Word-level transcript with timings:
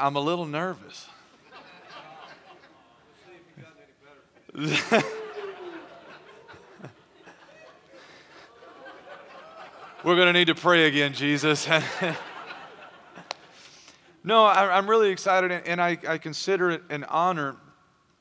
I'm 0.00 0.16
a 0.16 0.20
little 0.20 0.46
nervous. 0.46 1.08
We're 10.04 10.14
going 10.14 10.26
to 10.26 10.32
need 10.32 10.46
to 10.46 10.54
pray 10.54 10.86
again, 10.86 11.12
Jesus. 11.12 11.68
no, 14.24 14.44
I, 14.44 14.78
am 14.78 14.88
really 14.88 15.10
excited, 15.10 15.50
and 15.50 15.82
I, 15.82 15.98
I, 16.08 16.18
consider 16.18 16.70
it 16.70 16.82
an 16.88 17.02
honor. 17.04 17.56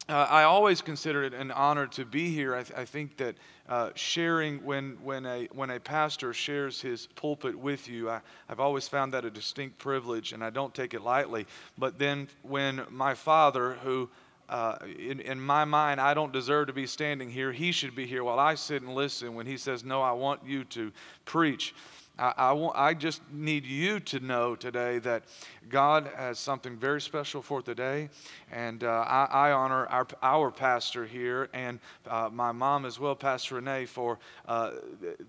Uh, 0.10 0.26
I 0.30 0.44
always 0.44 0.82
consider 0.82 1.26
it 1.26 1.34
an 1.34 1.52
honor 1.52 1.86
to 1.88 2.06
be 2.06 2.30
here. 2.30 2.56
I, 2.56 2.60
I 2.76 2.86
think 2.86 3.18
that 3.18 3.36
uh, 3.68 3.90
sharing 3.96 4.64
when, 4.64 4.98
when, 5.04 5.26
a, 5.26 5.50
when 5.52 5.70
a 5.70 5.82
pastor 5.82 6.34
shares 6.34 6.80
his 6.80 7.08
pulpit 7.16 7.60
with 7.60 7.90
you, 7.90 8.10
I, 8.10 8.22
I've 8.48 8.62
always 8.62 8.88
found 8.88 9.14
that 9.14 9.26
a 9.26 9.30
distinct 9.30 9.80
privilege, 9.80 10.32
and 10.32 10.42
I 10.42 10.50
don't 10.50 10.74
take 10.74 10.94
it 10.94 11.02
lightly. 11.02 11.46
But 11.78 12.00
then 12.00 12.30
when 12.44 12.84
my 12.90 13.16
father, 13.16 13.74
who 13.84 14.10
uh, 14.48 14.78
in, 14.98 15.20
in 15.20 15.42
my 15.42 15.66
mind, 15.66 16.00
I 16.00 16.14
don't 16.14 16.32
deserve 16.32 16.68
to 16.68 16.74
be 16.74 16.88
standing 16.88 17.30
here. 17.30 17.52
He 17.52 17.74
should 17.74 17.94
be 17.94 18.06
here 18.06 18.24
while 18.24 18.40
I 18.40 18.56
sit 18.56 18.82
and 18.82 18.96
listen 18.96 19.36
when 19.36 19.46
he 19.46 19.58
says, 19.58 19.84
No, 19.84 20.02
I 20.02 20.14
want 20.14 20.40
you 20.46 20.64
to 20.66 20.94
preach. 21.26 21.76
I, 22.20 22.34
I, 22.38 22.52
want, 22.54 22.78
I 22.78 22.94
just 22.94 23.22
need 23.32 23.66
you 23.66 24.00
to 24.02 24.20
know 24.20 24.56
today 24.56 25.00
that 25.00 25.24
God 25.70 26.10
has 26.16 26.40
something 26.40 26.78
very 26.78 27.02
special 27.02 27.42
for 27.42 27.62
today. 27.62 28.10
And 28.52 28.84
uh, 28.84 28.88
I, 28.88 29.26
I, 29.26 29.52
honor 29.52 29.86
our, 29.88 30.08
our 30.22 30.52
pastor 30.52 31.06
here 31.06 31.50
and 31.54 31.80
uh, 32.08 32.30
my 32.32 32.52
mom 32.52 32.86
as 32.86 33.00
well, 33.00 33.16
Pastor 33.16 33.56
Renee, 33.56 33.86
for 33.86 34.18
uh, 34.48 34.72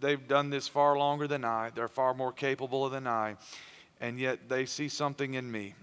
they've 0.00 0.26
done 0.26 0.50
this 0.50 0.68
far 0.68 0.96
longer 0.96 1.26
than 1.26 1.44
I. 1.44 1.70
They're 1.74 1.88
far 1.88 2.14
more 2.14 2.32
capable 2.32 2.88
than 2.88 3.06
I. 3.06 3.36
And 4.00 4.18
yet 4.18 4.48
they 4.48 4.64
see 4.64 4.88
something 4.88 5.34
in 5.34 5.50
me. 5.50 5.74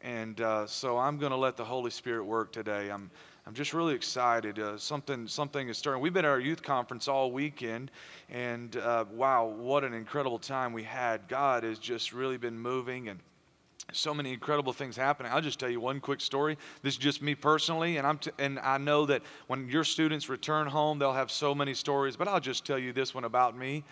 And 0.00 0.40
uh, 0.40 0.66
so 0.66 0.96
I'm 0.96 1.18
going 1.18 1.32
to 1.32 1.36
let 1.36 1.56
the 1.56 1.64
Holy 1.64 1.90
Spirit 1.90 2.24
work 2.24 2.52
today. 2.52 2.90
I'm, 2.90 3.10
I'm 3.48 3.54
just 3.54 3.72
really 3.72 3.94
excited. 3.94 4.58
Uh, 4.58 4.76
something, 4.76 5.26
something 5.26 5.70
is 5.70 5.78
starting. 5.78 6.02
We've 6.02 6.12
been 6.12 6.26
at 6.26 6.30
our 6.30 6.38
youth 6.38 6.62
conference 6.62 7.08
all 7.08 7.32
weekend, 7.32 7.90
and 8.28 8.76
uh, 8.76 9.06
wow, 9.10 9.46
what 9.46 9.84
an 9.84 9.94
incredible 9.94 10.38
time 10.38 10.74
we 10.74 10.82
had. 10.82 11.26
God 11.28 11.62
has 11.62 11.78
just 11.78 12.12
really 12.12 12.36
been 12.36 12.58
moving, 12.58 13.08
and 13.08 13.18
so 13.90 14.12
many 14.12 14.34
incredible 14.34 14.74
things 14.74 14.96
happening. 14.96 15.32
I'll 15.32 15.40
just 15.40 15.58
tell 15.58 15.70
you 15.70 15.80
one 15.80 15.98
quick 15.98 16.20
story. 16.20 16.58
This 16.82 16.92
is 16.92 16.98
just 16.98 17.22
me 17.22 17.34
personally, 17.34 17.96
and 17.96 18.06
I'm 18.06 18.18
t- 18.18 18.32
and 18.38 18.58
I 18.58 18.76
know 18.76 19.06
that 19.06 19.22
when 19.46 19.66
your 19.70 19.82
students 19.82 20.28
return 20.28 20.66
home, 20.66 20.98
they'll 20.98 21.14
have 21.14 21.30
so 21.30 21.54
many 21.54 21.72
stories. 21.72 22.16
But 22.16 22.28
I'll 22.28 22.40
just 22.40 22.66
tell 22.66 22.78
you 22.78 22.92
this 22.92 23.14
one 23.14 23.24
about 23.24 23.56
me. 23.56 23.82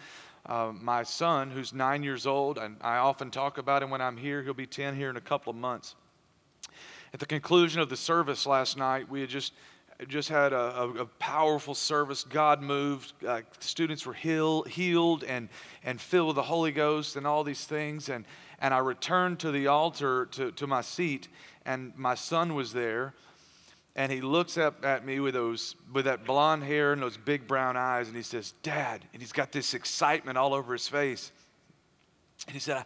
Uh, 0.45 0.73
my 0.79 1.03
son, 1.03 1.51
who's 1.51 1.73
nine 1.73 2.03
years 2.03 2.27
old, 2.27 2.59
and 2.59 2.77
I 2.83 2.99
often 2.99 3.31
talk 3.31 3.57
about 3.57 3.83
him 3.83 3.89
when 3.89 4.03
I'm 4.03 4.19
here. 4.19 4.43
He'll 4.43 4.53
be 4.53 4.67
10 4.67 4.97
here 4.97 5.09
in 5.09 5.17
a 5.17 5.21
couple 5.23 5.49
of 5.49 5.57
months. 5.57 5.95
At 7.13 7.21
the 7.21 7.27
conclusion 7.27 7.81
of 7.81 7.89
the 7.89 7.97
service 7.97 8.47
last 8.47 8.77
night, 8.77 9.09
we 9.09 9.21
had 9.21 9.31
just 9.31 9.53
just 10.09 10.29
had 10.29 10.53
a, 10.53 10.83
a, 10.83 10.91
a 10.91 11.07
powerful 11.07 11.75
service. 11.75 12.23
God 12.23 12.61
moved. 12.61 13.15
Uh, 13.27 13.41
students 13.61 14.05
were 14.05 14.13
heal, 14.13 14.63
healed 14.65 15.25
and, 15.25 15.49
and 15.83 15.99
filled 15.99 16.29
with 16.29 16.37
the 16.37 16.43
Holy 16.43 16.71
Ghost 16.71 17.17
and 17.17 17.27
all 17.27 17.43
these 17.43 17.65
things. 17.65 18.11
And, 18.11 18.27
and 18.61 18.75
I 18.75 18.79
returned 18.79 19.39
to 19.41 19.51
the 19.51 19.69
altar 19.69 20.27
to, 20.33 20.53
to 20.53 20.67
my 20.67 20.83
seat, 20.83 21.29
and 21.65 21.95
my 21.97 22.15
son 22.15 22.55
was 22.55 22.75
there 22.75 23.15
and 23.97 24.13
he 24.13 24.21
looks 24.21 24.59
up 24.59 24.85
at 24.85 25.05
me 25.05 25.19
with 25.19 25.35
those 25.35 25.75
with 25.93 26.05
that 26.05 26.25
blonde 26.25 26.63
hair 26.63 26.93
and 26.93 27.03
those 27.03 27.17
big 27.17 27.49
brown 27.49 27.77
eyes 27.77 28.07
and 28.07 28.17
he 28.17 28.23
says 28.23 28.53
dad 28.63 29.05
and 29.13 29.23
he's 29.23 29.33
got 29.33 29.51
this 29.51 29.75
excitement 29.75 30.37
all 30.39 30.55
over 30.55 30.73
his 30.73 30.87
face 30.87 31.33
and 32.47 32.55
he 32.55 32.61
said 32.61 32.85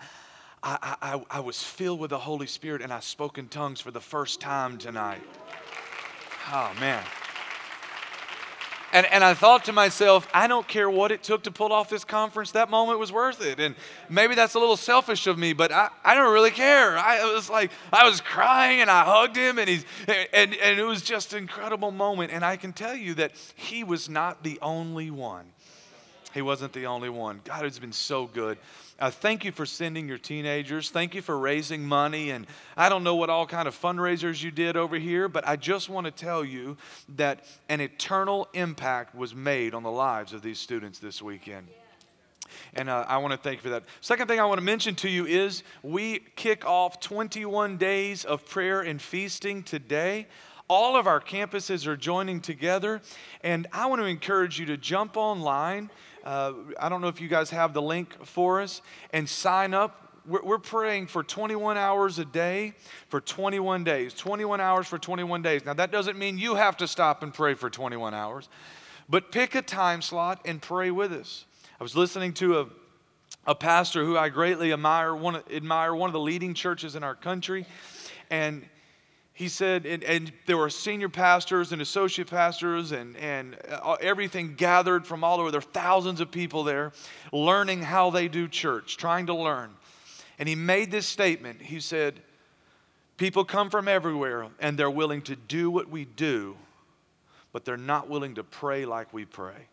I, 0.63 0.97
I, 1.01 1.23
I 1.31 1.41
was 1.41 1.63
filled 1.63 2.01
with 2.01 2.11
the 2.11 2.19
holy 2.19 2.47
spirit 2.47 2.83
and 2.83 2.93
i 2.93 3.01
spoke 3.01 3.39
in 3.39 3.49
tongues 3.49 3.81
for 3.81 3.91
the 3.91 4.01
first 4.01 4.41
time 4.41 4.79
tonight 4.79 5.23
oh 6.53 6.73
man 6.79 7.03
and, 8.93 9.07
and 9.07 9.23
I 9.23 9.35
thought 9.35 9.67
to 9.67 9.73
myself, 9.73 10.29
I 10.35 10.47
don't 10.49 10.67
care 10.67 10.91
what 10.91 11.13
it 11.13 11.23
took 11.23 11.45
to 11.45 11.51
pull 11.51 11.73
off 11.73 11.89
this 11.89 12.05
conference, 12.05 12.53
that 12.53 12.71
moment 12.71 12.99
was 12.99 13.13
worth 13.13 13.45
it. 13.45 13.61
And 13.61 13.77
maybe 14.09 14.35
that's 14.35 14.55
a 14.55 14.59
little 14.59 14.77
selfish 14.77 15.27
of 15.27 15.39
me, 15.39 15.53
but 15.53 15.71
I, 15.71 15.91
I 16.05 16.15
don't 16.15 16.33
really 16.33 16.51
care. 16.51 16.99
I 16.99 17.33
was 17.33 17.49
like, 17.49 17.71
I 17.93 18.09
was 18.09 18.21
crying 18.21 18.81
and 18.81 18.91
I 18.91 19.05
hugged 19.05 19.37
him, 19.37 19.59
and, 19.59 19.69
he's, 19.69 19.85
and, 20.09 20.55
and 20.57 20.81
it 20.81 20.85
was 20.85 21.03
just 21.03 21.33
an 21.33 21.39
incredible 21.39 21.93
moment. 21.93 22.33
And 22.33 22.45
I 22.45 22.57
can 22.57 22.73
tell 22.73 22.95
you 22.95 23.15
that 23.15 23.33
he 23.55 23.85
was 23.85 24.09
not 24.09 24.43
the 24.43 24.59
only 24.61 25.11
one. 25.11 25.47
He 26.35 26.43
wasn't 26.43 26.73
the 26.73 26.87
only 26.87 27.09
one. 27.09 27.41
God 27.45 27.65
has 27.65 27.79
been 27.79 27.93
so 27.93 28.27
good. 28.27 28.59
Uh, 29.01 29.11
thank 29.11 29.47
you 29.47 29.53
for 29.53 29.65
sending 29.65 30.07
your 30.07 30.19
teenagers. 30.19 30.91
Thank 30.91 31.15
you 31.15 31.23
for 31.23 31.39
raising 31.39 31.83
money. 31.83 32.31
And 32.31 32.47
I 32.77 32.91
don't 32.91 33.03
know 33.03 33.17
what 33.17 33.31
all 33.31 33.47
kind 33.47 33.67
of 33.67 33.75
fundraisers 33.75 34.43
you 34.43 34.51
did 34.51 34.77
over 34.77 34.97
here, 34.97 35.27
but 35.27 35.49
I 35.49 35.57
just 35.57 35.89
want 35.89 36.05
to 36.05 36.11
tell 36.11 36.45
you 36.45 36.77
that 37.17 37.47
an 37.71 37.81
eternal 37.81 38.47
impact 38.53 39.15
was 39.15 39.35
made 39.35 39.73
on 39.73 39.85
the 39.85 39.91
lives 39.91 40.35
of 40.35 40.43
these 40.43 40.59
students 40.59 40.99
this 40.99 41.23
weekend. 41.23 41.67
And 42.75 42.91
uh, 42.91 43.07
I 43.09 43.17
want 43.19 43.33
to 43.33 43.39
thank 43.39 43.57
you 43.59 43.63
for 43.63 43.71
that. 43.71 43.85
Second 44.03 44.29
thing 44.29 44.39
I 44.39 44.45
want 44.45 44.59
to 44.59 44.65
mention 44.65 44.95
to 44.97 45.09
you 45.09 45.25
is 45.25 45.63
we 45.83 46.19
kick 46.37 46.67
off 46.67 47.01
21 47.01 47.79
days 47.79 48.27
of 48.27 48.47
prayer 48.47 48.83
and 48.83 49.01
feasting 49.01 49.63
today. 49.63 50.27
All 50.69 50.95
of 50.95 51.07
our 51.07 51.21
campuses 51.21 51.87
are 51.87 51.97
joining 51.97 52.41
together, 52.41 53.01
and 53.43 53.67
I 53.73 53.87
want 53.87 54.03
to 54.03 54.07
encourage 54.07 54.61
you 54.61 54.67
to 54.67 54.77
jump 54.77 55.17
online 55.17 55.91
uh, 56.25 56.53
I 56.79 56.89
don't 56.89 57.01
know 57.01 57.09
if 57.09 57.21
you 57.21 57.29
guys 57.29 57.51
have 57.51 57.73
the 57.73 57.83
link 57.83 58.25
for 58.25 58.61
us 58.61 58.83
and 59.13 59.29
sign 59.29 59.75
up. 59.75 60.21
We're, 60.27 60.43
we're 60.43 60.59
praying 60.59 61.07
for 61.07 61.23
21 61.23 61.77
hours 61.77 62.19
a 62.19 62.25
day 62.25 62.75
for 63.09 63.21
21 63.21 63.85
days. 63.85 64.15
21 64.15 64.61
hours 64.61 64.87
for 64.87 64.99
21 64.99 65.43
days. 65.43 65.65
Now, 65.65 65.75
that 65.75 65.91
doesn't 65.91 66.19
mean 66.19 66.39
you 66.39 66.55
have 66.55 66.77
to 66.79 66.87
stop 66.87 67.23
and 67.23 67.33
pray 67.33 67.55
for 67.55 67.71
21 67.71 68.15
hours, 68.15 68.49
but 69.09 69.33
pick 69.33 69.55
a 69.55 69.63
time 69.63 70.03
slot 70.03 70.41
and 70.45 70.61
pray 70.61 70.91
with 70.91 71.13
us. 71.13 71.47
I 71.81 71.83
was 71.83 71.97
listening 71.97 72.35
to 72.35 72.61
a 72.61 72.67
a 73.47 73.55
pastor 73.55 74.05
who 74.05 74.19
I 74.19 74.29
greatly 74.29 74.73
admire, 74.73 75.15
one, 75.15 75.43
admire, 75.51 75.95
one 75.95 76.09
of 76.09 76.13
the 76.13 76.21
leading 76.21 76.55
churches 76.55 76.95
in 76.95 77.03
our 77.03 77.15
country. 77.15 77.67
And 78.29 78.65
he 79.41 79.49
said, 79.49 79.87
and, 79.87 80.05
and, 80.05 80.33
there 80.45 80.59
were 80.59 80.69
senior 80.69 81.09
pastors 81.09 81.73
and 81.73 81.81
associate 81.81 82.29
pastors 82.29 82.93
and, 82.93 83.17
and 83.17 83.57
uh, 83.71 83.97
everything 83.99 84.55
gathered 84.55 85.07
from 85.07 85.25
all 85.25 85.41
over. 85.41 85.51
There 85.51 85.61
are 85.61 85.63
thousands 85.63 86.21
of 86.21 86.31
people 86.31 86.63
there 86.63 86.93
learning 87.33 87.81
how 87.81 88.11
they 88.11 88.29
do 88.29 88.49
church, 88.49 88.99
trying 88.99 89.29
to 89.29 89.35
learn. 89.35 89.71
And 90.39 90.47
he 90.47 90.55
made 90.55 90.91
this 90.91 91.07
statement. 91.07 91.63
He 91.63 91.81
said, 91.81 92.21
People 93.17 93.47
come 93.47 93.71
from 93.71 93.89
everywhere 93.89 94.47
and 94.59 94.77
they're 94.77 94.91
willing 94.91 95.23
to 95.23 95.37
do 95.37 95.71
what 95.71 95.89
we 95.89 96.05
do, 96.05 96.55
but 97.51 97.65
they're 97.65 97.79
not 97.79 98.11
willing 98.11 98.35
to 98.35 98.45
pray 98.45 98.85
like 98.85 99.11
we 99.11 99.25
pray. 99.25 99.69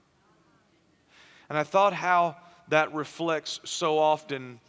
And 1.50 1.58
I 1.58 1.64
thought 1.64 1.92
how 1.92 2.38
that 2.70 2.94
reflects 2.94 3.60
so 3.66 4.00
often, 4.00 4.62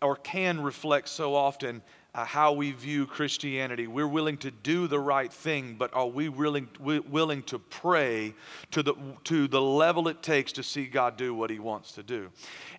or 0.00 0.16
can 0.16 0.62
reflect 0.62 1.10
so 1.10 1.34
often, 1.34 1.82
uh, 2.18 2.24
how 2.24 2.52
we 2.52 2.72
view 2.72 3.06
Christianity. 3.06 3.86
We're 3.86 4.08
willing 4.08 4.38
to 4.38 4.50
do 4.50 4.88
the 4.88 4.98
right 4.98 5.32
thing, 5.32 5.76
but 5.78 5.94
are 5.94 6.08
we 6.08 6.28
willing, 6.28 6.68
willing 6.80 7.44
to 7.44 7.60
pray 7.60 8.34
to 8.72 8.82
the, 8.82 8.94
to 9.24 9.46
the 9.46 9.60
level 9.60 10.08
it 10.08 10.20
takes 10.20 10.50
to 10.54 10.64
see 10.64 10.86
God 10.86 11.16
do 11.16 11.32
what 11.32 11.48
He 11.48 11.60
wants 11.60 11.92
to 11.92 12.02
do? 12.02 12.30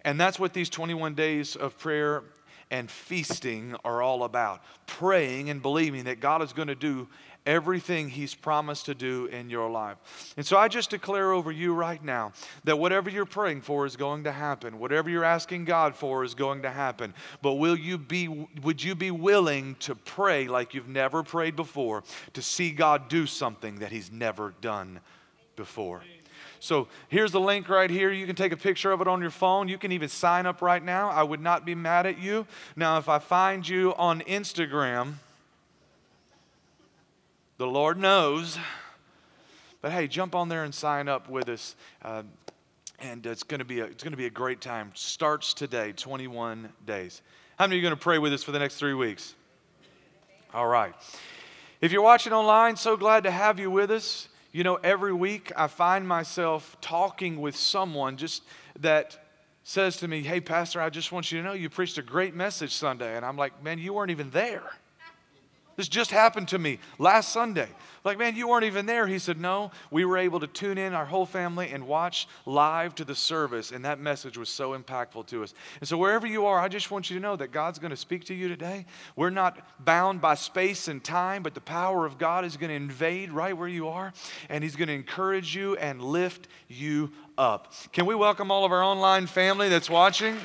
And 0.04 0.20
that's 0.20 0.40
what 0.40 0.54
these 0.54 0.70
21 0.70 1.16
days 1.16 1.56
of 1.56 1.78
prayer 1.78 2.24
and 2.72 2.90
feasting 2.90 3.76
are 3.84 4.02
all 4.02 4.24
about 4.24 4.62
praying 4.86 5.50
and 5.50 5.62
believing 5.62 6.06
that 6.06 6.20
God 6.20 6.42
is 6.42 6.54
going 6.54 6.68
to 6.68 6.76
do 6.76 7.08
everything 7.46 8.10
He's 8.10 8.36
promised 8.36 8.86
to 8.86 8.96
do 8.96 9.26
in 9.28 9.50
your 9.50 9.70
life. 9.70 9.98
And 10.38 10.46
so 10.46 10.58
I 10.58 10.68
just 10.68 10.90
declare 10.90 11.32
over 11.32 11.52
you 11.52 11.74
right 11.74 12.04
now 12.04 12.34
that 12.64 12.78
whatever 12.78 13.10
you're 13.10 13.26
praying 13.26 13.62
for 13.62 13.86
is 13.86 13.96
going 13.96 14.26
to 14.26 14.32
happen. 14.32 14.80
Whatever 14.80 15.10
you're 15.10 15.24
asking 15.24 15.66
God 15.66 15.96
for 15.96 16.24
is 16.24 16.36
going 16.36 16.62
to 16.62 16.70
happen. 16.70 17.14
But 17.42 17.54
will 17.54 17.76
you 17.76 17.98
be 17.98 18.28
would 18.62 18.84
you 18.84 18.96
be 18.96 19.12
willing 19.12 19.76
to 19.82 19.96
pray 19.96 20.48
like 20.48 20.74
you've 20.74 20.88
never 20.88 21.24
prayed 21.24 21.56
before 21.56 22.04
to 22.34 22.42
see 22.42 22.72
God 22.72 23.10
do 23.10 23.26
something 23.26 23.76
that 23.80 23.92
He's 23.92 24.12
never 24.12 24.54
done 24.62 25.00
before? 25.56 26.04
So 26.60 26.88
here's 27.08 27.32
the 27.32 27.40
link 27.40 27.70
right 27.70 27.90
here. 27.90 28.12
You 28.12 28.26
can 28.26 28.36
take 28.36 28.52
a 28.52 28.58
picture 28.58 28.92
of 28.92 29.02
it 29.02 29.08
on 29.08 29.22
your 29.22 29.30
phone. 29.30 29.68
You 29.68 29.78
can 29.78 29.92
even 29.92 30.10
sign 30.10 30.46
up 30.46 30.62
right 30.62 30.84
now. 30.84 31.10
I 31.10 31.24
would 31.24 31.42
not 31.42 31.66
be 31.66 31.76
mad 31.76 32.06
at 32.06 32.20
you. 32.20 32.46
Now, 32.76 32.98
if 32.98 33.08
I 33.08 33.20
find 33.20 33.68
you 33.68 33.94
on 33.96 34.22
Instagram, 34.22 35.16
the 37.58 37.68
Lord 37.68 37.98
knows. 37.98 38.58
But 39.82 39.92
hey, 39.92 40.08
jump 40.08 40.36
on 40.36 40.50
there 40.50 40.64
and 40.64 40.74
sign 40.74 41.08
up 41.08 41.30
with 41.30 41.50
us. 41.50 41.76
Uh, 42.02 42.24
and 43.02 43.26
it's 43.26 43.44
going 43.44 43.60
to 43.60 43.66
be 43.66 43.80
a, 43.82 43.86
it's 43.86 44.04
going 44.04 44.12
to 44.12 44.18
be 44.18 44.26
a 44.26 44.32
great 44.32 44.62
time. 44.62 44.92
Starts 44.94 45.54
today, 45.54 45.92
21 45.94 46.70
days. 46.86 47.22
How 47.58 47.66
many 47.66 47.76
are 47.76 47.78
you 47.78 47.82
going 47.82 47.96
to 47.96 48.02
pray 48.02 48.18
with 48.18 48.34
us 48.34 48.44
for 48.44 48.54
the 48.54 48.60
next 48.60 48.76
three 48.76 48.94
weeks? 48.94 49.36
All 50.54 50.68
right. 50.68 50.94
If 51.82 51.92
you're 51.92 52.02
watching 52.02 52.32
online, 52.32 52.78
so 52.78 52.96
glad 52.96 53.24
to 53.24 53.32
have 53.32 53.60
you 53.60 53.70
with 53.70 53.92
us. 53.92 54.29
You 54.52 54.64
know, 54.64 54.76
every 54.76 55.14
week 55.14 55.52
I 55.56 55.68
find 55.68 56.08
myself 56.08 56.76
talking 56.82 57.40
with 57.40 57.56
someone 57.56 58.18
just 58.18 58.44
that 58.80 59.18
says 59.64 59.98
to 59.98 60.08
me, 60.08 60.24
Hey, 60.24 60.42
Pastor, 60.42 60.82
I 60.82 60.90
just 60.90 61.12
want 61.12 61.32
you 61.32 61.40
to 61.40 61.48
know 61.48 61.54
you 61.54 61.70
preached 61.70 61.98
a 62.00 62.02
great 62.02 62.34
message 62.34 62.74
Sunday. 62.74 63.16
And 63.16 63.26
I'm 63.26 63.38
like, 63.38 63.64
Man, 63.64 63.78
you 63.78 63.94
weren't 63.94 64.12
even 64.12 64.32
there. 64.32 64.72
This 65.80 65.88
just 65.88 66.12
happened 66.12 66.50
to 66.50 66.60
me 66.60 66.78
last 66.98 67.32
Sunday. 67.32 67.70
Like, 68.04 68.18
man, 68.18 68.36
you 68.36 68.50
weren't 68.50 68.66
even 68.66 68.86
there. 68.86 69.08
He 69.08 69.18
said, 69.18 69.40
No, 69.40 69.72
we 69.90 70.04
were 70.04 70.18
able 70.18 70.42
to 70.42 70.48
tune 70.48 70.78
in, 70.78 70.94
our 70.94 71.06
whole 71.06 71.26
family, 71.26 71.70
and 71.70 71.88
watch 71.88 72.28
live 72.46 72.96
to 72.96 73.06
the 73.06 73.16
service. 73.16 73.72
And 73.72 73.86
that 73.86 73.98
message 73.98 74.38
was 74.38 74.50
so 74.50 74.78
impactful 74.78 75.28
to 75.28 75.42
us. 75.42 75.54
And 75.80 75.88
so, 75.88 75.98
wherever 75.98 76.28
you 76.28 76.48
are, 76.48 76.60
I 76.60 76.68
just 76.68 76.92
want 76.92 77.10
you 77.10 77.16
to 77.16 77.22
know 77.22 77.38
that 77.38 77.54
God's 77.54 77.80
going 77.80 77.92
to 77.92 77.96
speak 77.96 78.26
to 78.26 78.34
you 78.34 78.50
today. 78.50 78.88
We're 79.16 79.30
not 79.30 79.58
bound 79.86 80.20
by 80.20 80.36
space 80.36 80.90
and 80.90 81.02
time, 81.02 81.44
but 81.44 81.54
the 81.54 81.62
power 81.62 82.06
of 82.06 82.18
God 82.18 82.44
is 82.44 82.58
going 82.58 82.72
to 82.72 82.76
invade 82.76 83.32
right 83.32 83.56
where 83.56 83.70
you 83.70 83.88
are, 83.88 84.12
and 84.50 84.66
He's 84.66 84.76
going 84.76 84.90
to 84.90 84.94
encourage 84.94 85.56
you 85.56 85.78
and 85.78 86.04
lift 86.04 86.50
you 86.68 87.10
up. 87.38 87.72
Can 87.94 88.06
we 88.06 88.16
welcome 88.16 88.52
all 88.52 88.66
of 88.66 88.74
our 88.74 88.84
online 88.84 89.28
family 89.28 89.70
that's 89.70 89.90
watching? 89.90 90.36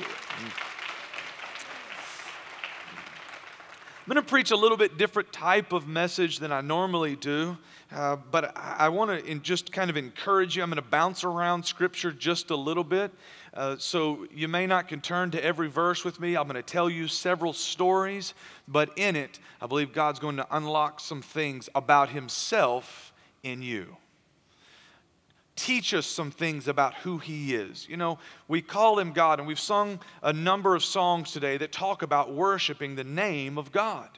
I'm 4.07 4.13
going 4.13 4.23
to 4.23 4.29
preach 4.29 4.51
a 4.51 4.55
little 4.55 4.77
bit 4.77 4.99
different 4.99 5.33
type 5.33 5.73
of 5.73 5.87
message 5.87 6.37
than 6.37 6.51
I 6.51 6.61
normally 6.61 7.15
do, 7.15 7.57
uh, 7.91 8.17
but 8.29 8.55
I, 8.55 8.87
want 8.89 9.25
to 9.25 9.39
just 9.39 9.71
kind 9.71 9.89
of 9.89 9.97
encourage 9.97 10.55
you. 10.55 10.61
I'm 10.61 10.69
going 10.69 10.75
to 10.75 10.87
bounce 10.87 11.23
around 11.23 11.65
Scripture 11.65 12.11
just 12.11 12.51
a 12.51 12.55
little 12.55 12.83
bit. 12.83 13.11
Uh, 13.51 13.77
so 13.79 14.27
you 14.31 14.47
may 14.47 14.67
not 14.67 14.89
can 14.89 15.01
turn 15.01 15.31
to 15.31 15.43
every 15.43 15.69
verse 15.69 16.05
with 16.05 16.19
me. 16.19 16.37
I'm 16.37 16.43
going 16.43 16.53
to 16.53 16.61
tell 16.61 16.87
you 16.87 17.07
several 17.07 17.51
stories, 17.51 18.35
but 18.67 18.95
in 18.95 19.15
it, 19.15 19.39
I 19.59 19.65
believe 19.65 19.91
God's 19.91 20.19
going 20.19 20.37
to 20.37 20.45
unlock 20.55 20.99
some 20.99 21.23
things 21.23 21.67
about 21.73 22.09
Himself 22.09 23.11
in 23.41 23.63
you 23.63 23.97
teach 25.55 25.93
us 25.93 26.05
some 26.05 26.31
things 26.31 26.67
about 26.67 26.93
who 26.95 27.17
He 27.17 27.55
is. 27.55 27.87
You 27.89 27.97
know, 27.97 28.19
we 28.47 28.61
call 28.61 28.99
Him 28.99 29.13
God, 29.13 29.39
and 29.39 29.47
we've 29.47 29.59
sung 29.59 29.99
a 30.21 30.33
number 30.33 30.75
of 30.75 30.83
songs 30.83 31.31
today 31.31 31.57
that 31.57 31.71
talk 31.71 32.01
about 32.01 32.33
worshiping 32.33 32.95
the 32.95 33.03
name 33.03 33.57
of 33.57 33.71
God. 33.71 34.09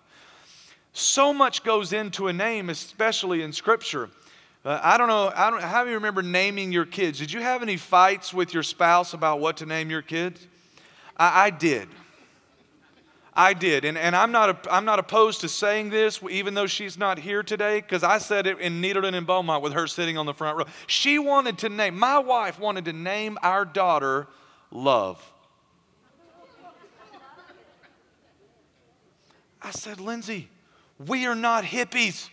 So 0.94 1.34
much 1.34 1.64
goes 1.64 1.94
into 1.94 2.28
a 2.28 2.34
name, 2.34 2.70
especially 2.70 3.44
in 3.44 3.54
Scripture. 3.54 4.10
Uh, 4.66 4.80
I 4.82 4.98
don't 4.98 5.08
know, 5.08 5.32
I 5.36 5.50
don't, 5.50 5.62
how 5.62 5.84
do 5.84 5.90
you 5.90 5.96
remember 5.96 6.24
naming 6.24 6.72
your 6.72 6.86
kids? 6.86 7.20
Did 7.20 7.32
you 7.32 7.40
have 7.40 7.62
any 7.62 7.78
fights 7.78 8.34
with 8.34 8.54
your 8.54 8.64
spouse 8.64 9.14
about 9.14 9.40
what 9.40 9.58
to 9.58 9.66
name 9.66 9.90
your 9.90 10.02
kids? 10.02 10.46
I, 11.16 11.46
I 11.46 11.50
did. 11.52 11.88
I 13.38 13.54
did. 13.54 13.86
And, 13.86 14.00
and 14.00 14.16
I'm, 14.16 14.32
not 14.32 14.68
I'm 14.70 14.84
not 14.84 14.98
opposed 14.98 15.42
to 15.42 15.50
saying 15.50 15.92
this, 15.92 16.20
even 16.30 16.56
though 16.56 16.66
she's 16.66 16.98
not 16.98 17.20
here 17.20 17.44
today, 17.44 17.80
because 17.80 18.04
I 18.04 18.18
said 18.18 18.48
it 18.48 18.60
in 18.60 18.82
Nederland 18.82 19.14
and 19.14 19.28
Beaumont 19.28 19.62
with 19.62 19.74
her 19.74 19.86
sitting 19.86 20.18
on 20.18 20.26
the 20.26 20.34
front 20.34 20.58
row. 20.58 20.66
She 20.88 21.20
wanted 21.20 21.60
to 21.60 21.70
name, 21.70 22.00
my 22.00 22.18
wife 22.18 22.60
wanted 22.60 22.86
to 22.86 22.94
name 22.94 23.38
our 23.44 23.64
daughter 23.64 24.28
Love. 24.72 25.24
I 29.62 29.72
said, 29.72 30.00
Lindsay, 30.00 30.50
we 31.06 31.26
are 31.26 31.36
not 31.36 31.64
hippies. 31.64 32.30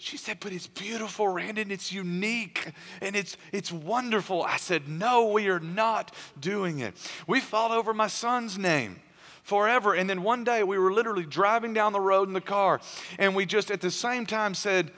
She 0.00 0.16
said, 0.16 0.38
but 0.40 0.52
it's 0.52 0.66
beautiful, 0.66 1.28
Randy, 1.28 1.60
and 1.60 1.70
it's 1.70 1.92
unique 1.92 2.72
and 3.02 3.14
it's, 3.14 3.36
it's 3.52 3.70
wonderful. 3.70 4.42
I 4.42 4.56
said, 4.56 4.88
no, 4.88 5.26
we 5.26 5.48
are 5.48 5.60
not 5.60 6.14
doing 6.40 6.78
it. 6.78 6.94
We 7.26 7.40
fought 7.40 7.70
over 7.70 7.92
my 7.92 8.06
son's 8.06 8.56
name 8.56 9.02
forever. 9.42 9.92
And 9.92 10.08
then 10.08 10.22
one 10.22 10.42
day 10.42 10.62
we 10.62 10.78
were 10.78 10.90
literally 10.90 11.26
driving 11.26 11.74
down 11.74 11.92
the 11.92 12.00
road 12.00 12.28
in 12.28 12.34
the 12.34 12.40
car 12.40 12.80
and 13.18 13.36
we 13.36 13.44
just 13.44 13.70
at 13.70 13.82
the 13.82 13.90
same 13.90 14.24
time 14.24 14.54
said, 14.54 14.90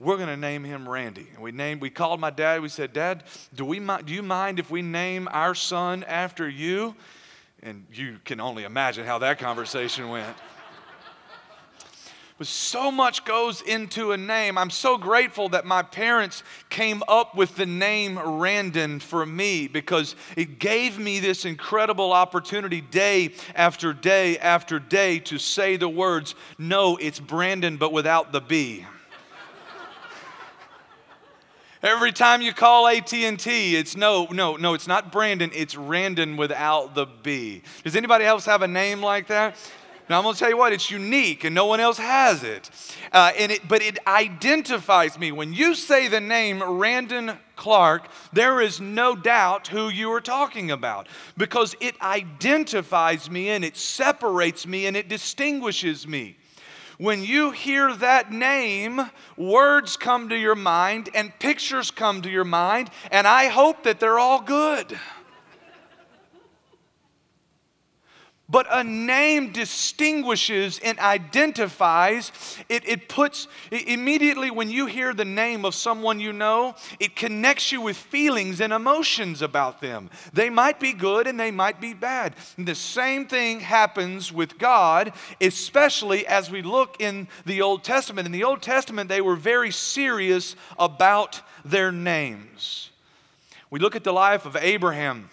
we're 0.00 0.16
going 0.16 0.28
to 0.28 0.36
name 0.36 0.64
him 0.64 0.88
Randy. 0.88 1.28
And 1.34 1.42
we 1.42 1.52
named, 1.52 1.80
we 1.80 1.90
called 1.90 2.18
my 2.18 2.30
dad. 2.30 2.60
We 2.60 2.68
said, 2.68 2.92
Dad, 2.92 3.22
do, 3.54 3.64
we, 3.64 3.78
do 3.78 4.12
you 4.12 4.22
mind 4.22 4.58
if 4.58 4.70
we 4.70 4.82
name 4.82 5.28
our 5.30 5.54
son 5.54 6.02
after 6.04 6.48
you? 6.48 6.96
And 7.62 7.86
you 7.92 8.18
can 8.24 8.40
only 8.40 8.64
imagine 8.64 9.06
how 9.06 9.18
that 9.18 9.38
conversation 9.38 10.08
went. 10.08 10.36
But 12.38 12.46
so 12.46 12.92
much 12.92 13.24
goes 13.24 13.62
into 13.62 14.12
a 14.12 14.16
name. 14.16 14.56
I'm 14.56 14.70
so 14.70 14.96
grateful 14.96 15.48
that 15.48 15.66
my 15.66 15.82
parents 15.82 16.44
came 16.70 17.02
up 17.08 17.34
with 17.34 17.56
the 17.56 17.66
name 17.66 18.16
Randon 18.16 19.00
for 19.00 19.26
me 19.26 19.66
because 19.66 20.14
it 20.36 20.60
gave 20.60 21.00
me 21.00 21.18
this 21.18 21.44
incredible 21.44 22.12
opportunity 22.12 22.80
day 22.80 23.32
after 23.56 23.92
day 23.92 24.38
after 24.38 24.78
day 24.78 25.18
to 25.18 25.36
say 25.36 25.76
the 25.76 25.88
words, 25.88 26.36
no, 26.58 26.96
it's 26.96 27.18
Brandon, 27.18 27.76
but 27.76 27.92
without 27.92 28.30
the 28.30 28.40
B. 28.40 28.86
Every 31.82 32.10
time 32.10 32.40
you 32.40 32.52
call 32.52 32.88
AT&T, 32.88 33.76
it's 33.76 33.96
no, 33.96 34.26
no, 34.32 34.56
no, 34.56 34.74
it's 34.74 34.88
not 34.88 35.10
Brandon, 35.10 35.50
it's 35.52 35.76
Randon 35.76 36.36
without 36.36 36.94
the 36.94 37.06
B. 37.06 37.62
Does 37.82 37.96
anybody 37.96 38.24
else 38.24 38.44
have 38.46 38.62
a 38.62 38.68
name 38.68 39.00
like 39.00 39.28
that? 39.28 39.56
Now, 40.08 40.16
I'm 40.18 40.22
going 40.22 40.34
to 40.34 40.38
tell 40.38 40.48
you 40.48 40.56
what, 40.56 40.72
it's 40.72 40.90
unique 40.90 41.44
and 41.44 41.54
no 41.54 41.66
one 41.66 41.80
else 41.80 41.98
has 41.98 42.42
it. 42.42 42.70
Uh, 43.12 43.32
and 43.36 43.52
it. 43.52 43.68
But 43.68 43.82
it 43.82 43.98
identifies 44.06 45.18
me. 45.18 45.32
When 45.32 45.52
you 45.52 45.74
say 45.74 46.08
the 46.08 46.20
name 46.20 46.62
Randon 46.62 47.38
Clark, 47.56 48.08
there 48.32 48.60
is 48.60 48.80
no 48.80 49.14
doubt 49.14 49.68
who 49.68 49.88
you 49.88 50.10
are 50.12 50.20
talking 50.20 50.70
about 50.70 51.08
because 51.36 51.74
it 51.80 52.00
identifies 52.00 53.28
me 53.28 53.50
and 53.50 53.64
it 53.64 53.76
separates 53.76 54.66
me 54.66 54.86
and 54.86 54.96
it 54.96 55.08
distinguishes 55.08 56.06
me. 56.06 56.36
When 56.98 57.22
you 57.22 57.52
hear 57.52 57.94
that 57.96 58.32
name, 58.32 59.10
words 59.36 59.96
come 59.96 60.30
to 60.30 60.36
your 60.36 60.56
mind 60.56 61.10
and 61.14 61.38
pictures 61.38 61.92
come 61.92 62.22
to 62.22 62.30
your 62.30 62.44
mind, 62.44 62.90
and 63.12 63.24
I 63.24 63.46
hope 63.46 63.84
that 63.84 64.00
they're 64.00 64.18
all 64.18 64.40
good. 64.40 64.98
But 68.50 68.66
a 68.70 68.82
name 68.82 69.52
distinguishes 69.52 70.80
and 70.82 70.98
identifies. 70.98 72.32
It, 72.70 72.88
it 72.88 73.06
puts, 73.06 73.46
immediately 73.70 74.50
when 74.50 74.70
you 74.70 74.86
hear 74.86 75.12
the 75.12 75.26
name 75.26 75.66
of 75.66 75.74
someone 75.74 76.18
you 76.18 76.32
know, 76.32 76.74
it 76.98 77.14
connects 77.14 77.72
you 77.72 77.82
with 77.82 77.98
feelings 77.98 78.62
and 78.62 78.72
emotions 78.72 79.42
about 79.42 79.82
them. 79.82 80.08
They 80.32 80.48
might 80.48 80.80
be 80.80 80.94
good 80.94 81.26
and 81.26 81.38
they 81.38 81.50
might 81.50 81.78
be 81.78 81.92
bad. 81.92 82.36
And 82.56 82.66
the 82.66 82.74
same 82.74 83.26
thing 83.26 83.60
happens 83.60 84.32
with 84.32 84.56
God, 84.56 85.12
especially 85.42 86.26
as 86.26 86.50
we 86.50 86.62
look 86.62 87.02
in 87.02 87.28
the 87.44 87.60
Old 87.60 87.84
Testament. 87.84 88.24
In 88.24 88.32
the 88.32 88.44
Old 88.44 88.62
Testament, 88.62 89.10
they 89.10 89.20
were 89.20 89.36
very 89.36 89.70
serious 89.70 90.56
about 90.78 91.42
their 91.66 91.92
names. 91.92 92.90
We 93.68 93.78
look 93.78 93.94
at 93.94 94.04
the 94.04 94.12
life 94.12 94.46
of 94.46 94.56
Abraham. 94.56 95.28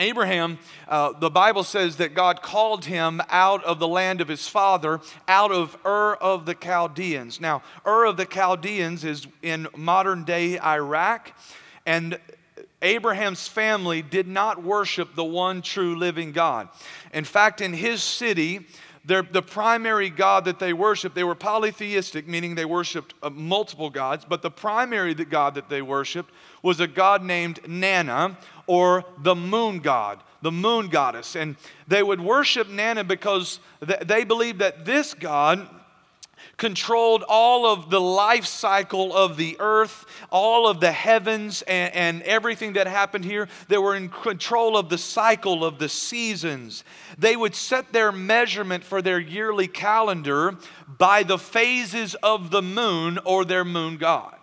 Abraham, 0.00 0.58
uh, 0.88 1.12
the 1.12 1.30
Bible 1.30 1.62
says 1.62 1.96
that 1.98 2.14
God 2.14 2.40
called 2.40 2.86
him 2.86 3.20
out 3.28 3.62
of 3.64 3.78
the 3.78 3.86
land 3.86 4.22
of 4.22 4.28
his 4.28 4.48
father, 4.48 5.00
out 5.28 5.52
of 5.52 5.76
Ur 5.84 6.14
of 6.14 6.46
the 6.46 6.54
Chaldeans. 6.54 7.38
Now, 7.38 7.62
Ur 7.86 8.06
of 8.06 8.16
the 8.16 8.24
Chaldeans 8.24 9.04
is 9.04 9.26
in 9.42 9.68
modern 9.76 10.24
day 10.24 10.58
Iraq, 10.58 11.32
and 11.84 12.18
Abraham's 12.80 13.46
family 13.46 14.00
did 14.00 14.26
not 14.26 14.62
worship 14.62 15.14
the 15.14 15.24
one 15.24 15.60
true 15.60 15.94
living 15.94 16.32
God. 16.32 16.70
In 17.12 17.24
fact, 17.24 17.60
in 17.60 17.74
his 17.74 18.02
city, 18.02 18.66
the 19.04 19.42
primary 19.42 20.08
God 20.10 20.44
that 20.44 20.58
they 20.58 20.72
worshiped, 20.72 21.14
they 21.14 21.24
were 21.24 21.34
polytheistic, 21.34 22.28
meaning 22.28 22.54
they 22.54 22.64
worshiped 22.64 23.14
uh, 23.22 23.30
multiple 23.30 23.90
gods, 23.90 24.24
but 24.28 24.40
the 24.40 24.50
primary 24.50 25.14
God 25.14 25.54
that 25.56 25.68
they 25.68 25.82
worshiped 25.82 26.30
was 26.62 26.80
a 26.80 26.86
god 26.86 27.22
named 27.22 27.60
Nanna 27.66 28.36
or 28.70 29.04
the 29.18 29.34
moon 29.34 29.80
god, 29.80 30.22
the 30.42 30.52
moon 30.52 30.86
goddess. 30.86 31.34
And 31.34 31.56
they 31.88 32.04
would 32.04 32.20
worship 32.20 32.68
Nanna 32.68 33.02
because 33.02 33.58
they 33.80 34.22
believed 34.22 34.60
that 34.60 34.84
this 34.84 35.12
god 35.12 35.68
controlled 36.56 37.24
all 37.28 37.66
of 37.66 37.90
the 37.90 38.00
life 38.00 38.44
cycle 38.44 39.12
of 39.12 39.36
the 39.36 39.56
earth, 39.58 40.04
all 40.30 40.68
of 40.68 40.78
the 40.78 40.92
heavens, 40.92 41.62
and, 41.62 41.92
and, 41.96 42.22
everything 42.22 42.74
that 42.74 42.86
happened 42.86 43.24
here. 43.24 43.48
They 43.66 43.78
were 43.78 43.96
in 43.96 44.08
control 44.08 44.76
of 44.76 44.88
the 44.88 44.98
cycle 44.98 45.64
of 45.64 45.80
the 45.80 45.88
seasons. 45.88 46.84
They 47.18 47.34
would 47.34 47.56
set 47.56 47.92
their 47.92 48.12
measurement 48.12 48.84
for 48.84 49.02
their 49.02 49.18
yearly 49.18 49.66
calendar 49.66 50.56
by 50.86 51.24
the 51.24 51.38
phases 51.38 52.14
of 52.22 52.52
the 52.52 52.62
moon 52.62 53.18
or 53.24 53.44
their 53.44 53.64
moon 53.64 53.96
god. 53.96 54.39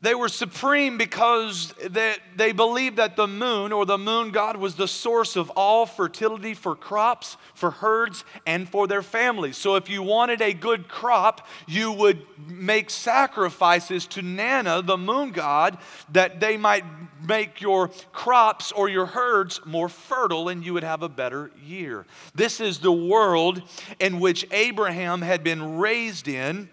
They 0.00 0.14
were 0.14 0.28
supreme 0.28 0.96
because 0.96 1.74
they, 1.84 2.14
they 2.36 2.52
believed 2.52 2.98
that 2.98 3.16
the 3.16 3.26
moon 3.26 3.72
or 3.72 3.84
the 3.84 3.98
moon 3.98 4.30
god 4.30 4.56
was 4.56 4.76
the 4.76 4.86
source 4.86 5.34
of 5.34 5.50
all 5.50 5.86
fertility 5.86 6.54
for 6.54 6.76
crops, 6.76 7.36
for 7.52 7.72
herds, 7.72 8.24
and 8.46 8.68
for 8.68 8.86
their 8.86 9.02
families. 9.02 9.56
So 9.56 9.74
if 9.74 9.90
you 9.90 10.04
wanted 10.04 10.40
a 10.40 10.52
good 10.52 10.86
crop, 10.86 11.48
you 11.66 11.90
would 11.90 12.22
make 12.46 12.90
sacrifices 12.90 14.06
to 14.08 14.22
Nanna, 14.22 14.82
the 14.82 14.96
moon 14.96 15.32
god, 15.32 15.78
that 16.12 16.38
they 16.38 16.56
might 16.56 16.84
make 17.26 17.60
your 17.60 17.88
crops 18.12 18.70
or 18.70 18.88
your 18.88 19.06
herds 19.06 19.60
more 19.64 19.88
fertile 19.88 20.48
and 20.48 20.64
you 20.64 20.74
would 20.74 20.84
have 20.84 21.02
a 21.02 21.08
better 21.08 21.50
year. 21.60 22.06
This 22.36 22.60
is 22.60 22.78
the 22.78 22.92
world 22.92 23.62
in 23.98 24.20
which 24.20 24.46
Abraham 24.52 25.22
had 25.22 25.42
been 25.42 25.78
raised 25.78 26.28
in. 26.28 26.68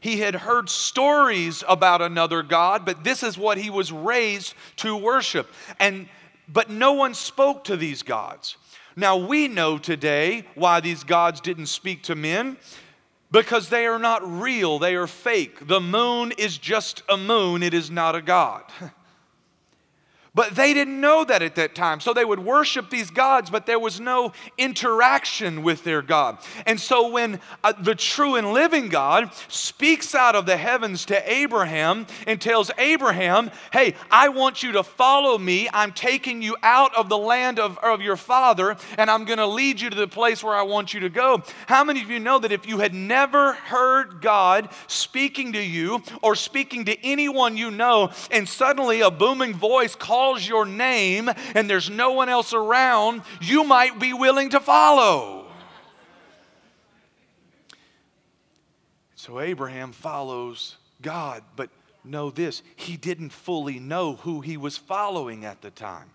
He 0.00 0.20
had 0.20 0.34
heard 0.34 0.68
stories 0.68 1.64
about 1.68 2.02
another 2.02 2.42
God, 2.42 2.84
but 2.84 3.04
this 3.04 3.22
is 3.22 3.36
what 3.36 3.58
he 3.58 3.70
was 3.70 3.92
raised 3.92 4.54
to 4.76 4.96
worship. 4.96 5.50
And 5.78 6.08
but 6.50 6.70
no 6.70 6.92
one 6.92 7.14
spoke 7.14 7.64
to 7.64 7.76
these 7.76 8.02
gods. 8.02 8.56
Now, 8.96 9.16
we 9.16 9.48
know 9.48 9.78
today 9.78 10.44
why 10.54 10.80
these 10.80 11.04
gods 11.04 11.40
didn't 11.40 11.66
speak 11.66 12.02
to 12.04 12.14
men 12.14 12.56
because 13.30 13.68
they 13.68 13.86
are 13.86 13.98
not 13.98 14.28
real, 14.28 14.78
they 14.78 14.96
are 14.96 15.06
fake. 15.06 15.68
The 15.68 15.80
moon 15.80 16.32
is 16.38 16.56
just 16.58 17.02
a 17.08 17.16
moon, 17.16 17.62
it 17.62 17.74
is 17.74 17.90
not 17.90 18.16
a 18.16 18.22
god. 18.22 18.64
But 20.34 20.54
they 20.54 20.74
didn't 20.74 21.00
know 21.00 21.24
that 21.24 21.42
at 21.42 21.54
that 21.54 21.74
time. 21.74 22.00
So 22.00 22.12
they 22.12 22.24
would 22.24 22.38
worship 22.38 22.90
these 22.90 23.10
gods, 23.10 23.50
but 23.50 23.66
there 23.66 23.78
was 23.78 23.98
no 23.98 24.32
interaction 24.56 25.62
with 25.62 25.84
their 25.84 26.02
God. 26.02 26.38
And 26.66 26.78
so 26.78 27.10
when 27.10 27.40
uh, 27.64 27.72
the 27.72 27.94
true 27.94 28.36
and 28.36 28.52
living 28.52 28.88
God 28.88 29.32
speaks 29.48 30.14
out 30.14 30.36
of 30.36 30.46
the 30.46 30.56
heavens 30.56 31.06
to 31.06 31.32
Abraham 31.32 32.06
and 32.26 32.40
tells 32.40 32.70
Abraham, 32.78 33.50
Hey, 33.72 33.94
I 34.10 34.28
want 34.28 34.62
you 34.62 34.72
to 34.72 34.82
follow 34.82 35.38
me. 35.38 35.68
I'm 35.72 35.92
taking 35.92 36.42
you 36.42 36.56
out 36.62 36.94
of 36.94 37.08
the 37.08 37.18
land 37.18 37.58
of, 37.58 37.78
of 37.78 38.02
your 38.02 38.16
father, 38.16 38.76
and 38.98 39.10
I'm 39.10 39.24
going 39.24 39.38
to 39.38 39.46
lead 39.46 39.80
you 39.80 39.90
to 39.90 39.96
the 39.96 40.08
place 40.08 40.44
where 40.44 40.54
I 40.54 40.62
want 40.62 40.92
you 40.92 41.00
to 41.00 41.08
go. 41.08 41.42
How 41.66 41.84
many 41.84 42.02
of 42.02 42.10
you 42.10 42.20
know 42.20 42.38
that 42.38 42.52
if 42.52 42.66
you 42.66 42.78
had 42.78 42.94
never 42.94 43.54
heard 43.54 44.20
God 44.20 44.68
speaking 44.88 45.54
to 45.54 45.62
you 45.62 46.02
or 46.22 46.34
speaking 46.34 46.84
to 46.84 47.04
anyone 47.04 47.56
you 47.56 47.70
know, 47.70 48.10
and 48.30 48.48
suddenly 48.48 49.00
a 49.00 49.10
booming 49.10 49.54
voice 49.54 49.94
calls 49.94 50.17
calls 50.18 50.48
your 50.48 50.66
name 50.66 51.30
and 51.54 51.70
there's 51.70 51.88
no 51.88 52.10
one 52.10 52.28
else 52.28 52.52
around, 52.52 53.22
you 53.40 53.62
might 53.62 54.00
be 54.00 54.12
willing 54.12 54.50
to 54.50 54.58
follow. 54.58 55.46
So 59.14 59.38
Abraham 59.38 59.92
follows 59.92 60.76
God, 61.00 61.44
but 61.54 61.70
know 62.04 62.30
this 62.30 62.62
he 62.74 62.96
didn't 62.96 63.30
fully 63.30 63.78
know 63.78 64.16
who 64.16 64.40
he 64.40 64.56
was 64.56 64.76
following 64.76 65.44
at 65.44 65.62
the 65.62 65.70
time. 65.70 66.10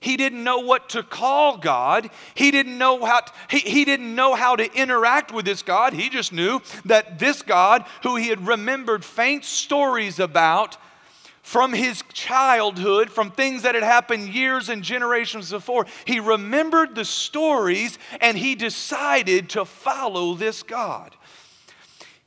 He 0.00 0.16
didn't 0.16 0.44
know 0.44 0.60
what 0.60 0.90
to 0.90 1.02
call 1.02 1.58
God. 1.58 2.08
He 2.34 2.50
didn't 2.50 2.78
know 2.78 3.04
how 3.04 3.20
to, 3.20 3.32
he, 3.50 3.58
he 3.58 3.84
didn't 3.84 4.14
know 4.14 4.34
how 4.34 4.56
to 4.56 4.72
interact 4.74 5.32
with 5.32 5.44
this 5.44 5.62
God. 5.62 5.92
He 5.92 6.08
just 6.08 6.32
knew 6.32 6.60
that 6.86 7.18
this 7.18 7.42
God, 7.42 7.84
who 8.02 8.16
he 8.16 8.28
had 8.28 8.46
remembered 8.46 9.04
faint 9.04 9.44
stories 9.44 10.18
about, 10.18 10.78
from 11.46 11.72
his 11.72 12.02
childhood, 12.12 13.08
from 13.08 13.30
things 13.30 13.62
that 13.62 13.76
had 13.76 13.84
happened 13.84 14.34
years 14.34 14.68
and 14.68 14.82
generations 14.82 15.48
before. 15.48 15.86
He 16.04 16.18
remembered 16.18 16.96
the 16.96 17.04
stories 17.04 18.00
and 18.20 18.36
he 18.36 18.56
decided 18.56 19.50
to 19.50 19.64
follow 19.64 20.34
this 20.34 20.64
God. 20.64 21.14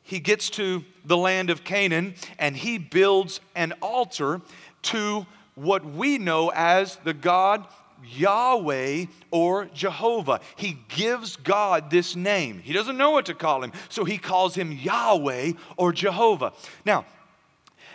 He 0.04 0.22
gets 0.22 0.50
to 0.52 0.86
the 1.04 1.18
land 1.18 1.50
of 1.50 1.66
Canaan 1.66 2.16
and 2.40 2.56
he 2.56 2.78
builds 2.78 3.42
an 3.56 3.74
altar 3.82 4.40
to 4.84 5.26
what 5.56 5.84
we 5.84 6.18
know 6.18 6.50
as 6.56 6.96
the 7.04 7.14
God 7.14 7.68
Yahweh 8.06 9.08
or 9.32 9.66
Jehovah. 9.74 10.40
He 10.56 10.78
gives 10.88 11.36
God 11.36 11.92
this 11.92 12.16
name. 12.16 12.60
He 12.60 12.72
doesn't 12.72 12.96
know 12.96 13.12
what 13.12 13.26
to 13.26 13.34
call 13.34 13.66
him, 13.66 13.74
so 13.90 14.06
he 14.06 14.18
calls 14.18 14.56
him 14.56 14.72
Yahweh 14.72 15.52
or 15.76 15.92
Jehovah. 15.92 16.54
Now, 16.86 17.06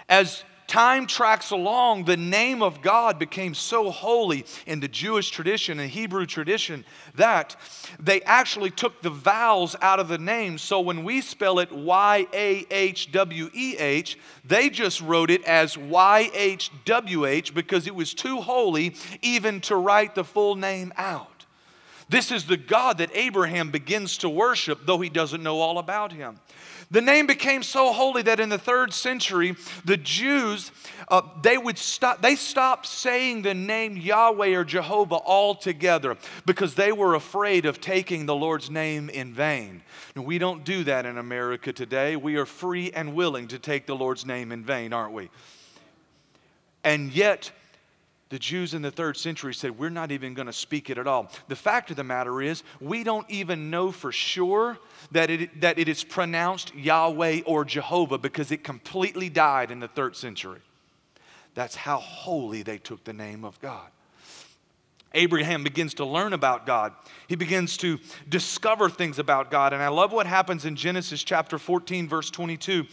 as 0.06 0.44
time 0.74 1.06
tracks 1.06 1.52
along, 1.52 2.04
the 2.04 2.16
name 2.16 2.60
of 2.60 2.82
God 2.82 3.16
became 3.16 3.54
so 3.54 3.92
holy 3.92 4.44
in 4.66 4.80
the 4.80 4.88
Jewish 4.88 5.30
tradition 5.30 5.78
and 5.78 5.88
Hebrew 5.88 6.26
tradition 6.26 6.84
that 7.14 7.54
they 8.00 8.20
actually 8.22 8.70
took 8.70 9.00
the 9.00 9.08
vowels 9.08 9.76
out 9.80 10.00
of 10.00 10.08
the 10.08 10.18
name. 10.18 10.58
So 10.58 10.80
when 10.80 11.04
we 11.04 11.20
spell 11.20 11.60
it 11.60 11.70
Y 11.70 12.26
A 12.32 12.66
H 12.72 13.12
W 13.12 13.50
E 13.54 13.76
H, 13.78 14.18
they 14.44 14.68
just 14.68 15.00
wrote 15.00 15.30
it 15.30 15.44
as 15.44 15.78
Y 15.78 16.28
H 16.34 16.72
W 16.84 17.24
H 17.24 17.54
because 17.54 17.86
it 17.86 17.94
was 17.94 18.12
too 18.12 18.40
holy 18.40 18.96
even 19.22 19.60
to 19.60 19.76
write 19.76 20.16
the 20.16 20.24
full 20.24 20.56
name 20.56 20.92
out. 20.96 21.46
This 22.08 22.32
is 22.32 22.46
the 22.46 22.56
God 22.56 22.98
that 22.98 23.10
Abraham 23.14 23.70
begins 23.70 24.18
to 24.18 24.28
worship, 24.28 24.80
though 24.86 24.98
he 24.98 25.08
doesn't 25.08 25.42
know 25.42 25.60
all 25.60 25.78
about 25.78 26.12
him. 26.12 26.40
The 26.94 27.00
name 27.00 27.26
became 27.26 27.64
so 27.64 27.92
holy 27.92 28.22
that 28.22 28.38
in 28.38 28.50
the 28.50 28.56
third 28.56 28.92
century, 28.92 29.56
the 29.84 29.96
Jews, 29.96 30.70
uh, 31.08 31.22
they 31.42 31.58
would 31.58 31.76
stop, 31.76 32.22
they 32.22 32.36
stopped 32.36 32.86
saying 32.86 33.42
the 33.42 33.52
name 33.52 33.96
Yahweh 33.96 34.54
or 34.54 34.62
Jehovah 34.62 35.16
altogether 35.16 36.16
because 36.46 36.76
they 36.76 36.92
were 36.92 37.16
afraid 37.16 37.66
of 37.66 37.80
taking 37.80 38.26
the 38.26 38.36
Lord's 38.36 38.70
name 38.70 39.10
in 39.10 39.34
vain. 39.34 39.82
And 40.14 40.24
we 40.24 40.38
don't 40.38 40.62
do 40.62 40.84
that 40.84 41.04
in 41.04 41.18
America 41.18 41.72
today. 41.72 42.14
We 42.14 42.36
are 42.36 42.46
free 42.46 42.92
and 42.92 43.16
willing 43.16 43.48
to 43.48 43.58
take 43.58 43.86
the 43.86 43.96
Lord's 43.96 44.24
name 44.24 44.52
in 44.52 44.62
vain, 44.62 44.92
aren't 44.92 45.14
we? 45.14 45.30
And 46.84 47.12
yet, 47.12 47.50
the 48.28 48.38
Jews 48.38 48.72
in 48.72 48.82
the 48.82 48.92
third 48.92 49.16
century 49.16 49.52
said, 49.52 49.76
We're 49.80 49.90
not 49.90 50.12
even 50.12 50.32
going 50.32 50.46
to 50.46 50.52
speak 50.52 50.90
it 50.90 50.98
at 50.98 51.08
all. 51.08 51.32
The 51.48 51.56
fact 51.56 51.90
of 51.90 51.96
the 51.96 52.04
matter 52.04 52.40
is, 52.40 52.62
we 52.80 53.02
don't 53.02 53.28
even 53.28 53.68
know 53.68 53.90
for 53.90 54.12
sure 54.12 54.78
that 55.14 55.30
it, 55.30 55.60
that 55.60 55.78
it 55.78 55.88
is 55.88 56.04
pronounced 56.04 56.74
Yahweh 56.74 57.42
or 57.46 57.64
Jehovah 57.64 58.18
because 58.18 58.50
it 58.50 58.62
completely 58.62 59.28
died 59.28 59.70
in 59.70 59.80
the 59.80 59.88
third 59.88 60.16
century. 60.16 60.60
That's 61.54 61.76
how 61.76 61.98
holy 61.98 62.62
they 62.62 62.78
took 62.78 63.04
the 63.04 63.12
name 63.12 63.44
of 63.44 63.60
God. 63.60 63.88
Abraham 65.14 65.62
begins 65.62 65.94
to 65.94 66.04
learn 66.04 66.32
about 66.32 66.66
God. 66.66 66.92
He 67.28 67.36
begins 67.36 67.76
to 67.78 68.00
discover 68.28 68.90
things 68.90 69.20
about 69.20 69.52
God. 69.52 69.72
And 69.72 69.80
I 69.80 69.86
love 69.86 70.12
what 70.12 70.26
happens 70.26 70.64
in 70.64 70.74
Genesis 70.74 71.22
chapter 71.22 71.56
14, 71.56 72.08
verse 72.08 72.30
22. 72.30 72.84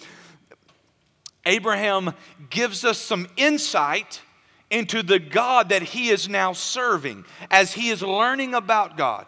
Abraham 1.47 2.13
gives 2.51 2.85
us 2.85 2.99
some 2.99 3.27
insight 3.35 4.21
into 4.69 5.01
the 5.01 5.17
God 5.17 5.69
that 5.69 5.81
he 5.81 6.09
is 6.09 6.29
now 6.29 6.53
serving 6.53 7.25
as 7.49 7.73
he 7.73 7.89
is 7.89 8.03
learning 8.03 8.53
about 8.53 8.95
God. 8.95 9.25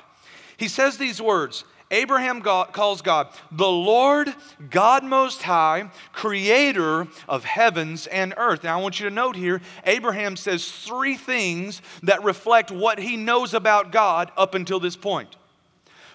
He 0.57 0.67
says 0.67 0.97
these 0.97 1.19
words 1.19 1.65
Abraham 1.91 2.39
God, 2.39 2.73
calls 2.73 3.01
God 3.01 3.27
the 3.51 3.67
Lord 3.67 4.33
God 4.69 5.03
Most 5.03 5.43
High, 5.43 5.89
creator 6.11 7.07
of 7.27 7.43
heavens 7.43 8.07
and 8.07 8.33
earth. 8.37 8.63
Now, 8.63 8.79
I 8.79 8.81
want 8.81 8.99
you 8.99 9.07
to 9.07 9.13
note 9.13 9.35
here 9.35 9.61
Abraham 9.85 10.35
says 10.35 10.71
three 10.71 11.15
things 11.15 11.81
that 12.03 12.23
reflect 12.23 12.71
what 12.71 12.99
he 12.99 13.17
knows 13.17 13.53
about 13.53 13.91
God 13.91 14.31
up 14.37 14.55
until 14.55 14.79
this 14.79 14.95
point. 14.95 15.35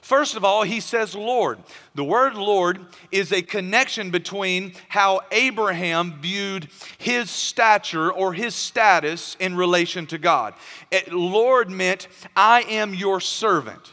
First 0.01 0.37
of 0.37 0.45
all, 0.45 0.63
he 0.63 0.81
says 0.81 1.15
Lord. 1.15 1.59
The 1.95 2.05
word 2.05 2.35
Lord 2.35 2.81
is 3.11 3.33
a 3.33 3.43
connection 3.43 4.11
between 4.11 4.73
how 4.89 5.21
Abraham 5.31 6.19
viewed 6.21 6.69
his 6.97 7.31
stature 7.31 8.11
or 8.11 8.33
his 8.33 8.55
status 8.55 9.37
in 9.39 9.55
relation 9.55 10.07
to 10.07 10.17
God. 10.17 10.55
It, 10.91 11.13
Lord 11.13 11.71
meant, 11.71 12.09
I 12.35 12.63
am 12.63 12.95
your 12.95 13.21
servant. 13.21 13.93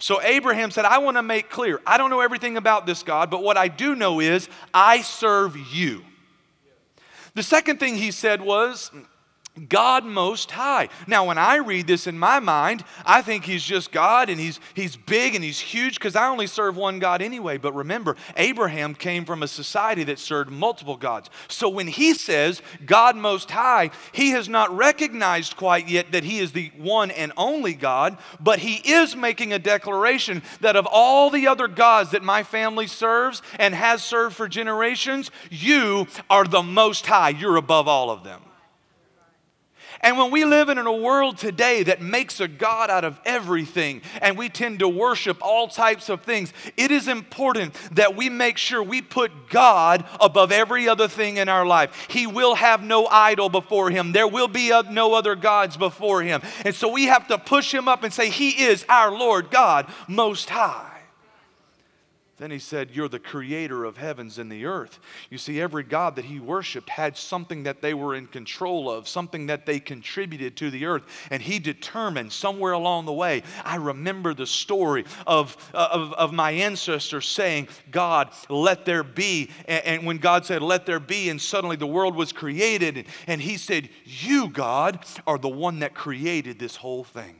So 0.00 0.20
Abraham 0.22 0.70
said, 0.70 0.86
I 0.86 0.98
want 0.98 1.18
to 1.18 1.22
make 1.22 1.50
clear, 1.50 1.78
I 1.86 1.98
don't 1.98 2.08
know 2.08 2.20
everything 2.20 2.56
about 2.56 2.86
this 2.86 3.02
God, 3.02 3.30
but 3.30 3.42
what 3.42 3.58
I 3.58 3.68
do 3.68 3.94
know 3.94 4.18
is 4.18 4.48
I 4.72 5.02
serve 5.02 5.56
you. 5.72 6.02
The 7.34 7.42
second 7.42 7.78
thing 7.78 7.96
he 7.96 8.10
said 8.10 8.40
was, 8.40 8.90
God 9.68 10.04
Most 10.04 10.52
High. 10.52 10.88
Now, 11.06 11.26
when 11.26 11.36
I 11.36 11.56
read 11.56 11.86
this 11.86 12.06
in 12.06 12.18
my 12.18 12.38
mind, 12.38 12.84
I 13.04 13.20
think 13.20 13.44
He's 13.44 13.64
just 13.64 13.92
God 13.92 14.30
and 14.30 14.40
He's, 14.40 14.60
he's 14.74 14.96
big 14.96 15.34
and 15.34 15.44
He's 15.44 15.58
huge 15.58 15.94
because 15.94 16.16
I 16.16 16.28
only 16.28 16.46
serve 16.46 16.76
one 16.76 16.98
God 16.98 17.20
anyway. 17.20 17.58
But 17.58 17.74
remember, 17.74 18.16
Abraham 18.36 18.94
came 18.94 19.24
from 19.24 19.42
a 19.42 19.48
society 19.48 20.04
that 20.04 20.18
served 20.18 20.50
multiple 20.50 20.96
gods. 20.96 21.30
So 21.48 21.68
when 21.68 21.88
he 21.88 22.14
says 22.14 22.62
God 22.86 23.16
Most 23.16 23.50
High, 23.50 23.90
he 24.12 24.30
has 24.30 24.48
not 24.48 24.74
recognized 24.74 25.56
quite 25.56 25.88
yet 25.88 26.12
that 26.12 26.24
He 26.24 26.38
is 26.38 26.52
the 26.52 26.70
one 26.78 27.10
and 27.10 27.32
only 27.36 27.74
God, 27.74 28.18
but 28.38 28.60
he 28.60 28.76
is 28.76 29.16
making 29.16 29.52
a 29.52 29.58
declaration 29.58 30.42
that 30.60 30.76
of 30.76 30.86
all 30.86 31.30
the 31.30 31.46
other 31.46 31.68
gods 31.68 32.12
that 32.12 32.22
my 32.22 32.42
family 32.42 32.86
serves 32.86 33.42
and 33.58 33.74
has 33.74 34.02
served 34.02 34.36
for 34.36 34.48
generations, 34.48 35.30
you 35.50 36.06
are 36.28 36.44
the 36.44 36.62
Most 36.62 37.06
High. 37.06 37.30
You're 37.30 37.56
above 37.56 37.88
all 37.88 38.10
of 38.10 38.24
them. 38.24 38.40
And 40.02 40.16
when 40.16 40.30
we 40.30 40.46
live 40.46 40.70
in 40.70 40.78
a 40.78 40.92
world 40.92 41.36
today 41.36 41.82
that 41.82 42.00
makes 42.00 42.40
a 42.40 42.48
God 42.48 42.88
out 42.88 43.04
of 43.04 43.20
everything 43.26 44.00
and 44.22 44.38
we 44.38 44.48
tend 44.48 44.78
to 44.78 44.88
worship 44.88 45.36
all 45.42 45.68
types 45.68 46.08
of 46.08 46.22
things, 46.22 46.54
it 46.78 46.90
is 46.90 47.06
important 47.06 47.74
that 47.92 48.16
we 48.16 48.30
make 48.30 48.56
sure 48.56 48.82
we 48.82 49.02
put 49.02 49.50
God 49.50 50.06
above 50.18 50.52
every 50.52 50.88
other 50.88 51.06
thing 51.06 51.36
in 51.36 51.50
our 51.50 51.66
life. 51.66 52.06
He 52.08 52.26
will 52.26 52.54
have 52.54 52.82
no 52.82 53.06
idol 53.08 53.50
before 53.50 53.90
him, 53.90 54.12
there 54.12 54.28
will 54.28 54.48
be 54.48 54.70
no 54.90 55.12
other 55.12 55.34
gods 55.34 55.76
before 55.76 56.22
him. 56.22 56.40
And 56.64 56.74
so 56.74 56.88
we 56.88 57.04
have 57.06 57.28
to 57.28 57.36
push 57.36 57.72
him 57.72 57.86
up 57.86 58.02
and 58.02 58.12
say, 58.12 58.30
He 58.30 58.64
is 58.64 58.86
our 58.88 59.10
Lord 59.10 59.50
God 59.50 59.86
Most 60.08 60.48
High. 60.48 60.89
Then 62.40 62.50
he 62.50 62.58
said, 62.58 62.92
You're 62.92 63.10
the 63.10 63.18
creator 63.18 63.84
of 63.84 63.98
heavens 63.98 64.38
and 64.38 64.50
the 64.50 64.64
earth. 64.64 64.98
You 65.28 65.36
see, 65.36 65.60
every 65.60 65.82
God 65.82 66.16
that 66.16 66.24
he 66.24 66.40
worshiped 66.40 66.88
had 66.88 67.14
something 67.18 67.64
that 67.64 67.82
they 67.82 67.92
were 67.92 68.14
in 68.14 68.26
control 68.28 68.90
of, 68.90 69.06
something 69.06 69.48
that 69.48 69.66
they 69.66 69.78
contributed 69.78 70.56
to 70.56 70.70
the 70.70 70.86
earth. 70.86 71.02
And 71.30 71.42
he 71.42 71.58
determined 71.58 72.32
somewhere 72.32 72.72
along 72.72 73.04
the 73.04 73.12
way, 73.12 73.42
I 73.62 73.76
remember 73.76 74.32
the 74.32 74.46
story 74.46 75.04
of, 75.26 75.54
uh, 75.74 75.88
of, 75.92 76.14
of 76.14 76.32
my 76.32 76.52
ancestors 76.52 77.28
saying, 77.28 77.68
God, 77.90 78.30
let 78.48 78.86
there 78.86 79.04
be. 79.04 79.50
And, 79.66 79.84
and 79.84 80.06
when 80.06 80.16
God 80.16 80.46
said, 80.46 80.62
Let 80.62 80.86
there 80.86 80.98
be, 80.98 81.28
and 81.28 81.38
suddenly 81.38 81.76
the 81.76 81.86
world 81.86 82.16
was 82.16 82.32
created, 82.32 82.96
and, 82.96 83.06
and 83.26 83.42
he 83.42 83.58
said, 83.58 83.90
You, 84.06 84.48
God, 84.48 85.04
are 85.26 85.36
the 85.36 85.50
one 85.50 85.80
that 85.80 85.92
created 85.92 86.58
this 86.58 86.76
whole 86.76 87.04
thing. 87.04 87.36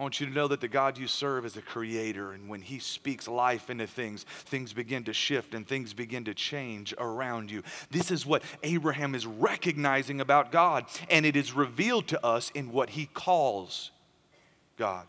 I 0.00 0.02
want 0.02 0.18
you 0.18 0.26
to 0.28 0.32
know 0.32 0.48
that 0.48 0.62
the 0.62 0.68
God 0.68 0.96
you 0.96 1.06
serve 1.06 1.44
is 1.44 1.58
a 1.58 1.60
creator, 1.60 2.32
and 2.32 2.48
when 2.48 2.62
He 2.62 2.78
speaks 2.78 3.28
life 3.28 3.68
into 3.68 3.86
things, 3.86 4.22
things 4.46 4.72
begin 4.72 5.04
to 5.04 5.12
shift 5.12 5.52
and 5.52 5.68
things 5.68 5.92
begin 5.92 6.24
to 6.24 6.32
change 6.32 6.94
around 6.96 7.50
you. 7.50 7.62
This 7.90 8.10
is 8.10 8.24
what 8.24 8.42
Abraham 8.62 9.14
is 9.14 9.26
recognizing 9.26 10.22
about 10.22 10.52
God, 10.52 10.86
and 11.10 11.26
it 11.26 11.36
is 11.36 11.52
revealed 11.52 12.08
to 12.08 12.26
us 12.26 12.50
in 12.54 12.72
what 12.72 12.88
he 12.88 13.10
calls 13.12 13.90
God. 14.78 15.06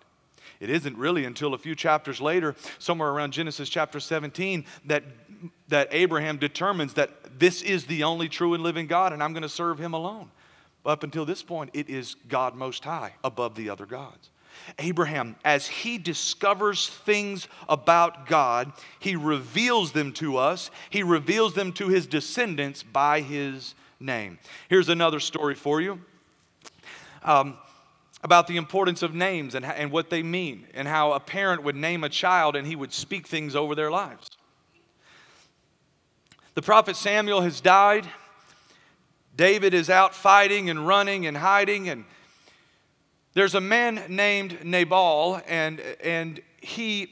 It 0.60 0.70
isn't 0.70 0.98
really 0.98 1.24
until 1.24 1.54
a 1.54 1.58
few 1.58 1.74
chapters 1.74 2.20
later, 2.20 2.54
somewhere 2.78 3.12
around 3.12 3.32
Genesis 3.32 3.70
chapter 3.70 4.02
17, 4.02 4.66
that, 4.88 5.06
that 5.70 5.88
Abraham 5.92 6.36
determines 6.36 6.96
that 6.96 7.40
this 7.40 7.62
is 7.62 7.86
the 7.86 8.04
only 8.04 8.28
true 8.28 8.54
and 8.56 8.62
living 8.62 8.88
God, 8.88 9.14
and 9.14 9.24
I'm 9.24 9.32
going 9.32 9.42
to 9.44 9.48
serve 9.48 9.80
him 9.80 9.94
alone. 9.94 10.32
Up 10.86 11.04
until 11.04 11.24
this 11.24 11.44
point, 11.44 11.70
it 11.74 11.90
is 11.90 12.18
God 12.28 12.56
Most 12.56 12.84
High 12.84 13.14
above 13.24 13.56
the 13.56 13.70
other 13.70 13.86
gods. 13.86 14.31
Abraham, 14.80 15.36
as 15.44 15.68
he 15.68 15.98
discovers 15.98 16.88
things 16.88 17.48
about 17.68 18.28
God, 18.28 18.72
he 19.00 19.16
reveals 19.16 19.92
them 19.92 20.14
to 20.14 20.38
us. 20.38 20.72
He 20.90 21.04
reveals 21.04 21.54
them 21.54 21.74
to 21.74 21.88
his 21.88 22.08
descendants 22.08 22.84
by 22.84 23.22
his 23.22 23.76
name. 24.00 24.40
Here's 24.70 24.90
another 24.90 25.20
story 25.20 25.56
for 25.56 25.82
you 25.82 26.02
um, 27.24 27.58
about 28.24 28.48
the 28.48 28.58
importance 28.58 29.04
of 29.04 29.14
names 29.14 29.56
and, 29.56 29.66
and 29.66 29.92
what 29.92 30.10
they 30.10 30.24
mean, 30.24 30.68
and 30.74 30.88
how 30.88 31.14
a 31.14 31.20
parent 31.20 31.64
would 31.64 31.76
name 31.76 32.04
a 32.04 32.10
child 32.10 32.56
and 32.56 32.68
he 32.68 32.76
would 32.76 32.94
speak 32.94 33.28
things 33.28 33.56
over 33.56 33.76
their 33.76 33.92
lives. 33.92 34.30
The 36.54 36.62
prophet 36.62 36.96
Samuel 36.96 37.42
has 37.42 37.62
died. 37.62 38.08
David 39.36 39.74
is 39.74 39.90
out 39.90 40.14
fighting 40.14 40.70
and 40.70 40.86
running 40.86 41.26
and 41.26 41.38
hiding 41.38 41.88
and 41.88 42.04
there's 43.34 43.56
a 43.56 43.62
man 43.62 44.02
named 44.10 44.66
Nabal, 44.66 45.42
and, 45.48 45.80
and 46.04 46.42
he 46.62 47.12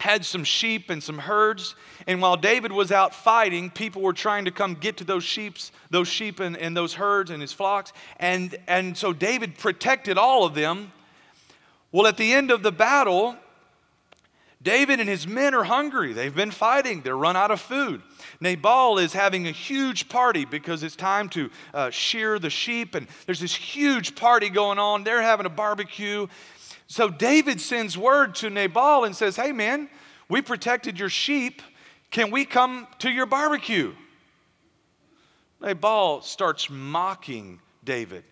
had 0.00 0.24
some 0.24 0.44
sheep 0.44 0.90
and 0.90 1.02
some 1.02 1.18
herds. 1.18 1.74
And 2.06 2.20
while 2.22 2.36
David 2.36 2.72
was 2.72 2.92
out 2.92 3.14
fighting, 3.14 3.70
people 3.70 4.02
were 4.02 4.12
trying 4.12 4.44
to 4.46 4.50
come 4.50 4.74
get 4.74 4.96
to 4.98 5.04
those 5.04 5.24
sheep, 5.24 5.56
those 5.90 6.08
sheep 6.08 6.40
and, 6.40 6.56
and 6.56 6.76
those 6.76 6.94
herds 6.94 7.30
and 7.30 7.40
his 7.40 7.52
flocks. 7.52 7.92
And, 8.18 8.56
and 8.66 8.96
so 8.96 9.12
David 9.12 9.58
protected 9.58 10.18
all 10.18 10.44
of 10.44 10.54
them. 10.54 10.92
Well, 11.90 12.06
at 12.06 12.16
the 12.16 12.32
end 12.32 12.50
of 12.50 12.62
the 12.62 12.72
battle, 12.72 13.36
David 14.60 14.98
and 14.98 15.08
his 15.08 15.26
men 15.26 15.54
are 15.54 15.64
hungry. 15.64 16.12
They've 16.12 16.34
been 16.34 16.50
fighting, 16.50 17.02
they're 17.02 17.16
run 17.16 17.36
out 17.36 17.50
of 17.50 17.60
food. 17.60 18.02
Nabal 18.40 18.98
is 18.98 19.12
having 19.12 19.46
a 19.46 19.52
huge 19.52 20.08
party 20.08 20.44
because 20.44 20.82
it's 20.82 20.96
time 20.96 21.28
to 21.30 21.50
uh, 21.72 21.90
shear 21.90 22.38
the 22.38 22.50
sheep, 22.50 22.94
and 22.94 23.06
there's 23.26 23.40
this 23.40 23.54
huge 23.54 24.16
party 24.16 24.48
going 24.50 24.78
on. 24.78 25.04
They're 25.04 25.22
having 25.22 25.46
a 25.46 25.50
barbecue. 25.50 26.26
So 26.88 27.08
David 27.08 27.60
sends 27.60 27.96
word 27.96 28.34
to 28.36 28.50
Nabal 28.50 29.04
and 29.04 29.14
says, 29.14 29.36
Hey, 29.36 29.52
man, 29.52 29.88
we 30.28 30.42
protected 30.42 30.98
your 30.98 31.10
sheep. 31.10 31.62
Can 32.10 32.30
we 32.30 32.44
come 32.44 32.86
to 33.00 33.10
your 33.10 33.26
barbecue? 33.26 33.94
Nabal 35.60 36.22
starts 36.22 36.70
mocking 36.70 37.60
David. 37.84 38.24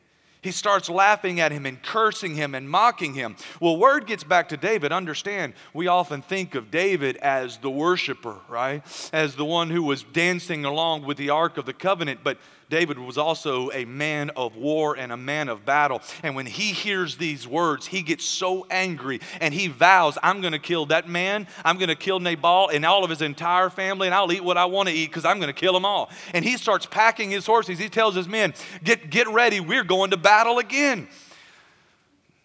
He 0.47 0.53
starts 0.53 0.89
laughing 0.89 1.41
at 1.41 1.51
him 1.51 1.67
and 1.67 1.83
cursing 1.83 2.37
him 2.37 2.55
and 2.55 2.71
mocking 2.71 3.15
him. 3.15 3.35
Well, 3.59 3.77
word 3.77 4.07
gets 4.07 4.23
back 4.23 4.51
to 4.51 4.57
David. 4.57 4.93
Understand, 4.93 5.55
we 5.75 5.89
often 5.89 6.23
think 6.23 6.55
of 6.55 6.71
David 6.71 7.17
as 7.17 7.59
the 7.59 7.69
worshiper, 7.69 8.37
right? 8.49 8.85
As 9.13 9.35
the 9.35 9.45
one 9.45 9.71
who 9.71 9.83
was 9.83 10.05
dancing 10.05 10.65
along 10.65 11.05
with 11.05 11.17
the 11.17 11.31
Ark 11.31 11.59
of 11.59 11.67
the 11.67 11.73
Covenant. 11.73 12.21
But 12.23 12.39
David 12.69 12.99
was 12.99 13.17
also 13.17 13.71
a 13.71 13.85
man 13.85 14.31
of 14.31 14.57
war 14.57 14.97
and 14.97 15.13
a 15.13 15.17
man 15.17 15.49
of 15.49 15.65
battle. 15.65 16.03
And 16.25 16.35
when 16.35 16.47
he 16.47 16.73
hears 16.73 17.17
these 17.17 17.47
words, 17.47 17.87
he 17.87 18.03
gets 18.03 18.25
so 18.25 18.67
angry 18.71 19.21
and 19.41 19.55
he 19.55 19.69
vows, 19.69 20.19
I'm 20.21 20.41
going 20.41 20.53
to 20.53 20.59
kill 20.59 20.87
that 20.87 21.09
man, 21.09 21.47
I'm 21.65 21.79
going 21.79 21.91
to 21.91 21.95
kill 21.95 22.19
Nabal 22.19 22.71
and 22.71 22.85
all 22.85 23.05
of 23.05 23.11
his 23.11 23.23
entire 23.23 23.71
family, 23.71 24.09
and 24.09 24.15
I'll 24.15 24.33
eat 24.33 24.43
what 24.43 24.57
I 24.57 24.65
want 24.65 24.89
to 24.89 24.95
eat 24.95 25.07
because 25.07 25.25
I'm 25.25 25.39
going 25.39 25.53
to 25.53 25.59
kill 25.59 25.73
them 25.73 25.85
all. 25.85 26.11
And 26.35 26.45
he 26.45 26.57
starts 26.57 26.87
packing 26.87 27.31
his 27.31 27.47
horses. 27.47 27.79
He 27.79 27.89
tells 27.89 28.17
his 28.17 28.27
men, 28.27 28.53
Get, 28.83 29.11
get 29.11 29.29
ready, 29.29 29.61
we're 29.61 29.85
going 29.85 30.11
to 30.11 30.17
battle 30.17 30.59
again. 30.59 31.07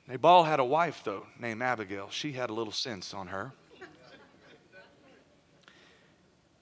Nabal 0.07 0.43
had 0.43 0.59
a 0.59 0.65
wife, 0.65 1.01
though, 1.03 1.25
named 1.39 1.63
Abigail. 1.63 2.09
She 2.11 2.33
had 2.33 2.49
a 2.49 2.53
little 2.53 2.73
sense 2.73 3.13
on 3.13 3.27
her. 3.27 3.53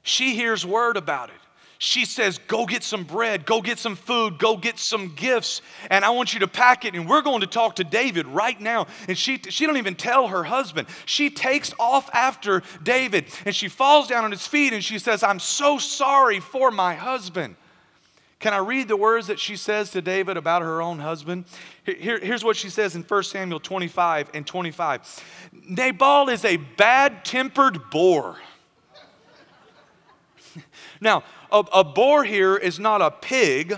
She 0.02 0.34
hears 0.34 0.65
word 0.65 0.95
about 0.95 1.30
it 1.30 1.36
she 1.82 2.04
says, 2.04 2.38
Go 2.39 2.65
get 2.65 2.84
some 2.84 3.06
bread, 3.06 3.46
go 3.46 3.62
get 3.62 3.80
some 3.80 3.96
food, 3.96 4.38
go 4.38 4.58
get 4.58 4.78
some 4.78 5.15
gifts, 5.15 5.62
and 5.89 6.04
I 6.04 6.10
want 6.10 6.34
you 6.34 6.42
to 6.42 6.48
pack 6.48 6.84
it. 6.84 6.94
And 6.94 7.10
we're 7.10 7.22
going 7.22 7.39
to 7.39 7.48
talk 7.48 7.78
to 7.78 7.86
David 7.86 8.28
right 8.28 8.60
now. 8.60 8.88
And 9.08 9.18
she, 9.18 9.38
she 9.38 9.65
don't 9.65 9.78
even 9.78 9.96
tell 9.96 10.28
her 10.28 10.44
husband. 10.44 10.89
She 11.06 11.30
takes 11.30 11.74
off 11.80 12.10
after 12.13 12.63
David 12.84 13.26
and 13.46 13.56
she 13.56 13.70
falls 13.70 14.08
down 14.10 14.26
on 14.26 14.32
his 14.32 14.46
feet 14.46 14.74
and 14.74 14.84
she 14.84 15.00
says, 15.00 15.24
I'm 15.24 15.39
so 15.39 15.78
sorry 15.78 16.42
for 16.42 16.70
my 16.70 16.96
husband. 16.96 17.56
Can 18.39 18.54
I 18.54 18.58
read 18.58 18.89
the 18.89 18.98
words 18.98 19.28
that 19.28 19.39
she 19.39 19.56
says 19.56 19.92
to 19.92 20.02
David 20.02 20.36
about 20.36 20.62
her 20.62 20.82
own 20.82 21.00
husband? 21.00 21.46
Here, 21.86 22.20
here's 22.20 22.44
what 22.44 22.58
she 22.58 22.70
says 22.70 22.96
in 22.96 23.04
1 23.04 23.24
Samuel 23.24 23.60
25 23.62 24.32
and 24.34 24.46
25 24.46 25.24
Nabal 25.54 26.28
is 26.28 26.44
a 26.44 26.58
bad 26.58 27.24
tempered 27.24 27.89
boor. 27.89 28.38
Now, 31.01 31.23
a, 31.51 31.63
a 31.73 31.83
boor 31.83 32.23
here 32.23 32.55
is 32.55 32.79
not 32.79 33.01
a 33.01 33.12
pig. 33.12 33.73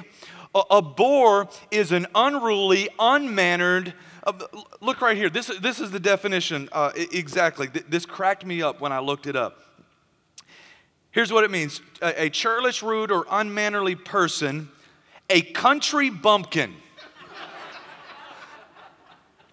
A, 0.55 0.61
a 0.71 0.81
boor 0.81 1.47
is 1.69 1.91
an 1.91 2.07
unruly, 2.15 2.89
unmannered. 2.99 3.93
Uh, 4.23 4.33
look 4.81 5.01
right 5.01 5.17
here. 5.17 5.29
This, 5.29 5.51
this 5.61 5.79
is 5.79 5.91
the 5.91 5.99
definition 5.99 6.69
uh, 6.71 6.91
exactly. 6.95 7.67
This 7.67 8.05
cracked 8.05 8.45
me 8.45 8.61
up 8.61 8.81
when 8.81 8.91
I 8.91 8.99
looked 8.99 9.27
it 9.27 9.35
up. 9.35 9.59
Here's 11.11 11.31
what 11.31 11.43
it 11.43 11.51
means 11.51 11.81
a, 12.01 12.25
a 12.25 12.29
churlish, 12.29 12.81
rude, 12.81 13.11
or 13.11 13.25
unmannerly 13.29 13.95
person, 13.95 14.69
a 15.29 15.41
country 15.41 16.09
bumpkin. 16.09 16.73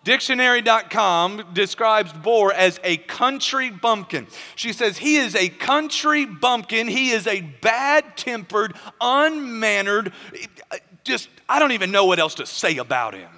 Dictionary.com 0.09 1.49
describes 1.53 2.15
boor 2.15 2.51
as 2.51 2.81
a 2.83 2.97
country 2.97 3.69
bumpkin. 3.69 4.27
She 4.57 4.73
says 4.73 4.97
he 4.97 5.17
is 5.17 5.35
a 5.35 5.51
country 5.51 6.25
bumpkin. 6.25 6.89
He 6.89 7.11
is 7.11 7.27
a 7.27 7.43
bad 7.43 8.17
tempered, 8.17 8.75
unmannered, 9.03 10.15
just, 11.05 11.29
I 11.47 11.59
don't 11.59 11.73
even 11.73 11.91
know 11.91 12.07
what 12.07 12.19
else 12.19 12.37
to 12.37 12.47
say 12.47 12.79
about 12.79 13.13
him. 13.13 13.29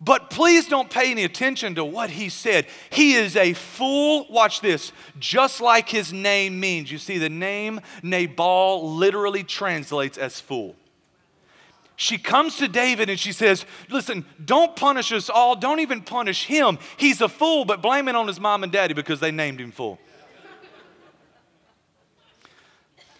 But 0.00 0.30
please 0.30 0.66
don't 0.66 0.90
pay 0.90 1.12
any 1.12 1.22
attention 1.22 1.76
to 1.76 1.84
what 1.84 2.10
he 2.10 2.28
said. 2.28 2.66
He 2.90 3.14
is 3.14 3.36
a 3.36 3.52
fool, 3.52 4.26
watch 4.30 4.60
this, 4.60 4.90
just 5.20 5.60
like 5.60 5.88
his 5.88 6.12
name 6.12 6.58
means. 6.58 6.90
You 6.90 6.98
see, 6.98 7.18
the 7.18 7.30
name 7.30 7.80
Nabal 8.02 8.96
literally 8.96 9.44
translates 9.44 10.18
as 10.18 10.40
fool 10.40 10.74
she 12.00 12.16
comes 12.16 12.56
to 12.56 12.66
David 12.66 13.10
and 13.10 13.20
she 13.20 13.30
says, 13.30 13.66
Listen, 13.90 14.24
don't 14.42 14.74
punish 14.74 15.12
us 15.12 15.28
all. 15.28 15.54
Don't 15.54 15.80
even 15.80 16.00
punish 16.00 16.46
him. 16.46 16.78
He's 16.96 17.20
a 17.20 17.28
fool, 17.28 17.66
but 17.66 17.82
blame 17.82 18.08
it 18.08 18.16
on 18.16 18.26
his 18.26 18.40
mom 18.40 18.62
and 18.62 18.72
daddy 18.72 18.94
because 18.94 19.20
they 19.20 19.30
named 19.30 19.60
him 19.60 19.70
fool. 19.70 19.98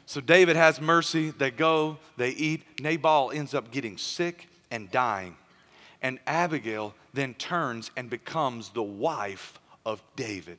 so 0.06 0.22
David 0.22 0.56
has 0.56 0.80
mercy. 0.80 1.30
They 1.30 1.50
go, 1.50 1.98
they 2.16 2.30
eat. 2.30 2.80
Nabal 2.80 3.32
ends 3.32 3.52
up 3.52 3.70
getting 3.70 3.98
sick 3.98 4.48
and 4.70 4.90
dying. 4.90 5.36
And 6.00 6.18
Abigail 6.26 6.94
then 7.12 7.34
turns 7.34 7.90
and 7.98 8.08
becomes 8.08 8.70
the 8.70 8.82
wife 8.82 9.60
of 9.84 10.02
David. 10.16 10.56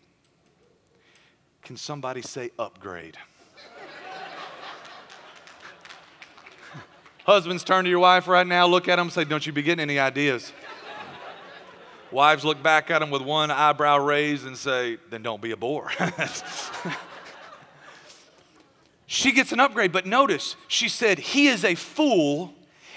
Can 1.63 1.75
somebody 1.75 2.21
say 2.21 2.51
upgrade? 2.59 3.17
Husbands, 7.25 7.63
turn 7.63 7.83
to 7.83 7.89
your 7.89 7.99
wife 7.99 8.27
right 8.27 8.47
now, 8.47 8.65
look 8.65 8.87
at 8.87 8.95
them, 8.95 9.09
say, 9.09 9.23
Don't 9.23 9.45
you 9.45 9.53
be 9.53 9.61
getting 9.61 9.81
any 9.81 9.99
ideas. 9.99 10.51
Wives 12.11 12.43
look 12.43 12.61
back 12.63 12.89
at 12.89 12.99
them 12.99 13.11
with 13.11 13.21
one 13.21 13.51
eyebrow 13.51 13.97
raised 13.97 14.45
and 14.45 14.57
say, 14.57 14.97
Then 15.09 15.21
don't 15.21 15.41
be 15.41 15.51
a 15.51 15.57
bore. 15.57 15.91
she 19.05 19.31
gets 19.31 19.51
an 19.51 19.59
upgrade, 19.59 19.91
but 19.91 20.05
notice, 20.05 20.55
she 20.67 20.89
said, 20.89 21.19
He 21.19 21.47
is 21.47 21.63
a 21.63 21.75
fool 21.75 22.53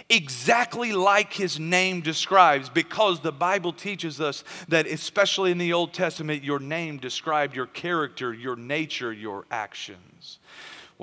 exactly 0.08 0.92
like 0.92 1.32
his 1.32 1.58
name 1.58 2.00
describes, 2.00 2.68
because 2.68 3.20
the 3.20 3.32
Bible 3.32 3.72
teaches 3.72 4.20
us 4.20 4.44
that, 4.68 4.86
especially 4.86 5.50
in 5.50 5.58
the 5.58 5.72
Old 5.72 5.92
Testament, 5.92 6.44
your 6.44 6.60
name 6.60 6.98
described 6.98 7.54
your 7.54 7.66
character, 7.66 8.32
your 8.32 8.56
nature, 8.56 9.12
your 9.12 9.44
actions 9.50 10.38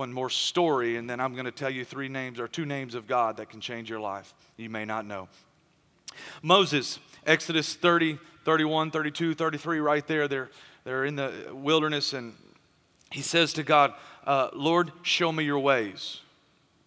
one 0.02 0.12
more 0.12 0.32
story, 0.32 0.98
and 0.98 1.08
then 1.08 1.20
I'm 1.20 1.34
going 1.34 1.46
to 1.46 1.52
tell 1.52 1.70
you 1.70 1.86
three 1.86 2.10
names 2.10 2.40
or 2.40 2.48
two 2.48 2.66
names 2.66 2.96
of 2.96 3.06
God 3.06 3.38
that 3.38 3.52
can 3.52 3.62
change 3.62 3.88
your 3.88 4.00
life. 4.00 4.34
You 4.58 4.68
may 4.68 4.84
not 4.84 5.06
know. 5.06 5.28
Moses, 6.42 6.98
Exodus 7.24 7.76
30, 7.76 8.18
31, 8.44 8.90
32, 8.90 9.36
33, 9.36 9.80
right 9.80 10.08
there. 10.08 10.28
They're, 10.28 10.50
they're 10.86 11.06
in 11.06 11.18
the 11.18 11.32
wilderness, 11.54 12.14
and 12.14 12.34
he 13.12 13.22
says 13.22 13.54
to 13.54 13.62
God, 13.62 13.94
uh, 14.26 14.50
Lord, 14.54 14.92
show 15.04 15.32
me 15.32 15.44
your 15.44 15.60
ways. 15.60 16.22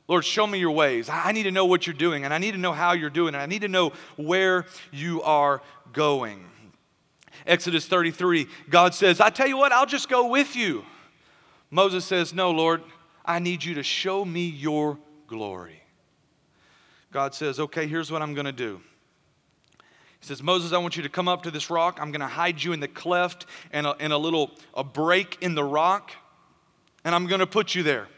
Lord, 0.08 0.24
show 0.24 0.48
me 0.48 0.58
your 0.58 0.72
ways. 0.72 1.08
I 1.08 1.30
need 1.30 1.44
to 1.44 1.52
know 1.52 1.66
what 1.66 1.86
you're 1.86 1.94
doing, 1.94 2.24
and 2.24 2.34
I 2.34 2.38
need 2.38 2.50
to 2.50 2.58
know 2.58 2.72
how 2.72 2.94
you're 2.94 3.10
doing, 3.10 3.36
and 3.36 3.42
I 3.42 3.46
need 3.46 3.62
to 3.62 3.68
know 3.68 3.92
where 4.16 4.66
you 4.90 5.22
are 5.22 5.62
going. 5.92 6.44
Exodus 7.46 7.86
33, 7.86 8.48
God 8.68 8.92
says, 8.92 9.20
I 9.20 9.30
tell 9.30 9.46
you 9.46 9.56
what, 9.56 9.70
I'll 9.70 9.86
just 9.86 10.08
go 10.08 10.26
with 10.26 10.56
you. 10.56 10.84
Moses 11.74 12.04
says, 12.04 12.32
No, 12.32 12.52
Lord, 12.52 12.82
I 13.24 13.38
need 13.38 13.64
you 13.64 13.74
to 13.74 13.82
show 13.82 14.24
me 14.24 14.46
your 14.46 14.98
glory. 15.26 15.82
God 17.10 17.34
says, 17.34 17.58
Okay, 17.60 17.86
here's 17.86 18.10
what 18.10 18.22
I'm 18.22 18.34
going 18.34 18.46
to 18.46 18.52
do. 18.52 18.80
He 20.20 20.26
says, 20.26 20.42
Moses, 20.42 20.72
I 20.72 20.78
want 20.78 20.96
you 20.96 21.02
to 21.02 21.08
come 21.08 21.28
up 21.28 21.42
to 21.42 21.50
this 21.50 21.70
rock. 21.70 21.98
I'm 22.00 22.10
going 22.10 22.20
to 22.20 22.26
hide 22.26 22.62
you 22.62 22.72
in 22.72 22.80
the 22.80 22.88
cleft 22.88 23.46
and 23.72 23.86
a, 23.86 23.94
and 24.00 24.12
a 24.12 24.16
little 24.16 24.52
a 24.72 24.82
break 24.82 25.38
in 25.40 25.54
the 25.54 25.64
rock, 25.64 26.12
and 27.04 27.14
I'm 27.14 27.26
going 27.26 27.40
to 27.40 27.46
put 27.46 27.74
you 27.74 27.82
there. 27.82 28.08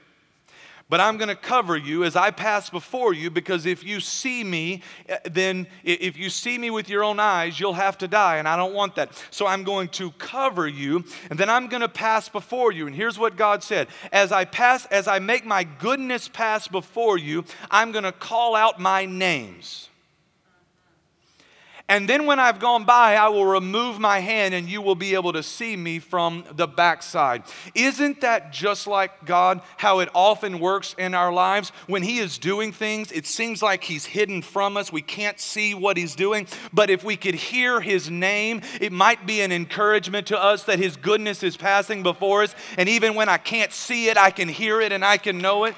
But 0.88 1.00
I'm 1.00 1.16
going 1.16 1.28
to 1.28 1.34
cover 1.34 1.76
you 1.76 2.04
as 2.04 2.14
I 2.14 2.30
pass 2.30 2.70
before 2.70 3.12
you 3.12 3.28
because 3.28 3.66
if 3.66 3.82
you 3.82 3.98
see 3.98 4.44
me, 4.44 4.82
eh, 5.08 5.18
then 5.24 5.66
if 5.82 6.16
you 6.16 6.30
see 6.30 6.56
me 6.58 6.70
with 6.70 6.88
your 6.88 7.02
own 7.02 7.18
eyes, 7.18 7.58
you'll 7.58 7.72
have 7.72 7.98
to 7.98 8.08
die, 8.08 8.36
and 8.36 8.46
I 8.46 8.56
don't 8.56 8.72
want 8.72 8.94
that. 8.94 9.10
So 9.32 9.48
I'm 9.48 9.64
going 9.64 9.88
to 9.90 10.12
cover 10.12 10.68
you, 10.68 11.04
and 11.28 11.38
then 11.38 11.50
I'm 11.50 11.66
going 11.66 11.80
to 11.80 11.88
pass 11.88 12.28
before 12.28 12.70
you. 12.70 12.86
And 12.86 12.94
here's 12.94 13.18
what 13.18 13.36
God 13.36 13.64
said 13.64 13.88
As 14.12 14.30
I 14.30 14.44
pass, 14.44 14.86
as 14.86 15.08
I 15.08 15.18
make 15.18 15.44
my 15.44 15.64
goodness 15.64 16.28
pass 16.28 16.68
before 16.68 17.18
you, 17.18 17.44
I'm 17.68 17.90
going 17.90 18.04
to 18.04 18.12
call 18.12 18.54
out 18.54 18.78
my 18.78 19.06
names. 19.06 19.88
And 21.88 22.08
then 22.08 22.26
when 22.26 22.40
I've 22.40 22.58
gone 22.58 22.84
by, 22.84 23.14
I 23.14 23.28
will 23.28 23.44
remove 23.44 24.00
my 24.00 24.18
hand 24.18 24.54
and 24.54 24.68
you 24.68 24.82
will 24.82 24.96
be 24.96 25.14
able 25.14 25.32
to 25.34 25.42
see 25.42 25.76
me 25.76 26.00
from 26.00 26.44
the 26.56 26.66
backside. 26.66 27.44
Isn't 27.76 28.22
that 28.22 28.52
just 28.52 28.88
like 28.88 29.24
God, 29.24 29.60
how 29.76 30.00
it 30.00 30.08
often 30.12 30.58
works 30.58 30.96
in 30.98 31.14
our 31.14 31.32
lives? 31.32 31.70
When 31.86 32.02
He 32.02 32.18
is 32.18 32.38
doing 32.38 32.72
things, 32.72 33.12
it 33.12 33.24
seems 33.24 33.62
like 33.62 33.84
He's 33.84 34.04
hidden 34.04 34.42
from 34.42 34.76
us. 34.76 34.90
We 34.90 35.00
can't 35.00 35.38
see 35.38 35.74
what 35.74 35.96
He's 35.96 36.16
doing. 36.16 36.48
But 36.72 36.90
if 36.90 37.04
we 37.04 37.16
could 37.16 37.36
hear 37.36 37.80
His 37.80 38.10
name, 38.10 38.62
it 38.80 38.90
might 38.90 39.24
be 39.24 39.40
an 39.40 39.52
encouragement 39.52 40.26
to 40.28 40.42
us 40.42 40.64
that 40.64 40.80
His 40.80 40.96
goodness 40.96 41.44
is 41.44 41.56
passing 41.56 42.02
before 42.02 42.42
us. 42.42 42.56
And 42.76 42.88
even 42.88 43.14
when 43.14 43.28
I 43.28 43.38
can't 43.38 43.72
see 43.72 44.08
it, 44.08 44.18
I 44.18 44.32
can 44.32 44.48
hear 44.48 44.80
it 44.80 44.90
and 44.90 45.04
I 45.04 45.18
can 45.18 45.38
know 45.38 45.64
it. 45.66 45.76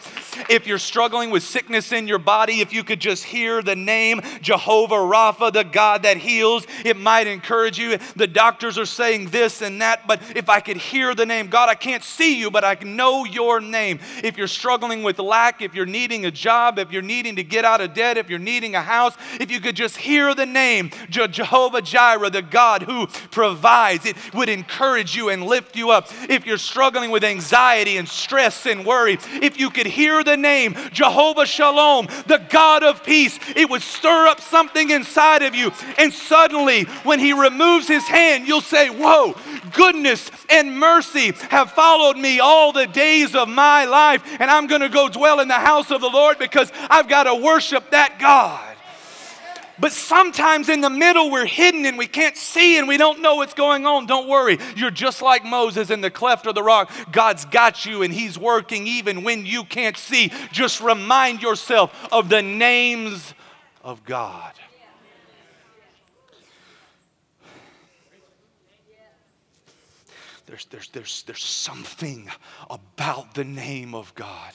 If 0.49 0.67
you're 0.67 0.79
struggling 0.79 1.29
with 1.29 1.43
sickness 1.43 1.93
in 1.93 2.09
your 2.09 2.19
body, 2.19 2.61
if 2.61 2.73
you 2.73 2.83
could 2.83 3.01
just 3.01 3.25
hear 3.25 3.63
the 3.63 3.77
name 3.77 4.23
Jehovah 4.41 4.95
Rapha, 4.95 5.53
the 5.53 5.65
God 5.65 5.98
God 5.99 6.05
that 6.05 6.17
heals. 6.17 6.67
It 6.85 6.97
might 6.97 7.27
encourage 7.27 7.79
you. 7.79 7.99
The 8.15 8.27
doctors 8.27 8.79
are 8.79 8.87
saying 8.87 9.31
this 9.31 9.63
and 9.63 9.83
that, 9.83 10.07
but 10.07 10.21
if 10.37 10.49
I 10.49 10.61
could 10.61 10.77
hear 10.77 11.15
the 11.15 11.27
name, 11.27 11.49
God, 11.49 11.69
I 11.69 11.75
can't 11.75 12.05
see 12.05 12.39
you, 12.39 12.51
but 12.51 12.65
I 12.65 12.75
know 12.83 13.25
your 13.25 13.61
name. 13.61 13.99
If 14.23 14.39
you're 14.39 14.47
struggling 14.47 15.03
with 15.03 15.19
lack, 15.19 15.61
if 15.61 15.75
you're 15.75 15.87
needing 15.87 16.25
a 16.25 16.31
job, 16.31 16.79
if 16.79 16.93
you're 16.93 17.03
needing 17.03 17.37
to 17.37 17.43
get 17.43 17.65
out 17.65 17.81
of 17.81 17.95
debt, 17.95 18.17
if 18.17 18.31
you're 18.31 18.39
needing 18.39 18.75
a 18.75 18.83
house, 18.83 19.15
if 19.41 19.51
you 19.51 19.61
could 19.61 19.75
just 19.75 19.97
hear 19.97 20.35
the 20.35 20.47
name, 20.47 20.91
Jehovah 21.11 21.83
Jireh, 21.83 22.31
the 22.31 22.43
God 22.43 22.83
who 22.83 23.07
provides, 23.31 24.07
it 24.07 24.17
would 24.35 24.49
encourage 24.49 25.17
you 25.17 25.31
and 25.31 25.45
lift 25.45 25.77
you 25.77 25.91
up. 25.91 26.09
If 26.29 26.47
you're 26.47 26.59
struggling 26.59 27.11
with 27.11 27.25
anxiety 27.25 27.97
and 27.97 28.09
stress 28.09 28.67
and 28.67 28.87
worry, 28.87 29.19
if 29.43 29.59
you 29.59 29.71
could 29.71 29.87
hear 29.87 30.23
the 30.23 30.37
name, 30.37 30.77
Jehovah 30.93 31.47
Shalom, 31.47 32.07
the 32.27 32.45
God 32.49 32.83
of 32.85 33.03
peace, 33.03 33.39
it 33.57 33.69
would 33.69 33.83
stir 33.83 34.29
up 34.29 34.41
something 34.41 34.91
inside 34.91 35.43
of 35.43 35.55
you 35.55 35.73
and 35.97 36.13
suddenly, 36.13 36.85
when 37.05 37.19
he 37.19 37.33
removes 37.33 37.89
his 37.89 38.07
hand, 38.07 38.47
you'll 38.47 38.61
say, 38.61 38.91
Whoa, 38.91 39.35
goodness 39.73 40.31
and 40.51 40.79
mercy 40.79 41.33
have 41.51 41.73
followed 41.73 42.17
me 42.17 42.41
all 42.41 42.73
the 42.73 42.87
days 42.87 43.35
of 43.35 43.49
my 43.49 43.85
life. 43.85 44.23
And 44.39 44.51
I'm 44.51 44.67
going 44.67 44.81
to 44.81 44.89
go 44.89 45.09
dwell 45.09 45.41
in 45.41 45.49
the 45.49 45.55
house 45.55 45.91
of 45.91 46.01
the 46.01 46.09
Lord 46.09 46.39
because 46.39 46.71
I've 46.91 47.09
got 47.09 47.25
to 47.25 47.35
worship 47.35 47.91
that 47.91 48.19
God. 48.19 48.69
But 49.81 49.93
sometimes 49.93 50.69
in 50.69 50.81
the 50.81 50.91
middle, 50.91 51.31
we're 51.31 51.47
hidden 51.47 51.87
and 51.87 51.97
we 51.97 52.09
can't 52.09 52.37
see 52.37 52.79
and 52.79 52.89
we 52.89 52.97
don't 52.97 53.21
know 53.21 53.37
what's 53.37 53.55
going 53.55 53.87
on. 53.87 54.07
Don't 54.07 54.29
worry. 54.29 54.59
You're 54.75 54.91
just 54.91 55.23
like 55.23 55.45
Moses 55.45 55.91
in 55.91 56.01
the 56.01 56.11
cleft 56.11 56.47
of 56.47 56.55
the 56.55 56.63
rock. 56.63 56.91
God's 57.13 57.45
got 57.45 57.87
you 57.87 58.03
and 58.03 58.13
He's 58.13 58.37
working 58.37 58.87
even 58.87 59.23
when 59.23 59.47
you 59.47 59.65
can't 59.65 59.97
see. 59.97 60.33
Just 60.51 60.81
remind 60.81 61.43
yourself 61.43 61.95
of 62.11 62.29
the 62.29 62.43
names 62.43 63.35
of 63.83 64.05
God. 64.05 64.53
There's, 70.49 70.65
there's, 70.65 70.89
there's, 70.89 71.23
there's 71.25 71.45
something 71.45 72.31
about 72.71 73.35
the 73.35 73.45
name 73.45 73.95
of 73.95 74.15
God. 74.15 74.55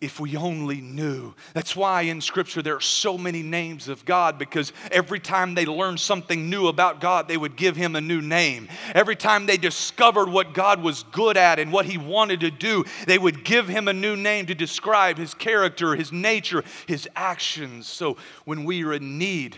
If 0.00 0.18
we 0.18 0.36
only 0.36 0.80
knew. 0.80 1.32
That's 1.54 1.76
why 1.76 2.02
in 2.02 2.20
Scripture 2.20 2.60
there 2.60 2.74
are 2.74 2.80
so 2.80 3.16
many 3.16 3.42
names 3.42 3.88
of 3.88 4.04
God 4.04 4.36
because 4.36 4.72
every 4.90 5.20
time 5.20 5.54
they 5.54 5.64
learned 5.64 6.00
something 6.00 6.50
new 6.50 6.66
about 6.66 7.00
God, 7.00 7.28
they 7.28 7.36
would 7.36 7.56
give 7.56 7.76
Him 7.76 7.94
a 7.94 8.00
new 8.00 8.20
name. 8.20 8.68
Every 8.94 9.14
time 9.14 9.46
they 9.46 9.56
discovered 9.56 10.28
what 10.28 10.52
God 10.54 10.82
was 10.82 11.04
good 11.04 11.36
at 11.36 11.60
and 11.60 11.72
what 11.72 11.86
He 11.86 11.98
wanted 11.98 12.40
to 12.40 12.50
do, 12.50 12.84
they 13.06 13.16
would 13.16 13.44
give 13.44 13.68
Him 13.68 13.86
a 13.86 13.94
new 13.94 14.16
name 14.16 14.46
to 14.46 14.54
describe 14.56 15.18
His 15.18 15.34
character, 15.34 15.94
His 15.94 16.10
nature, 16.10 16.64
His 16.86 17.08
actions. 17.14 17.86
So 17.86 18.16
when 18.44 18.64
we 18.64 18.84
are 18.84 18.92
in 18.92 19.18
need, 19.18 19.56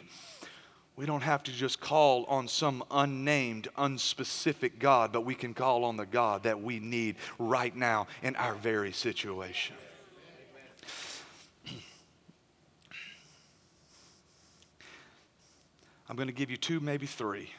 we 0.99 1.07
don't 1.07 1.23
have 1.23 1.45
to 1.45 1.53
just 1.53 1.81
call 1.81 2.25
on 2.25 2.49
some 2.49 2.83
unnamed, 2.91 3.69
unspecific 3.79 4.81
God, 4.81 5.13
but 5.13 5.21
we 5.21 5.33
can 5.33 5.55
call 5.55 5.85
on 5.85 5.97
the 5.97 6.05
God 6.05 6.43
that 6.43 6.61
we 6.61 6.81
need 6.81 7.15
right 7.39 7.75
now 7.75 8.09
in 8.21 8.35
our 8.35 8.55
very 8.55 8.91
situation. 8.91 9.77
I'm 16.09 16.17
going 16.17 16.27
to 16.27 16.35
give 16.35 16.51
you 16.51 16.57
two, 16.57 16.81
maybe 16.81 17.07
three 17.07 17.53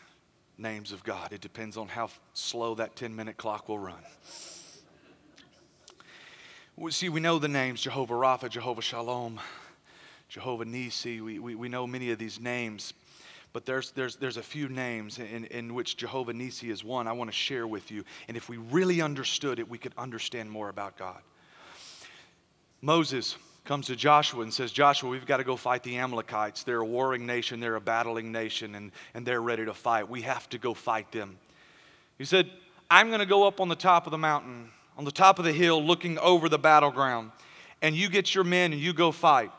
names 0.57 0.91
of 0.91 1.05
God. 1.05 1.31
It 1.31 1.39
depends 1.39 1.77
on 1.77 1.87
how 1.87 2.09
slow 2.33 2.75
that 2.75 2.97
10 2.97 3.15
minute 3.15 3.37
clock 3.37 3.69
will 3.69 3.79
run. 3.79 4.03
See, 6.89 7.07
we 7.07 7.21
know 7.21 7.39
the 7.39 7.47
names 7.47 7.79
Jehovah 7.79 8.15
Rapha, 8.15 8.49
Jehovah 8.49 8.81
Shalom, 8.81 9.39
Jehovah 10.27 10.65
Nisi. 10.65 11.21
We, 11.21 11.39
we, 11.39 11.55
we 11.55 11.69
know 11.69 11.87
many 11.87 12.11
of 12.11 12.19
these 12.19 12.37
names. 12.37 12.93
But 13.51 13.65
there's, 13.65 13.91
there's, 13.91 14.15
there's 14.15 14.37
a 14.37 14.43
few 14.43 14.69
names 14.69 15.17
in, 15.17 15.45
in 15.45 15.73
which 15.73 15.97
Jehovah 15.97 16.33
Nisi 16.33 16.69
is 16.69 16.83
one 16.83 17.07
I 17.07 17.13
want 17.13 17.31
to 17.31 17.35
share 17.35 17.65
with 17.65 17.89
you. 17.89 18.03
And 18.27 18.37
if 18.37 18.47
we 18.47 18.57
really 18.57 19.01
understood 19.01 19.59
it, 19.59 19.67
we 19.67 19.79
could 19.79 19.93
understand 19.97 20.51
more 20.51 20.69
about 20.69 20.97
God. 20.97 21.19
Moses 22.81 23.35
comes 23.65 23.87
to 23.87 23.95
Joshua 23.95 24.43
and 24.43 24.53
says, 24.53 24.71
Joshua, 24.71 25.09
we've 25.09 25.25
got 25.25 25.37
to 25.37 25.43
go 25.43 25.55
fight 25.55 25.83
the 25.83 25.97
Amalekites. 25.97 26.63
They're 26.63 26.81
a 26.81 26.85
warring 26.85 27.25
nation, 27.25 27.59
they're 27.59 27.75
a 27.75 27.81
battling 27.81 28.31
nation, 28.31 28.75
and, 28.75 28.91
and 29.13 29.25
they're 29.25 29.41
ready 29.41 29.65
to 29.65 29.73
fight. 29.73 30.09
We 30.09 30.21
have 30.21 30.47
to 30.49 30.57
go 30.57 30.73
fight 30.73 31.11
them. 31.11 31.37
He 32.17 32.25
said, 32.25 32.49
I'm 32.89 33.07
going 33.07 33.19
to 33.19 33.25
go 33.25 33.47
up 33.47 33.59
on 33.59 33.67
the 33.67 33.75
top 33.75 34.07
of 34.07 34.11
the 34.11 34.17
mountain, 34.17 34.69
on 34.97 35.05
the 35.05 35.11
top 35.11 35.39
of 35.39 35.45
the 35.45 35.53
hill, 35.53 35.83
looking 35.83 36.17
over 36.19 36.49
the 36.49 36.57
battleground, 36.57 37.31
and 37.81 37.95
you 37.95 38.09
get 38.09 38.33
your 38.33 38.43
men 38.43 38.73
and 38.73 38.81
you 38.81 38.93
go 38.93 39.11
fight. 39.11 39.51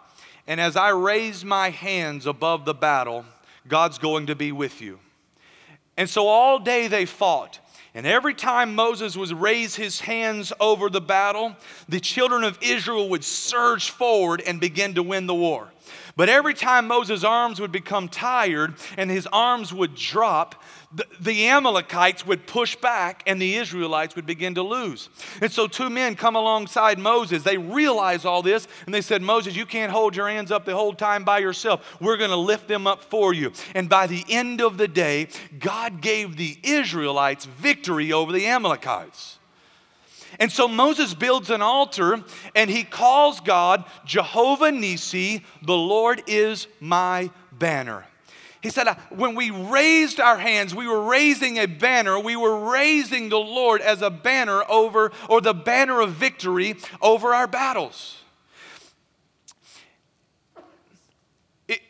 And 0.46 0.60
as 0.60 0.76
I 0.76 0.90
raise 0.90 1.44
my 1.44 1.70
hands 1.70 2.26
above 2.26 2.64
the 2.64 2.74
battle, 2.74 3.24
God's 3.68 3.98
going 3.98 4.26
to 4.26 4.34
be 4.34 4.52
with 4.52 4.80
you. 4.80 4.98
And 5.96 6.08
so 6.08 6.28
all 6.28 6.58
day 6.58 6.88
they 6.88 7.04
fought. 7.04 7.60
And 7.92 8.06
every 8.06 8.34
time 8.34 8.74
Moses 8.74 9.16
would 9.16 9.32
raise 9.32 9.74
his 9.74 10.00
hands 10.00 10.52
over 10.60 10.88
the 10.88 11.00
battle, 11.00 11.56
the 11.88 11.98
children 11.98 12.44
of 12.44 12.58
Israel 12.62 13.08
would 13.08 13.24
surge 13.24 13.90
forward 13.90 14.40
and 14.46 14.60
begin 14.60 14.94
to 14.94 15.02
win 15.02 15.26
the 15.26 15.34
war. 15.34 15.72
But 16.16 16.28
every 16.28 16.54
time 16.54 16.86
Moses' 16.86 17.24
arms 17.24 17.60
would 17.60 17.72
become 17.72 18.08
tired 18.08 18.74
and 18.96 19.10
his 19.10 19.26
arms 19.32 19.72
would 19.72 19.94
drop, 19.94 20.62
the, 20.92 21.06
the, 21.20 21.46
Amalekites 21.46 22.26
would 22.26 22.48
push 22.48 22.74
back 22.74 23.22
and 23.26 23.40
the 23.40 23.56
Israelites 23.56 24.16
would 24.16 24.26
begin 24.26 24.56
to 24.56 24.62
lose. 24.62 25.08
And 25.40 25.50
so 25.50 25.68
two 25.68 25.88
men 25.88 26.16
come 26.16 26.34
alongside 26.34 26.98
Moses. 26.98 27.44
They 27.44 27.58
realize 27.58 28.24
all 28.24 28.42
this 28.42 28.66
and 28.86 28.94
they 28.94 29.00
said, 29.00 29.22
Moses, 29.22 29.54
you 29.54 29.66
can't 29.66 29.92
hold 29.92 30.16
your 30.16 30.28
hands 30.28 30.50
up 30.50 30.64
the 30.64 30.74
whole 30.74 30.92
time 30.92 31.22
by 31.22 31.38
yourself. 31.38 32.00
We're 32.00 32.16
going 32.16 32.30
to 32.30 32.36
lift 32.36 32.66
them 32.66 32.88
up 32.88 33.04
for 33.04 33.32
you. 33.32 33.52
And 33.74 33.88
by 33.88 34.08
the 34.08 34.24
end 34.28 34.60
of 34.60 34.78
the 34.78 34.88
day, 34.88 35.28
God 35.60 36.00
gave 36.00 36.36
the 36.36 36.58
Israelites 36.64 37.44
victory 37.44 38.12
over 38.12 38.32
the 38.32 38.46
Amalekites. 38.48 39.38
And 40.40 40.50
so 40.50 40.66
Moses 40.66 41.14
builds 41.14 41.50
an 41.50 41.62
altar 41.62 42.24
and 42.56 42.68
he 42.68 42.82
calls 42.82 43.40
God 43.40 43.84
Jehovah 44.04 44.72
Nisi, 44.72 45.44
the 45.62 45.76
Lord 45.76 46.22
is 46.26 46.66
my 46.80 47.30
banner. 47.52 48.06
He 48.62 48.68
said, 48.70 48.88
uh, 48.88 48.94
when 49.08 49.34
we 49.34 49.50
raised 49.50 50.20
our 50.20 50.36
hands, 50.36 50.74
we 50.74 50.86
were 50.86 51.02
raising 51.02 51.56
a 51.56 51.66
banner. 51.66 52.18
We 52.18 52.36
were 52.36 52.70
raising 52.70 53.30
the 53.30 53.38
Lord 53.38 53.80
as 53.80 54.02
a 54.02 54.10
banner 54.10 54.62
over, 54.68 55.12
or 55.28 55.40
the 55.40 55.54
banner 55.54 56.00
of 56.00 56.12
victory 56.12 56.76
over 57.00 57.34
our 57.34 57.46
battles. 57.46 58.19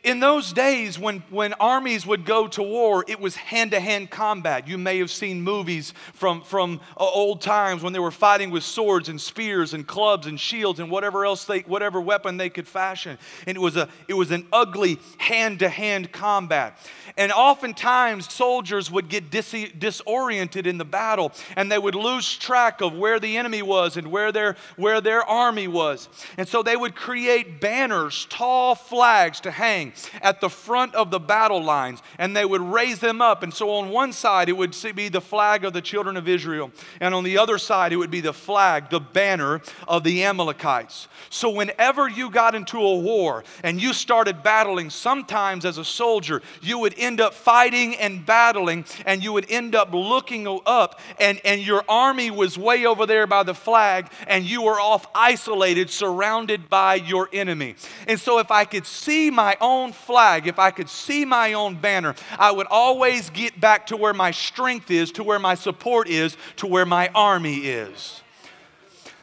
In 0.03 0.19
those 0.19 0.53
days 0.53 0.99
when, 0.99 1.23
when 1.29 1.53
armies 1.53 2.05
would 2.05 2.25
go 2.25 2.47
to 2.47 2.61
war 2.61 3.03
it 3.07 3.19
was 3.19 3.35
hand-to-hand 3.35 4.09
combat. 4.09 4.67
You 4.67 4.77
may 4.77 4.99
have 4.99 5.09
seen 5.09 5.41
movies 5.41 5.93
from, 6.13 6.41
from 6.41 6.81
uh, 6.97 7.03
old 7.03 7.41
times 7.41 7.81
when 7.81 7.93
they 7.93 7.99
were 7.99 8.11
fighting 8.11 8.51
with 8.51 8.63
swords 8.63 9.09
and 9.09 9.19
spears 9.19 9.73
and 9.73 9.87
clubs 9.87 10.27
and 10.27 10.39
shields 10.39 10.79
and 10.79 10.91
whatever 10.91 11.25
else 11.25 11.45
they 11.45 11.59
whatever 11.61 11.99
weapon 11.99 12.37
they 12.37 12.49
could 12.49 12.67
fashion. 12.67 13.17
And 13.47 13.57
it 13.57 13.59
was 13.59 13.77
a 13.77 13.89
it 14.07 14.13
was 14.13 14.31
an 14.31 14.47
ugly 14.53 14.99
hand-to-hand 15.17 16.11
combat. 16.11 16.77
And 17.17 17.31
oftentimes 17.31 18.31
soldiers 18.31 18.91
would 18.91 19.09
get 19.09 19.29
dis- 19.29 19.71
disoriented 19.77 20.67
in 20.67 20.77
the 20.77 20.85
battle 20.85 21.31
and 21.55 21.71
they 21.71 21.79
would 21.79 21.95
lose 21.95 22.37
track 22.37 22.81
of 22.81 22.93
where 22.93 23.19
the 23.19 23.37
enemy 23.37 23.61
was 23.61 23.97
and 23.97 24.11
where 24.11 24.31
their 24.31 24.55
where 24.75 25.01
their 25.01 25.23
army 25.23 25.67
was. 25.67 26.07
And 26.37 26.47
so 26.47 26.61
they 26.61 26.75
would 26.75 26.95
create 26.95 27.59
banners 27.59 28.27
tall 28.29 28.75
flags 28.75 29.39
to 29.41 29.51
hang 29.71 29.93
at 30.21 30.41
the 30.41 30.49
front 30.49 30.95
of 30.95 31.11
the 31.11 31.19
battle 31.19 31.63
lines, 31.63 32.01
and 32.17 32.35
they 32.35 32.45
would 32.45 32.61
raise 32.61 32.99
them 32.99 33.21
up. 33.21 33.43
And 33.43 33.53
so 33.53 33.69
on 33.71 33.89
one 33.89 34.13
side, 34.13 34.49
it 34.49 34.57
would 34.57 34.75
be 34.95 35.09
the 35.09 35.21
flag 35.21 35.65
of 35.65 35.73
the 35.73 35.81
children 35.81 36.17
of 36.17 36.27
Israel, 36.27 36.71
and 36.99 37.13
on 37.15 37.23
the 37.23 37.37
other 37.37 37.57
side, 37.57 37.93
it 37.93 37.97
would 37.97 38.11
be 38.11 38.21
the 38.21 38.33
flag, 38.33 38.89
the 38.89 38.99
banner 38.99 39.61
of 39.87 40.03
the 40.03 40.23
Amalekites. 40.23 41.07
So 41.29 41.49
whenever 41.49 42.07
you 42.09 42.29
got 42.29 42.55
into 42.55 42.77
a 42.79 42.97
war 42.97 43.43
and 43.63 43.81
you 43.81 43.93
started 43.93 44.43
battling, 44.43 44.89
sometimes 44.89 45.65
as 45.65 45.77
a 45.77 45.85
soldier, 45.85 46.41
you 46.61 46.79
would 46.79 46.95
end 46.97 47.21
up 47.21 47.33
fighting 47.33 47.95
and 47.95 48.25
battling, 48.25 48.85
and 49.05 49.23
you 49.23 49.33
would 49.33 49.49
end 49.49 49.75
up 49.75 49.93
looking 49.93 50.47
up, 50.65 50.99
and, 51.19 51.39
and 51.45 51.61
your 51.61 51.83
army 51.87 52.31
was 52.31 52.57
way 52.57 52.85
over 52.85 53.05
there 53.05 53.27
by 53.27 53.43
the 53.43 53.53
flag, 53.53 54.07
and 54.27 54.45
you 54.45 54.63
were 54.63 54.79
off 54.79 55.05
isolated, 55.15 55.89
surrounded 55.89 56.69
by 56.69 56.95
your 56.95 57.29
enemy. 57.33 57.75
And 58.07 58.19
so 58.19 58.39
if 58.39 58.51
I 58.51 58.65
could 58.65 58.85
see 58.85 59.29
my 59.29 59.57
own 59.61 59.93
flag, 59.93 60.47
if 60.47 60.59
I 60.59 60.71
could 60.71 60.89
see 60.89 61.23
my 61.23 61.53
own 61.53 61.75
banner, 61.75 62.15
I 62.37 62.51
would 62.51 62.67
always 62.67 63.29
get 63.29 63.59
back 63.59 63.87
to 63.87 63.97
where 63.97 64.13
my 64.13 64.31
strength 64.31 64.91
is, 64.91 65.11
to 65.13 65.23
where 65.23 65.39
my 65.39 65.55
support 65.55 66.09
is, 66.09 66.35
to 66.57 66.67
where 66.67 66.85
my 66.85 67.09
army 67.15 67.59
is. 67.59 68.21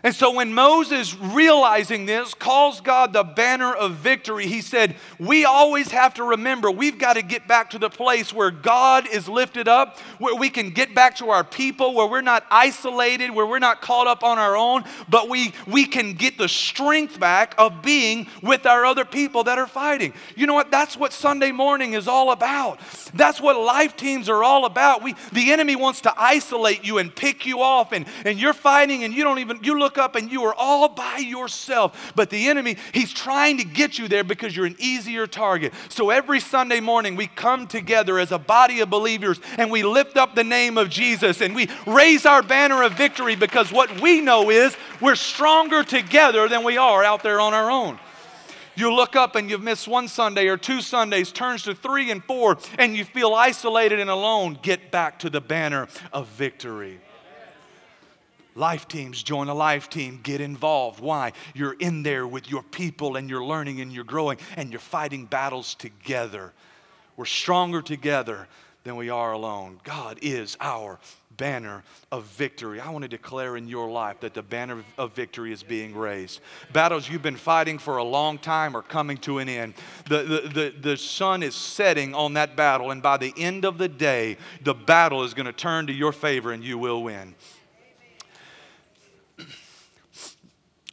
And 0.04 0.14
so 0.14 0.32
when 0.32 0.54
Moses, 0.54 1.16
realizing 1.16 2.06
this, 2.06 2.32
calls 2.32 2.80
God 2.80 3.12
the 3.12 3.24
banner 3.24 3.74
of 3.74 3.94
victory, 3.96 4.46
he 4.46 4.61
said, 4.61 4.94
We 5.18 5.44
always 5.44 5.90
have 5.90 6.14
to 6.14 6.24
remember 6.24 6.70
we've 6.70 6.98
got 6.98 7.14
to 7.14 7.22
get 7.22 7.48
back 7.48 7.70
to 7.70 7.78
the 7.78 7.90
place 7.90 8.32
where 8.32 8.52
God 8.52 9.08
is 9.08 9.28
lifted 9.28 9.66
up, 9.66 9.98
where 10.18 10.37
we 10.37 10.50
can 10.50 10.70
get 10.70 10.94
back 10.94 11.16
to 11.16 11.30
our 11.30 11.42
people, 11.42 11.94
where 11.94 12.06
we're 12.06 12.20
not 12.20 12.46
isolated, 12.48 13.32
where 13.32 13.46
we're 13.46 13.58
not 13.58 13.80
caught 13.80 14.06
up 14.06 14.22
on 14.22 14.38
our 14.38 14.56
own, 14.56 14.84
but 15.08 15.28
we, 15.28 15.52
we 15.66 15.84
can 15.84 16.12
get 16.12 16.38
the 16.38 16.48
strength 16.48 17.18
back 17.18 17.56
of 17.58 17.82
being 17.82 18.28
with 18.40 18.66
our 18.66 18.87
other 18.87 19.04
people 19.04 19.44
that 19.44 19.58
are 19.58 19.66
fighting. 19.66 20.12
You 20.37 20.46
know 20.46 20.54
what? 20.54 20.70
That's 20.70 20.96
what 20.96 21.12
Sunday 21.12 21.50
morning 21.50 21.94
is 21.94 22.06
all 22.06 22.30
about. 22.30 22.78
That's 23.14 23.40
what 23.40 23.58
life 23.58 23.96
teams 23.96 24.28
are 24.28 24.44
all 24.44 24.64
about. 24.64 25.02
We, 25.02 25.14
the 25.32 25.50
enemy 25.50 25.74
wants 25.74 26.02
to 26.02 26.14
isolate 26.16 26.84
you 26.84 26.98
and 26.98 27.14
pick 27.14 27.46
you 27.46 27.62
off, 27.62 27.90
and, 27.90 28.06
and 28.24 28.38
you're 28.38 28.52
fighting 28.52 29.02
and 29.02 29.12
you 29.12 29.24
don't 29.24 29.40
even, 29.40 29.58
you 29.64 29.76
look 29.78 29.88
look 29.88 29.96
up 29.96 30.16
and 30.16 30.31
you 30.31 30.44
are 30.44 30.55
all 30.55 30.87
by 30.87 31.16
yourself. 31.16 32.12
But 32.14 32.29
the 32.29 32.48
enemy, 32.48 32.77
he's 32.92 33.11
trying 33.11 33.57
to 33.57 33.64
get 33.64 33.98
you 33.98 34.07
there 34.07 34.22
because 34.22 34.55
you're 34.55 34.66
an 34.66 34.77
easier 34.79 35.27
target. 35.27 35.72
So 35.88 36.11
every 36.11 36.40
Sunday 36.40 36.81
morning, 36.81 37.16
we 37.16 37.27
come 37.27 37.66
together 37.66 38.18
as 38.18 38.31
a 38.31 38.38
body 38.38 38.81
of 38.81 38.90
believers 38.90 39.40
and 39.57 39.70
we 39.70 39.83
lift 39.83 40.18
up 40.18 40.35
the 40.35 40.44
name 40.44 40.77
of 40.77 40.90
Jesus 40.90 41.40
and 41.40 41.55
we 41.55 41.70
raise 41.87 42.27
our 42.27 42.42
banner 42.42 42.83
of 42.83 42.98
victory 42.98 43.35
because 43.35 43.72
what 43.72 44.03
we 44.03 44.20
know 44.20 44.51
is 44.51 44.77
we're 45.01 45.14
stronger 45.14 45.83
together 45.83 46.51
than 46.51 46.64
we 46.64 46.77
are 46.77 47.03
out 47.03 47.22
there 47.22 47.40
on 47.40 47.55
our 47.55 47.70
own. 47.70 47.98
You 48.74 48.94
look 48.94 49.16
up 49.16 49.37
and 49.37 49.48
you've 49.48 49.62
missed 49.62 49.88
one 49.88 50.07
Sunday 50.07 50.48
or 50.48 50.59
two 50.59 50.83
Sundays, 50.83 51.33
turns 51.33 51.62
to 51.62 51.74
three 51.74 52.11
and 52.11 52.22
four, 52.22 52.59
and 52.79 52.94
you 52.94 53.07
feel 53.07 53.33
isolated 53.33 54.01
and 54.01 54.11
alone. 54.11 54.59
Get 54.61 54.90
back 54.90 55.20
to 55.20 55.31
the 55.31 55.40
banner 55.40 55.88
of 56.12 56.29
victory. 56.29 57.01
Life 58.59 58.88
teams, 58.88 59.23
join 59.23 59.49
a 59.49 59.55
life 59.55 59.88
team, 59.88 60.18
get 60.21 60.40
involved. 60.40 60.99
Why? 60.99 61.33
You're 61.55 61.75
in 61.75 62.03
there 62.03 62.27
with 62.27 62.51
your 62.51 62.64
people 62.64 63.14
and 63.14 63.31
you're 63.31 63.44
learning 63.44 63.81
and 63.81 63.92
you're 63.92 64.03
growing 64.03 64.38
and 64.57 64.71
you're 64.71 64.81
fighting 64.81 65.27
battles 65.27 65.77
together. 65.77 66.53
We're 67.16 67.25
stronger 67.25 67.83
together 67.83 68.49
than 68.83 68.97
we 68.97 69.11
are 69.11 69.33
alone. 69.33 69.79
God 69.85 70.18
is 70.23 70.57
our 70.61 70.99
banner 71.37 71.85
of 72.11 72.25
victory. 72.25 72.81
I 72.81 72.90
want 72.90 73.03
to 73.03 73.09
declare 73.09 73.57
in 73.57 73.68
your 73.68 73.88
life 73.88 74.18
that 74.21 74.35
the 74.35 74.42
banner 74.42 74.83
of 74.97 75.12
victory 75.14 75.53
is 75.53 75.62
being 75.62 75.94
raised. 75.94 76.40
Battles 76.73 77.09
you've 77.09 77.23
been 77.23 77.37
fighting 77.37 77.79
for 77.79 77.99
a 77.99 78.03
long 78.03 78.38
time 78.38 78.77
are 78.77 78.83
coming 78.83 79.18
to 79.18 79.38
an 79.38 79.49
end. 79.49 79.75
The, 80.09 80.23
the, 80.25 80.40
the, 80.49 80.75
the 80.81 80.97
sun 80.97 81.44
is 81.44 81.55
setting 81.55 82.12
on 82.12 82.33
that 82.35 82.57
battle, 82.57 82.90
and 82.90 83.01
by 83.01 83.18
the 83.18 83.33
end 83.37 83.64
of 83.64 83.79
the 83.79 83.88
day, 83.88 84.37
the 84.62 84.75
battle 84.75 85.23
is 85.23 85.33
going 85.33 85.47
to 85.47 85.53
turn 85.53 85.87
to 85.87 85.92
your 85.92 86.11
favor 86.11 86.51
and 86.51 86.64
you 86.64 86.77
will 86.77 87.05
win. 87.05 87.37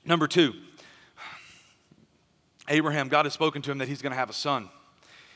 Number 0.06 0.28
two, 0.28 0.54
Abraham, 2.68 3.10
God 3.10 3.26
has 3.26 3.34
spoken 3.34 3.62
to 3.64 3.72
him 3.72 3.80
that 3.80 3.88
he's 3.88 4.02
going 4.02 4.12
to 4.12 4.18
have 4.18 4.30
a 4.30 4.34
son. 4.34 4.70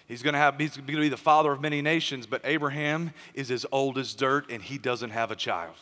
He's 0.08 0.24
going 0.24 0.34
to 0.34 0.40
have 0.40 0.58
he's 0.58 0.76
going 0.76 0.88
to 0.88 1.00
be 1.00 1.10
the 1.10 1.18
father 1.18 1.52
of 1.52 1.62
many 1.62 1.82
nations, 1.82 2.26
but 2.26 2.42
Abraham 2.44 3.12
is 3.34 3.52
as 3.52 3.66
old 3.72 3.98
as 3.98 4.14
dirt 4.16 4.50
and 4.50 4.62
he 4.62 4.78
doesn't 4.78 5.12
have 5.12 5.30
a 5.30 5.36
child. 5.36 5.76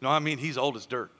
No, 0.00 0.08
I 0.08 0.20
mean 0.20 0.38
he's 0.38 0.56
old 0.56 0.76
as 0.76 0.86
dirt. 0.86 1.10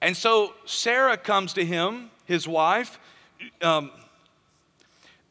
And 0.00 0.16
so 0.16 0.54
Sarah 0.64 1.16
comes 1.16 1.52
to 1.52 1.64
him, 1.64 2.10
his 2.24 2.48
wife. 2.48 2.98
Um, 3.60 3.92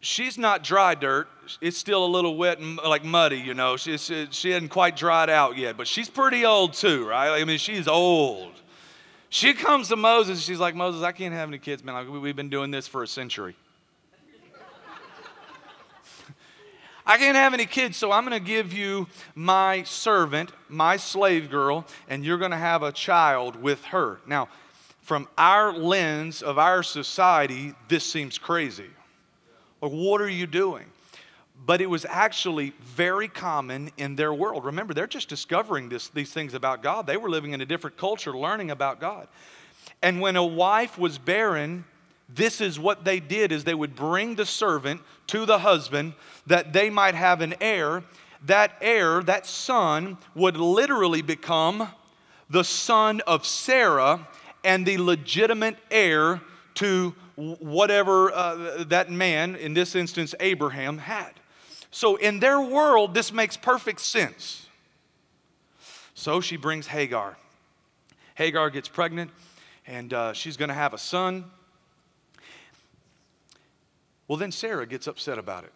she's 0.02 0.38
not 0.38 0.64
dry 0.64 0.96
dirt. 0.96 1.30
It's 1.62 1.78
still 1.78 2.04
a 2.06 2.08
little 2.08 2.36
wet 2.36 2.60
and 2.60 2.78
like 2.78 3.06
muddy, 3.06 3.38
you 3.38 3.54
know. 3.54 3.78
She, 3.78 3.98
she, 3.98 4.28
she 4.32 4.52
hasn't 4.52 4.72
quite 4.72 4.98
dried 4.98 5.30
out 5.30 5.58
yet, 5.58 5.78
but 5.78 5.88
she's 5.88 6.10
pretty 6.10 6.46
old 6.46 6.74
too, 6.74 7.08
right? 7.08 7.40
I 7.40 7.46
mean, 7.46 7.58
she's 7.58 7.88
old. 7.88 8.52
She 9.30 9.54
comes 9.54 9.88
to 9.88 9.96
Moses. 9.96 10.42
She's 10.42 10.60
like, 10.60 10.76
Moses, 10.76 11.04
I 11.04 11.14
can't 11.14 11.34
have 11.34 11.48
any 11.48 11.58
kids, 11.58 11.86
man. 11.86 11.96
Like, 11.96 12.22
we've 12.22 12.36
been 12.36 12.50
doing 12.50 12.70
this 12.70 12.86
for 12.86 13.02
a 13.02 13.08
century. 13.08 13.56
I 17.06 17.18
can't 17.18 17.38
have 17.38 17.54
any 17.54 17.66
kids, 17.66 17.96
so 17.96 18.12
I'm 18.12 18.26
going 18.26 18.38
to 18.38 18.46
give 18.46 18.74
you 18.74 19.08
my 19.34 19.84
servant, 19.84 20.52
my 20.68 20.98
slave 20.98 21.50
girl, 21.50 21.86
and 22.10 22.26
you're 22.26 22.40
going 22.40 22.52
to 22.52 22.58
have 22.58 22.84
a 22.84 22.92
child 22.92 23.56
with 23.56 23.86
her. 23.86 24.20
Now, 24.28 24.50
from 25.02 25.30
our 25.38 25.72
lens 25.72 26.42
of 26.42 26.58
our 26.58 26.84
society, 26.84 27.74
this 27.88 28.04
seems 28.06 28.38
crazy. 28.38 28.90
Like, 29.82 29.92
what 29.92 30.22
are 30.22 30.30
you 30.30 30.48
doing? 30.48 30.86
But 31.64 31.82
it 31.82 31.90
was 31.90 32.06
actually 32.06 32.74
very 32.82 33.28
common 33.28 33.92
in 33.98 34.16
their 34.16 34.34
world. 34.34 34.66
Remember, 34.66 34.94
they're 34.94 35.08
just 35.08 35.30
discovering 35.30 35.90
this, 35.90 36.10
these 36.10 36.32
things 36.32 36.54
about 36.54 36.82
God. 36.82 37.06
They 37.06 37.18
were 37.18 37.30
living 37.30 37.54
in 37.54 37.62
a 37.62 37.66
different 37.66 37.98
culture, 37.98 38.36
learning 38.36 38.72
about 38.72 39.00
God. 39.00 39.28
And 40.02 40.22
when 40.22 40.36
a 40.36 40.46
wife 40.46 40.98
was 40.98 41.18
barren, 41.18 41.86
this 42.28 42.62
is 42.62 42.80
what 42.80 43.04
they 43.04 43.20
did 43.20 43.52
is 43.52 43.64
they 43.64 43.76
would 43.76 43.96
bring 43.96 44.36
the 44.36 44.46
servant 44.46 45.02
to 45.28 45.46
the 45.46 45.60
husband 45.60 46.14
that 46.48 46.74
they 46.74 46.90
might 46.90 47.16
have 47.16 47.42
an 47.42 47.56
heir. 47.62 48.04
That 48.46 48.76
heir, 48.82 49.22
that 49.24 49.46
son, 49.46 50.18
would 50.34 50.58
literally 50.58 51.22
become 51.22 51.90
the 52.50 52.64
son 52.64 53.22
of 53.28 53.46
Sarah 53.46 54.28
and 54.64 54.86
the 54.86 54.98
legitimate 54.98 55.78
heir 55.92 56.42
to 56.76 57.16
whatever 57.36 58.32
uh, 58.32 58.84
that 58.86 59.10
man, 59.10 59.56
in 59.56 59.74
this 59.74 59.96
instance 59.96 60.36
Abraham, 60.40 61.00
had. 61.00 61.32
So 61.92 62.16
in 62.16 62.40
their 62.40 62.62
world, 62.62 63.14
this 63.14 63.34
makes 63.34 63.58
perfect 63.58 64.00
sense. 64.00 64.68
So 66.14 66.40
she 66.42 66.58
brings 66.58 66.88
Hagar. 66.88 67.38
Hagar 68.36 68.70
gets 68.70 68.88
pregnant, 68.88 69.32
and 69.86 70.14
uh, 70.14 70.34
she's 70.34 70.58
going 70.58 70.70
to 70.70 70.76
have 70.76 70.94
a 70.94 70.98
son. 70.98 71.46
Well, 74.28 74.38
then 74.38 74.52
Sarah 74.52 74.86
gets 74.86 75.08
upset 75.08 75.38
about 75.38 75.66
it. 75.66 75.74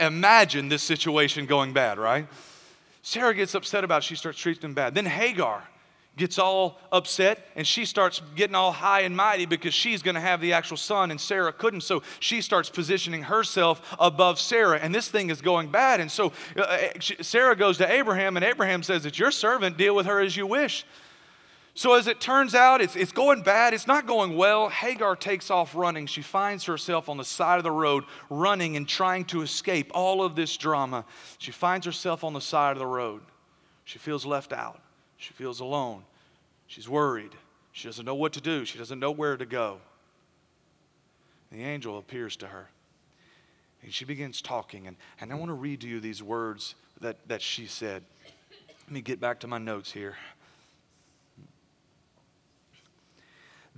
Imagine 0.00 0.68
this 0.68 0.82
situation 0.82 1.46
going 1.46 1.72
bad, 1.72 1.98
right? 1.98 2.26
Sarah 3.02 3.34
gets 3.34 3.54
upset 3.54 3.84
about 3.84 3.98
it. 3.98 4.04
She 4.04 4.14
starts 4.14 4.38
treating 4.38 4.62
him 4.62 4.74
bad. 4.74 4.94
Then 4.94 5.04
Hagar 5.06 5.68
gets 6.16 6.38
all 6.38 6.78
upset 6.90 7.46
and 7.56 7.66
she 7.66 7.84
starts 7.84 8.20
getting 8.36 8.54
all 8.54 8.72
high 8.72 9.00
and 9.00 9.16
mighty 9.16 9.46
because 9.46 9.72
she's 9.72 10.02
going 10.02 10.14
to 10.14 10.20
have 10.20 10.40
the 10.40 10.52
actual 10.52 10.76
son 10.76 11.10
and 11.10 11.20
Sarah 11.20 11.52
couldn't. 11.52 11.80
So 11.82 12.02
she 12.20 12.42
starts 12.42 12.68
positioning 12.68 13.22
herself 13.22 13.96
above 13.98 14.38
Sarah 14.38 14.78
and 14.78 14.94
this 14.94 15.08
thing 15.08 15.30
is 15.30 15.40
going 15.40 15.70
bad. 15.70 16.00
And 16.00 16.10
so 16.10 16.32
uh, 16.56 16.60
uh 16.60 16.88
Sarah 17.00 17.56
goes 17.56 17.78
to 17.78 17.90
Abraham 17.90 18.36
and 18.36 18.44
Abraham 18.44 18.82
says, 18.82 19.06
It's 19.06 19.18
your 19.18 19.30
servant, 19.30 19.78
deal 19.78 19.94
with 19.94 20.06
her 20.06 20.20
as 20.20 20.36
you 20.36 20.46
wish. 20.46 20.84
So 21.74 21.94
as 21.94 22.06
it 22.06 22.20
turns 22.20 22.54
out, 22.54 22.82
it's, 22.82 22.96
it's 22.96 23.12
going 23.12 23.42
bad. 23.42 23.72
It's 23.72 23.86
not 23.86 24.06
going 24.06 24.36
well. 24.36 24.68
Hagar 24.68 25.16
takes 25.16 25.50
off 25.50 25.74
running. 25.74 26.06
She 26.06 26.20
finds 26.20 26.64
herself 26.64 27.08
on 27.08 27.16
the 27.16 27.24
side 27.24 27.56
of 27.56 27.64
the 27.64 27.70
road, 27.70 28.04
running 28.28 28.76
and 28.76 28.86
trying 28.86 29.24
to 29.26 29.40
escape 29.40 29.90
all 29.94 30.22
of 30.22 30.36
this 30.36 30.54
drama. 30.58 31.06
She 31.38 31.50
finds 31.50 31.86
herself 31.86 32.24
on 32.24 32.34
the 32.34 32.42
side 32.42 32.72
of 32.72 32.78
the 32.78 32.86
road. 32.86 33.22
She 33.84 33.98
feels 33.98 34.26
left 34.26 34.52
out. 34.52 34.82
She 35.22 35.32
feels 35.34 35.60
alone. 35.60 36.02
She's 36.66 36.88
worried. 36.88 37.30
She 37.70 37.86
doesn't 37.86 38.04
know 38.04 38.16
what 38.16 38.32
to 38.32 38.40
do. 38.40 38.64
She 38.64 38.76
doesn't 38.76 38.98
know 38.98 39.12
where 39.12 39.36
to 39.36 39.46
go. 39.46 39.78
The 41.52 41.62
angel 41.62 41.96
appears 41.96 42.34
to 42.38 42.48
her. 42.48 42.68
And 43.84 43.94
she 43.94 44.04
begins 44.04 44.42
talking. 44.42 44.88
And, 44.88 44.96
and 45.20 45.30
I 45.30 45.36
want 45.36 45.50
to 45.50 45.54
read 45.54 45.82
to 45.82 45.88
you 45.88 46.00
these 46.00 46.24
words 46.24 46.74
that, 47.00 47.18
that 47.28 47.40
she 47.40 47.66
said. 47.66 48.02
Let 48.86 48.90
me 48.92 49.00
get 49.00 49.20
back 49.20 49.38
to 49.40 49.46
my 49.46 49.58
notes 49.58 49.92
here. 49.92 50.16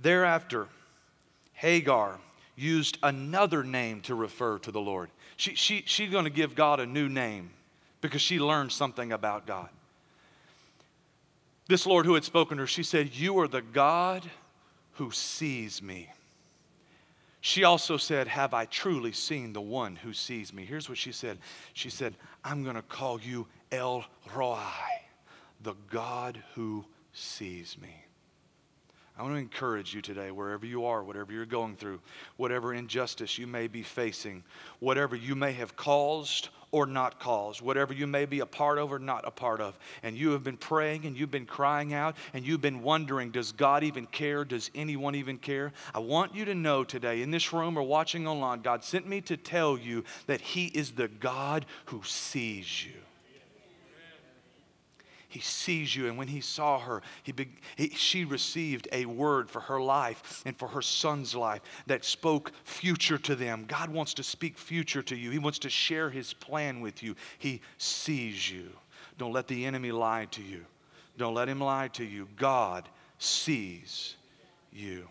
Thereafter, 0.01 0.67
Hagar 1.53 2.17
used 2.55 2.97
another 3.03 3.63
name 3.63 4.01
to 4.01 4.15
refer 4.15 4.57
to 4.59 4.71
the 4.71 4.81
Lord. 4.81 5.11
She, 5.37 5.53
she, 5.53 5.83
she's 5.85 6.09
going 6.09 6.23
to 6.23 6.31
give 6.31 6.55
God 6.55 6.79
a 6.79 6.87
new 6.87 7.07
name 7.07 7.51
because 8.01 8.21
she 8.23 8.39
learned 8.39 8.71
something 8.71 9.11
about 9.11 9.45
God. 9.45 9.69
This 11.67 11.85
Lord 11.85 12.05
who 12.05 12.13
had 12.13 12.23
spoken 12.23 12.57
to 12.57 12.63
her, 12.63 12.67
she 12.67 12.83
said, 12.83 13.15
You 13.15 13.39
are 13.39 13.47
the 13.47 13.61
God 13.61 14.29
who 14.93 15.11
sees 15.11 15.81
me. 15.81 16.09
She 17.41 17.63
also 17.63 17.97
said, 17.97 18.27
Have 18.27 18.53
I 18.53 18.65
truly 18.65 19.11
seen 19.11 19.53
the 19.53 19.61
one 19.61 19.95
who 19.95 20.13
sees 20.13 20.53
me? 20.53 20.65
Here's 20.65 20.89
what 20.89 20.97
she 20.97 21.11
said 21.11 21.37
She 21.73 21.89
said, 21.89 22.15
I'm 22.43 22.63
going 22.63 22.75
to 22.75 22.81
call 22.81 23.19
you 23.19 23.47
El 23.71 24.05
Roi, 24.35 24.59
the 25.61 25.75
God 25.89 26.41
who 26.53 26.85
sees 27.13 27.77
me. 27.81 28.05
I 29.17 29.21
want 29.21 29.35
to 29.35 29.39
encourage 29.39 29.93
you 29.93 30.01
today, 30.01 30.29
wherever 30.31 30.65
you 30.65 30.85
are, 30.85 31.01
whatever 31.01 31.31
you're 31.31 31.45
going 31.45 31.77
through, 31.77 32.01
whatever 32.35 32.73
injustice 32.73 33.37
you 33.37 33.47
may 33.47 33.67
be 33.67 33.81
facing, 33.81 34.43
whatever 34.79 35.15
you 35.15 35.35
may 35.35 35.53
have 35.53 35.77
caused 35.77 36.49
or 36.75 36.85
not 36.85 37.21
caused, 37.21 37.61
whatever 37.61 37.93
you 37.93 38.05
may 38.05 38.25
be 38.25 38.41
a 38.41 38.45
part 38.45 38.77
of 38.77 38.91
or 38.91 38.99
not 38.99 39.25
a 39.25 39.31
part 39.31 39.61
of, 39.61 39.79
and 40.03 40.17
you 40.17 40.31
have 40.31 40.43
been 40.43 40.57
praying 40.57 41.05
and 41.05 41.17
you've 41.17 41.31
been 41.31 41.45
crying 41.45 41.93
out 41.93 42.17
and 42.33 42.45
you've 42.45 42.59
been 42.59 42.83
wondering, 42.83 43.31
does 43.31 43.53
God 43.53 43.85
even 43.85 44.05
care? 44.05 44.43
Does 44.43 44.69
anyone 44.75 45.15
even 45.15 45.37
care? 45.37 45.71
I 45.93 45.99
want 45.99 46.35
you 46.35 46.43
to 46.43 46.53
know 46.53 46.83
today, 46.83 47.21
in 47.21 47.31
this 47.31 47.53
room 47.53 47.77
or 47.77 47.83
watching 47.83 48.27
online, 48.27 48.59
God 48.59 48.83
sent 48.83 49.07
me 49.07 49.21
to 49.21 49.37
tell 49.37 49.77
you 49.77 50.03
that 50.27 50.41
He 50.41 50.65
is 50.65 50.91
the 50.91 51.07
God 51.07 51.65
who 51.85 52.01
sees 52.03 52.85
you. 52.85 53.04
He 55.35 55.41
sees 55.41 55.93
you. 55.93 56.07
And 56.07 56.17
when 56.17 56.29
he 56.29 56.39
saw 56.39 56.79
her, 56.79 57.01
he, 57.21 57.33
be, 57.33 57.49
he, 57.75 57.89
she 57.89 58.23
received 58.23 58.87
a 58.93 59.05
word 59.05 59.49
for 59.49 59.59
her 59.59 59.81
life 59.81 60.41
and 60.45 60.57
for 60.57 60.69
her 60.69 60.81
son's 60.81 61.35
life 61.35 61.59
that 61.87 62.05
spoke 62.05 62.53
future 62.63 63.17
to 63.17 63.35
them. 63.35 63.65
God 63.67 63.89
wants 63.89 64.13
to 64.13 64.23
speak 64.23 64.57
future 64.57 65.03
to 65.03 65.13
you, 65.13 65.31
He 65.31 65.37
wants 65.37 65.59
to 65.59 65.69
share 65.69 66.09
His 66.09 66.31
plan 66.31 66.79
with 66.79 67.03
you. 67.03 67.17
He 67.37 67.59
sees 67.77 68.49
you. 68.49 68.69
Don't 69.17 69.33
let 69.33 69.49
the 69.49 69.65
enemy 69.65 69.91
lie 69.91 70.27
to 70.31 70.41
you. 70.41 70.65
Don't 71.17 71.33
let 71.33 71.49
him 71.49 71.59
lie 71.59 71.89
to 71.89 72.05
you. 72.05 72.29
God 72.37 72.87
sees 73.19 74.15
you. 74.71 75.09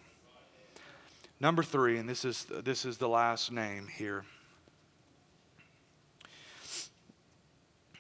Number 1.39 1.63
three, 1.63 1.99
and 1.99 2.09
this 2.09 2.25
is, 2.25 2.47
this 2.65 2.87
is 2.87 2.97
the 2.97 3.11
last 3.11 3.53
name 3.53 3.89
here. 3.89 4.25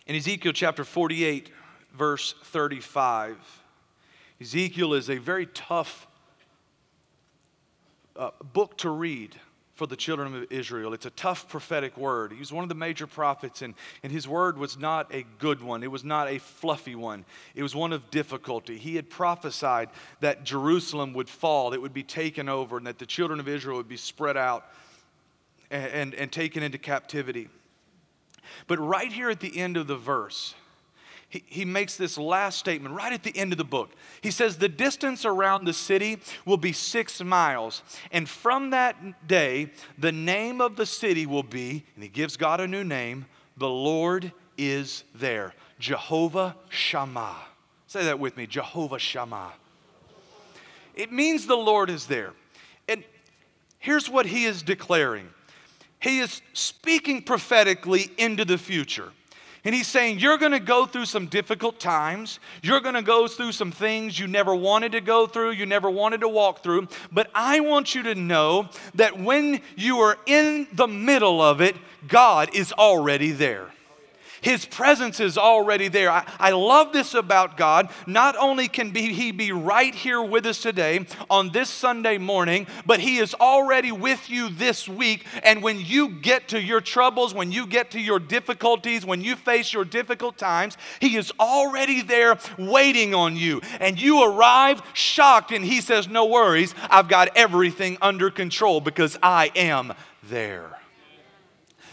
In 0.07 0.17
Ezekiel 0.17 0.55
chapter 0.55 0.85
48, 0.85 1.51
verse 1.97 2.35
35. 2.45 3.37
Ezekiel 4.41 4.95
is 4.95 5.09
a 5.09 5.17
very 5.17 5.47
tough 5.47 6.07
uh, 8.17 8.31
book 8.53 8.77
to 8.79 8.91
read 8.91 9.37
for 9.75 9.87
the 9.89 9.97
children 9.97 10.35
of 10.35 10.53
Israel. 10.53 10.95
It's 10.95 11.07
a 11.07 11.11
tough 11.11 11.49
prophetic 11.49 11.97
word. 11.97 12.33
He 12.33 12.39
was 12.39 12.53
one 12.53 12.63
of 12.63 12.69
the 12.69 12.77
major 12.77 13.09
prophets, 13.09 13.61
and, 13.61 13.75
and 14.05 14.13
his 14.13 14.29
word 14.29 14.57
was 14.57 14.79
not 14.79 15.13
a 15.13 15.25
good 15.39 15.61
one. 15.61 15.83
It 15.83 15.91
was 15.91 16.05
not 16.05 16.29
a 16.29 16.39
fluffy 16.39 16.95
one. 16.95 17.25
It 17.57 17.63
was 17.63 17.75
one 17.75 17.93
of 17.93 18.11
difficulty. 18.11 18.79
He 18.79 18.95
had 18.95 19.11
prophesied 19.11 19.89
that 20.21 20.45
Jerusalem 20.45 21.13
would 21.15 21.29
fall, 21.29 21.75
it 21.75 21.83
would 21.83 21.95
be 21.95 22.05
taken 22.05 22.49
over, 22.49 22.77
and 22.77 22.87
that 22.87 22.99
the 22.99 23.07
children 23.07 23.41
of 23.41 23.49
Israel 23.49 23.77
would 23.77 23.89
be 23.89 23.97
spread 23.97 24.37
out 24.37 24.65
and, 25.71 25.87
and, 25.87 26.15
and 26.15 26.33
taken 26.33 26.63
into 26.63 26.79
captivity. 26.79 27.49
But 28.69 28.79
right 28.79 29.13
here 29.13 29.31
at 29.31 29.41
the 29.41 29.59
end 29.59 29.77
of 29.77 29.89
the 29.89 29.97
verse, 29.97 30.55
he, 31.29 31.43
he 31.47 31.65
makes 31.65 31.97
this 31.97 32.17
last 32.19 32.59
statement 32.59 32.95
right 32.95 33.13
at 33.13 33.23
the 33.23 33.37
end 33.37 33.53
of 33.53 33.59
the 33.59 33.65
book. 33.65 33.91
He 34.21 34.31
says, 34.31 34.57
The 34.57 34.69
distance 34.69 35.25
around 35.25 35.65
the 35.65 35.73
city 35.73 36.19
will 36.45 36.57
be 36.57 36.73
six 36.73 37.23
miles. 37.23 37.83
And 38.13 38.29
from 38.29 38.71
that 38.71 39.27
day, 39.27 39.71
the 39.99 40.13
name 40.13 40.61
of 40.61 40.77
the 40.77 40.87
city 40.87 41.27
will 41.27 41.43
be, 41.43 41.85
and 41.95 42.03
he 42.03 42.09
gives 42.09 42.37
God 42.37 42.61
a 42.61 42.69
new 42.69 42.85
name, 42.85 43.27
the 43.57 43.69
Lord 43.69 44.33
is 44.57 45.05
there. 45.15 45.55
Jehovah 45.79 46.57
Shammah. 46.69 47.37
Say 47.87 48.05
that 48.05 48.19
with 48.19 48.37
me 48.37 48.47
Jehovah 48.47 48.99
Shammah. 48.99 49.53
It 50.95 51.13
means 51.13 51.47
the 51.47 51.57
Lord 51.57 51.91
is 51.91 52.07
there. 52.07 52.33
And 52.89 53.05
here's 53.79 54.09
what 54.09 54.27
he 54.27 54.45
is 54.45 54.63
declaring 54.63 55.29
He 56.01 56.21
is 56.21 56.43
speaking 56.53 57.23
prophetically 57.23 58.11
into 58.19 58.45
the 58.45 58.59
future. 58.59 59.13
And 59.65 59.75
he's 59.75 59.87
saying, 59.87 60.19
You're 60.19 60.39
going 60.39 60.53
to 60.53 60.61
go 60.61 60.87
through 60.87 61.07
some 61.07 61.27
difficult 61.27 61.81
times. 61.81 62.39
You're 62.63 62.81
going 62.81 62.95
to 62.95 63.03
go 63.03 63.27
through 63.27 63.53
some 63.53 63.73
things 63.73 64.19
you 64.19 64.27
never 64.27 64.55
wanted 64.55 64.93
to 64.93 65.01
go 65.01 65.27
through, 65.27 65.53
you 65.53 65.67
never 65.67 65.91
wanted 65.91 66.21
to 66.21 66.29
walk 66.29 66.63
through. 66.63 66.89
But 67.11 67.31
I 67.35 67.61
want 67.61 67.95
you 67.95 68.03
to 68.05 68.15
know 68.15 68.69
that 68.95 69.19
when 69.19 69.61
you 69.77 69.99
are 70.01 70.19
in 70.27 70.69
the 70.73 70.87
middle 70.87 71.41
of 71.41 71.61
it, 71.61 71.77
God 72.07 72.55
is 72.55 72.73
already 72.73 73.33
there. 73.33 73.74
His 74.45 74.67
presence 74.67 75.21
is 75.21 75.39
already 75.39 75.89
there. 75.89 76.11
I, 76.11 76.23
I 76.39 76.51
love 76.51 76.93
this 76.93 77.15
about 77.15 77.57
God. 77.57 77.89
Not 78.07 78.37
only 78.37 78.69
can 78.69 78.91
be, 78.91 79.15
He 79.15 79.33
be 79.33 79.53
right 79.53 79.95
here 79.95 80.21
with 80.21 80.45
us 80.45 80.61
today 80.61 81.07
on 81.31 81.49
this 81.51 81.71
Sunday 81.71 82.19
morning, 82.19 82.67
but 82.85 83.01
He 83.01 83.17
is 83.17 83.33
already 83.33 83.91
with 83.91 84.29
you 84.29 84.51
this 84.51 84.87
week. 84.87 85.25
And 85.43 85.63
when 85.63 85.81
you 85.81 86.11
get 86.11 86.49
to 86.49 86.61
your 86.61 86.83
troubles, 86.83 87.33
when 87.33 87.53
you 87.53 87.67
get 87.67 87.93
to 87.93 88.01
your 88.01 88.19
difficulties, 88.19 89.07
when 89.07 89.23
you 89.23 89.35
face 89.35 89.73
your 89.73 89.87
difficult 89.87 90.37
times, 90.37 90.77
He 91.01 91.17
is 91.17 91.33
already 91.41 92.03
there 92.03 92.37
waiting 92.59 93.15
on 93.15 93.37
you. 93.37 93.63
And 93.81 93.99
you 93.99 94.23
arrive 94.25 94.83
shocked, 94.93 95.53
and 95.53 95.65
He 95.65 95.81
says, 95.81 96.07
No 96.07 96.27
worries, 96.27 96.75
I've 96.91 97.09
got 97.09 97.35
everything 97.35 97.97
under 98.03 98.31
control 98.31 98.83
because 98.83 99.17
I 99.23 99.51
am 99.57 99.95
there. 100.25 100.84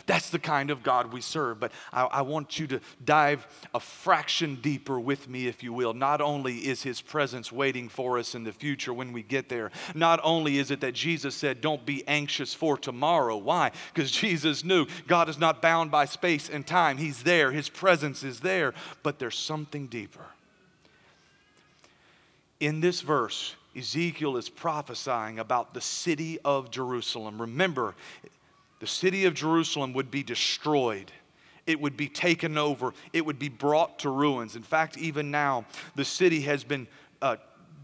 That's 0.05 0.29
the 0.29 0.39
kind 0.39 0.69
of 0.69 0.83
God 0.83 1.13
we 1.13 1.21
serve. 1.21 1.59
But 1.59 1.71
I, 1.91 2.03
I, 2.03 2.21
want 2.21 2.59
you 2.59 2.67
to 2.67 2.81
dive 3.03 3.47
a 3.73 3.79
fraction 3.79 4.55
deeper 4.55 4.99
with 4.99 5.29
me, 5.29 5.47
if 5.47 5.63
you 5.63 5.73
will. 5.73 5.93
Not 5.93 6.21
only 6.21 6.57
is 6.57 6.83
His 6.83 7.01
presence 7.01 7.51
waiting 7.51 7.89
for 7.89 8.17
us 8.17 8.35
in 8.35 8.43
the 8.43 8.51
future 8.51 8.93
when 8.93 9.13
we 9.13 9.23
get 9.23 9.49
there, 9.49 9.71
not 9.93 10.19
only 10.23 10.57
is 10.57 10.71
it 10.71 10.81
that 10.81 10.93
Jesus 10.93 11.35
said, 11.35 11.61
Don't 11.61 11.85
be 11.85 12.07
anxious 12.07 12.53
for 12.53 12.77
tomorrow. 12.77 13.37
Why? 13.37 13.71
Because 13.93 14.11
Jesus 14.11 14.63
knew 14.63 14.87
God 15.07 15.29
is 15.29 15.39
not 15.39 15.61
bound 15.61 15.91
by 15.91 16.05
space 16.05 16.49
and 16.49 16.65
time. 16.65 16.97
He's 16.97 17.23
there, 17.23 17.51
His 17.51 17.69
presence 17.69 18.23
is 18.23 18.39
there. 18.39 18.73
But 19.03 19.19
there's 19.19 19.37
something 19.37 19.87
deeper. 19.87 20.25
In 22.59 22.79
this 22.79 23.01
verse, 23.01 23.55
Ezekiel 23.75 24.37
is 24.37 24.49
prophesying 24.49 25.39
about 25.39 25.73
the 25.73 25.81
city 25.81 26.39
of 26.43 26.71
Jerusalem. 26.71 27.41
Remember, 27.41 27.95
the 28.81 28.87
city 28.87 29.25
of 29.25 29.35
Jerusalem 29.35 29.93
would 29.93 30.09
be 30.09 30.23
destroyed. 30.23 31.11
It 31.67 31.79
would 31.79 31.95
be 31.95 32.09
taken 32.09 32.57
over. 32.57 32.93
It 33.13 33.23
would 33.25 33.37
be 33.37 33.47
brought 33.47 33.99
to 33.99 34.09
ruins. 34.09 34.55
In 34.55 34.63
fact, 34.63 34.97
even 34.97 35.29
now, 35.29 35.65
the 35.95 36.03
city 36.03 36.41
has 36.41 36.63
been 36.63 36.87
uh, 37.21 37.35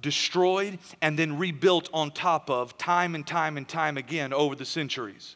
destroyed 0.02 0.80
and 1.00 1.18
then 1.18 1.38
rebuilt 1.38 1.88
on 1.94 2.10
top 2.10 2.50
of 2.50 2.80
time 2.80 3.14
and 3.14 3.26
time 3.26 3.58
and 3.58 3.68
time 3.68 3.96
again 3.96 4.34
over 4.34 4.56
the 4.56 4.66
centuries. 4.66 5.36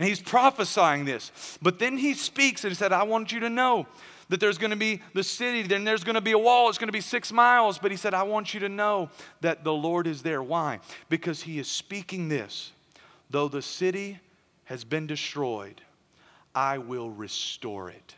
And 0.00 0.08
he's 0.08 0.20
prophesying 0.20 1.04
this. 1.04 1.30
But 1.62 1.78
then 1.78 1.96
he 1.96 2.14
speaks 2.14 2.64
and 2.64 2.72
he 2.72 2.74
said, 2.74 2.92
I 2.92 3.04
want 3.04 3.30
you 3.30 3.38
to 3.38 3.50
know 3.50 3.86
that 4.30 4.40
there's 4.40 4.58
going 4.58 4.70
to 4.70 4.76
be 4.76 5.00
the 5.14 5.22
city, 5.22 5.62
then 5.62 5.84
there's 5.84 6.02
going 6.02 6.16
to 6.16 6.20
be 6.20 6.32
a 6.32 6.38
wall, 6.38 6.68
it's 6.68 6.78
going 6.78 6.88
to 6.88 6.92
be 6.92 7.00
six 7.00 7.30
miles. 7.30 7.78
But 7.78 7.92
he 7.92 7.96
said, 7.96 8.14
I 8.14 8.24
want 8.24 8.52
you 8.52 8.58
to 8.60 8.68
know 8.68 9.10
that 9.42 9.62
the 9.62 9.72
Lord 9.72 10.08
is 10.08 10.22
there. 10.22 10.42
Why? 10.42 10.80
Because 11.08 11.42
he 11.42 11.60
is 11.60 11.68
speaking 11.68 12.28
this. 12.28 12.72
Though 13.30 13.46
the 13.46 13.62
city 13.62 14.18
has 14.72 14.84
been 14.84 15.06
destroyed, 15.06 15.82
I 16.54 16.78
will 16.78 17.10
restore 17.10 17.90
it. 17.90 18.16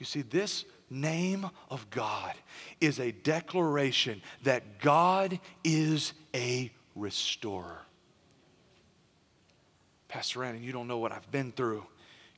You 0.00 0.04
see, 0.04 0.22
this 0.22 0.64
name 0.90 1.48
of 1.70 1.88
God 1.90 2.34
is 2.80 2.98
a 2.98 3.12
declaration 3.12 4.20
that 4.42 4.80
God 4.80 5.38
is 5.62 6.12
a 6.34 6.72
restorer. 6.96 7.82
Pastor 10.08 10.40
Randy, 10.40 10.58
you 10.58 10.72
don't 10.72 10.88
know 10.88 10.98
what 10.98 11.12
I've 11.12 11.30
been 11.30 11.52
through. 11.52 11.86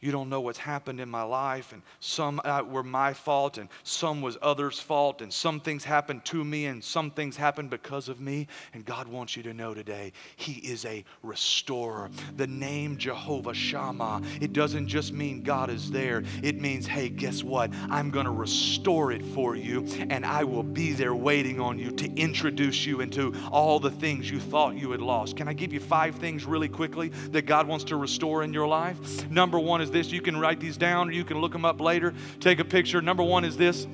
You 0.00 0.12
don't 0.12 0.30
know 0.30 0.40
what's 0.40 0.58
happened 0.58 0.98
in 0.98 1.10
my 1.10 1.24
life, 1.24 1.72
and 1.72 1.82
some 2.00 2.40
uh, 2.42 2.62
were 2.66 2.82
my 2.82 3.12
fault, 3.12 3.58
and 3.58 3.68
some 3.82 4.22
was 4.22 4.38
others' 4.40 4.80
fault, 4.80 5.20
and 5.20 5.30
some 5.30 5.60
things 5.60 5.84
happened 5.84 6.24
to 6.26 6.42
me, 6.42 6.66
and 6.66 6.82
some 6.82 7.10
things 7.10 7.36
happened 7.36 7.68
because 7.68 8.08
of 8.08 8.18
me. 8.18 8.46
And 8.72 8.82
God 8.86 9.08
wants 9.08 9.36
you 9.36 9.42
to 9.42 9.52
know 9.52 9.74
today, 9.74 10.12
He 10.36 10.52
is 10.52 10.86
a 10.86 11.04
restorer. 11.22 12.08
The 12.38 12.46
name 12.46 12.96
Jehovah 12.96 13.52
Shammah, 13.52 14.22
it 14.40 14.54
doesn't 14.54 14.88
just 14.88 15.12
mean 15.12 15.42
God 15.42 15.68
is 15.68 15.90
there, 15.90 16.22
it 16.42 16.58
means, 16.58 16.86
hey, 16.86 17.10
guess 17.10 17.44
what? 17.44 17.70
I'm 17.90 18.10
going 18.10 18.24
to 18.24 18.32
restore 18.32 19.12
it 19.12 19.22
for 19.22 19.54
you, 19.54 19.86
and 20.08 20.24
I 20.24 20.44
will 20.44 20.62
be 20.62 20.92
there 20.92 21.14
waiting 21.14 21.60
on 21.60 21.78
you 21.78 21.90
to 21.90 22.10
introduce 22.14 22.86
you 22.86 23.02
into 23.02 23.34
all 23.52 23.78
the 23.78 23.90
things 23.90 24.30
you 24.30 24.40
thought 24.40 24.76
you 24.76 24.92
had 24.92 25.02
lost. 25.02 25.36
Can 25.36 25.46
I 25.46 25.52
give 25.52 25.74
you 25.74 25.80
five 25.80 26.14
things 26.14 26.46
really 26.46 26.68
quickly 26.68 27.10
that 27.32 27.42
God 27.42 27.68
wants 27.68 27.84
to 27.84 27.96
restore 27.96 28.42
in 28.42 28.54
your 28.54 28.66
life? 28.66 29.28
Number 29.30 29.58
one 29.58 29.82
is 29.82 29.89
this. 29.92 30.10
You 30.12 30.20
can 30.20 30.38
write 30.38 30.60
these 30.60 30.76
down 30.76 31.08
or 31.08 31.12
you 31.12 31.24
can 31.24 31.40
look 31.40 31.52
them 31.52 31.64
up 31.64 31.80
later. 31.80 32.14
Take 32.40 32.58
a 32.58 32.64
picture. 32.64 33.00
Number 33.02 33.22
one 33.22 33.44
is 33.44 33.56
this 33.56 33.86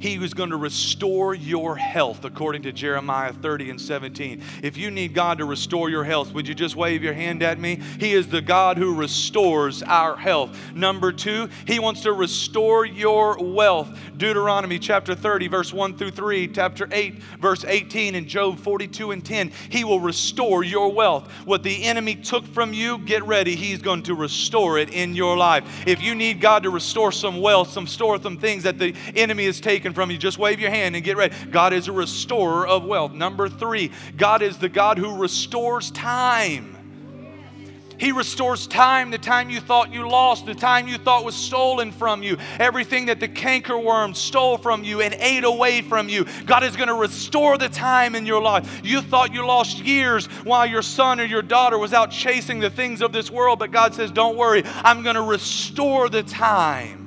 he 0.00 0.18
was 0.18 0.34
going 0.34 0.50
to 0.50 0.56
restore 0.56 1.34
your 1.34 1.76
health, 1.76 2.24
according 2.24 2.62
to 2.62 2.72
Jeremiah 2.72 3.32
30 3.32 3.70
and 3.70 3.80
17. 3.80 4.42
If 4.62 4.76
you 4.76 4.90
need 4.90 5.14
God 5.14 5.38
to 5.38 5.44
restore 5.44 5.90
your 5.90 6.04
health, 6.04 6.32
would 6.32 6.46
you 6.46 6.54
just 6.54 6.76
wave 6.76 7.02
your 7.02 7.12
hand 7.12 7.42
at 7.42 7.58
me? 7.58 7.80
He 7.98 8.12
is 8.12 8.28
the 8.28 8.40
God 8.40 8.76
who 8.76 8.94
restores 8.94 9.82
our 9.82 10.16
health. 10.16 10.56
Number 10.74 11.12
two, 11.12 11.48
He 11.66 11.78
wants 11.78 12.02
to 12.02 12.12
restore 12.12 12.84
your 12.84 13.38
wealth. 13.38 13.98
Deuteronomy 14.16 14.78
chapter 14.78 15.14
30, 15.14 15.48
verse 15.48 15.72
1 15.72 15.96
through 15.96 16.10
3, 16.10 16.48
chapter 16.48 16.88
8, 16.90 17.14
verse 17.40 17.64
18, 17.64 18.14
and 18.14 18.26
Job 18.26 18.58
42 18.58 19.12
and 19.12 19.24
10. 19.24 19.52
He 19.70 19.84
will 19.84 20.00
restore 20.00 20.64
your 20.64 20.92
wealth. 20.92 21.30
What 21.44 21.62
the 21.62 21.84
enemy 21.84 22.14
took 22.14 22.46
from 22.46 22.72
you, 22.72 22.98
get 22.98 23.24
ready. 23.24 23.54
He's 23.54 23.80
going 23.80 24.02
to 24.04 24.14
restore 24.14 24.78
it 24.78 24.90
in 24.90 25.14
your 25.14 25.36
life. 25.36 25.86
If 25.86 26.02
you 26.02 26.14
need 26.14 26.40
God 26.40 26.62
to 26.64 26.70
restore 26.70 27.12
some 27.12 27.40
wealth, 27.40 27.70
some 27.70 27.86
store, 27.86 28.20
some 28.20 28.38
things 28.38 28.62
that 28.64 28.78
the 28.78 28.94
enemy 29.14 29.46
has 29.46 29.60
taken, 29.60 29.87
taken 29.88 29.94
from 29.94 30.10
you, 30.10 30.18
just 30.18 30.38
wave 30.38 30.60
your 30.60 30.70
hand 30.70 30.94
and 30.94 31.04
get 31.04 31.16
ready. 31.16 31.34
God 31.50 31.72
is 31.72 31.88
a 31.88 31.92
restorer 31.92 32.66
of 32.66 32.84
wealth. 32.84 33.12
Number 33.12 33.48
three, 33.48 33.90
God 34.16 34.42
is 34.42 34.58
the 34.58 34.68
God 34.68 34.98
who 34.98 35.16
restores 35.16 35.90
time. 35.90 36.74
He 37.98 38.12
restores 38.12 38.68
time, 38.68 39.10
the 39.10 39.18
time 39.18 39.50
you 39.50 39.60
thought 39.60 39.92
you 39.92 40.08
lost, 40.08 40.46
the 40.46 40.54
time 40.54 40.86
you 40.86 40.98
thought 40.98 41.24
was 41.24 41.34
stolen 41.34 41.90
from 41.90 42.22
you, 42.22 42.36
everything 42.60 43.06
that 43.06 43.18
the 43.18 43.26
cankerworm 43.26 44.14
stole 44.14 44.56
from 44.56 44.84
you 44.84 45.00
and 45.00 45.14
ate 45.14 45.42
away 45.42 45.82
from 45.82 46.08
you. 46.08 46.24
God 46.46 46.62
is 46.62 46.76
going 46.76 46.86
to 46.86 46.94
restore 46.94 47.58
the 47.58 47.68
time 47.68 48.14
in 48.14 48.24
your 48.24 48.40
life. 48.40 48.82
You 48.84 49.00
thought 49.00 49.34
you 49.34 49.44
lost 49.44 49.80
years 49.80 50.26
while 50.44 50.64
your 50.64 50.82
son 50.82 51.18
or 51.18 51.24
your 51.24 51.42
daughter 51.42 51.76
was 51.76 51.92
out 51.92 52.12
chasing 52.12 52.60
the 52.60 52.70
things 52.70 53.02
of 53.02 53.10
this 53.10 53.32
world, 53.32 53.58
but 53.58 53.72
God 53.72 53.94
says, 53.94 54.12
Don't 54.12 54.36
worry, 54.36 54.62
I'm 54.64 55.02
going 55.02 55.16
to 55.16 55.22
restore 55.22 56.08
the 56.08 56.22
time. 56.22 57.06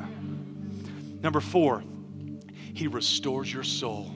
Number 1.23 1.39
four, 1.39 1.83
he 2.81 2.87
restores 2.87 3.53
your 3.53 3.61
soul, 3.61 4.11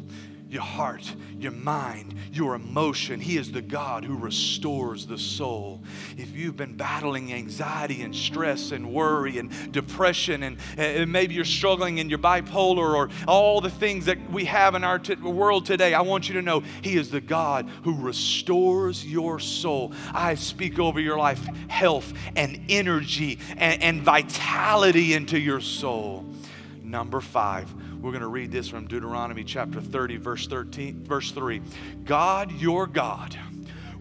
your 0.49 0.63
heart, 0.63 1.15
your 1.37 1.51
mind, 1.51 2.15
your 2.31 2.55
emotion. 2.55 3.19
He 3.19 3.37
is 3.37 3.51
the 3.51 3.61
God 3.61 4.03
who 4.03 4.17
restores 4.17 5.05
the 5.05 5.19
soul. 5.19 5.83
If 6.17 6.35
you've 6.35 6.57
been 6.57 6.75
battling 6.75 7.31
anxiety 7.31 8.01
and 8.01 8.15
stress 8.15 8.71
and 8.71 8.91
worry 8.91 9.37
and 9.37 9.71
depression, 9.71 10.41
and, 10.41 10.57
and 10.77 11.11
maybe 11.11 11.35
you're 11.35 11.45
struggling 11.45 11.99
and 11.99 12.09
you're 12.09 12.17
bipolar 12.17 12.95
or 12.95 13.09
all 13.27 13.61
the 13.61 13.69
things 13.69 14.05
that 14.05 14.31
we 14.31 14.45
have 14.45 14.73
in 14.73 14.83
our 14.83 14.97
t- 14.97 15.13
world 15.13 15.67
today, 15.67 15.93
I 15.93 16.01
want 16.01 16.27
you 16.27 16.33
to 16.33 16.41
know 16.41 16.61
He 16.81 16.97
is 16.97 17.11
the 17.11 17.21
God 17.21 17.69
who 17.83 17.95
restores 18.01 19.05
your 19.05 19.37
soul. 19.37 19.93
I 20.11 20.33
speak 20.33 20.79
over 20.79 20.99
your 20.99 21.19
life 21.19 21.45
health 21.67 22.11
and 22.35 22.59
energy 22.67 23.37
and, 23.57 23.83
and 23.83 24.01
vitality 24.01 25.13
into 25.13 25.39
your 25.39 25.61
soul. 25.61 26.25
Number 26.81 27.21
five, 27.21 27.71
we're 28.01 28.11
going 28.11 28.21
to 28.21 28.27
read 28.27 28.51
this 28.51 28.67
from 28.67 28.87
Deuteronomy 28.87 29.43
chapter 29.43 29.81
30, 29.81 30.17
verse 30.17 30.47
13, 30.47 31.03
verse 31.03 31.31
3. 31.31 31.61
God, 32.03 32.51
your 32.53 32.87
God, 32.87 33.37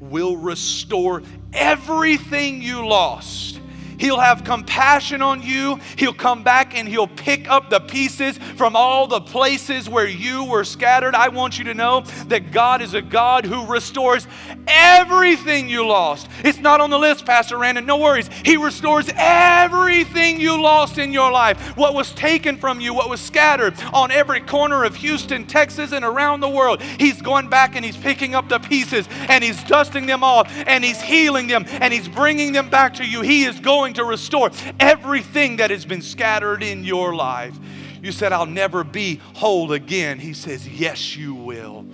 will 0.01 0.36
restore 0.36 1.22
everything 1.53 2.61
you 2.61 2.86
lost 2.86 3.61
He'll 3.99 4.18
have 4.18 4.45
compassion 4.45 5.22
on 5.22 5.42
you. 5.42 5.78
He'll 5.97 6.14
come 6.14 6.42
back 6.42 6.76
and 6.76 6.88
he'll 6.88 7.07
pick 7.07 7.49
up 7.49 7.70
the 7.70 7.80
pieces 7.80 8.38
from 8.57 8.76
all 8.76 9.07
the 9.07 9.20
places 9.20 9.88
where 9.88 10.07
you 10.07 10.45
were 10.45 10.64
scattered. 10.64 11.14
I 11.14 11.28
want 11.28 11.59
you 11.59 11.64
to 11.64 11.74
know 11.74 12.03
that 12.28 12.53
God 12.53 12.82
is 12.82 12.95
a 12.95 13.03
God 13.03 13.45
who 13.45 13.66
restores 13.66 14.26
everything 14.66 15.68
you 15.68 15.86
lost. 15.86 16.28
It's 16.42 16.59
not 16.59 16.80
on 16.80 16.90
the 16.90 16.99
list, 16.99 17.26
Pastor 17.26 17.59
Randon. 17.59 17.86
No 17.86 17.99
worries. 17.99 18.28
He 18.45 18.57
restores 18.57 19.11
everything 19.14 20.40
you 20.40 20.61
lost 20.61 20.99
in 20.99 21.12
your 21.12 21.30
life. 21.30 21.76
What 21.76 21.95
was 21.95 22.12
taken 22.12 22.57
from 22.57 22.80
you, 22.80 22.95
what 22.95 23.11
was 23.11 23.20
scattered 23.20 23.74
on 23.92 24.11
every 24.11 24.40
corner 24.40 24.84
of 24.84 24.97
Houston, 24.97 25.47
Texas, 25.47 25.92
and 25.92 26.05
around 26.05 26.40
the 26.40 26.49
world. 26.49 26.82
He's 26.82 27.20
going 27.20 27.49
back 27.49 27.76
and 27.76 27.84
he's 27.84 27.97
picking 27.97 28.34
up 28.34 28.49
the 28.49 28.59
pieces 28.59 29.07
and 29.28 29.45
he's 29.45 29.62
dusting 29.64 30.07
them 30.07 30.24
off 30.24 30.51
and 30.66 30.82
he's 30.84 31.01
healing 31.01 31.47
them 31.47 31.64
and 31.68 31.92
he's 31.92 32.09
bringing 32.09 32.53
them 32.53 32.70
back 32.70 32.95
to 32.95 33.05
you. 33.05 33.20
He 33.20 33.45
is 33.45 33.61
going 33.61 33.84
to 33.93 34.05
restore 34.05 34.51
everything 34.80 35.57
that 35.57 35.70
has 35.70 35.85
been 35.85 36.01
scattered 36.01 36.62
in 36.62 36.82
your 36.82 37.14
life. 37.14 37.55
You 38.03 38.11
said, 38.11 38.32
I'll 38.32 38.47
never 38.47 38.82
be 38.82 39.20
whole 39.35 39.72
again. 39.72 40.18
He 40.18 40.32
says, 40.32 40.66
Yes, 40.66 41.16
you 41.16 41.35
will. 41.35 41.87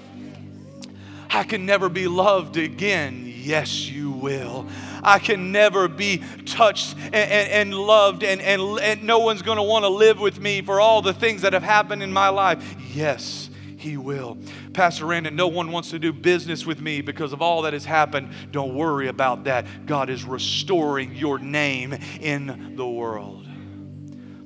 I 1.33 1.45
can 1.45 1.67
never 1.67 1.89
be 1.89 2.09
loved 2.09 2.57
again. 2.57 3.25
Yes, 3.25 3.89
you 3.89 4.11
will. 4.11 4.67
I 5.03 5.19
can 5.19 5.53
never 5.53 5.89
be 5.89 6.23
touched 6.45 6.97
and, 6.97 7.15
and, 7.15 7.49
and 7.49 7.75
loved, 7.75 8.25
and, 8.25 8.41
and, 8.41 8.81
and 8.81 9.05
no 9.05 9.21
one's 9.21 9.43
going 9.43 9.57
to 9.57 9.63
want 9.63 9.85
to 9.85 9.89
live 9.89 10.21
with 10.21 10.41
me 10.41 10.61
for 10.61 10.81
all 10.81 11.03
the 11.03 11.13
things 11.13 11.43
that 11.43 11.53
have 11.53 11.63
happened 11.63 12.03
in 12.03 12.13
my 12.13 12.29
life. 12.29 12.77
Yes, 12.93 13.49
he 13.77 13.97
will. 13.97 14.39
Pastor 14.73 15.07
Randon, 15.07 15.35
no 15.35 15.49
one 15.49 15.73
wants 15.73 15.91
to 15.91 15.99
do 15.99 16.13
business 16.13 16.65
with 16.65 16.81
me 16.81 17.01
because 17.01 17.33
of 17.33 17.43
all 17.43 17.63
that 17.63 17.73
has 17.73 17.85
happened. 17.85 18.33
Don't 18.51 18.75
worry 18.75 19.09
about 19.09 19.45
that. 19.45 19.87
God 19.87 20.11
is 20.11 20.25
restoring 20.25 21.15
your 21.15 21.39
name 21.39 21.93
in 22.21 22.77
the 22.77 22.87
world. 22.87 23.47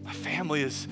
My 0.03 0.13
family 0.13 0.63
is 0.63 0.89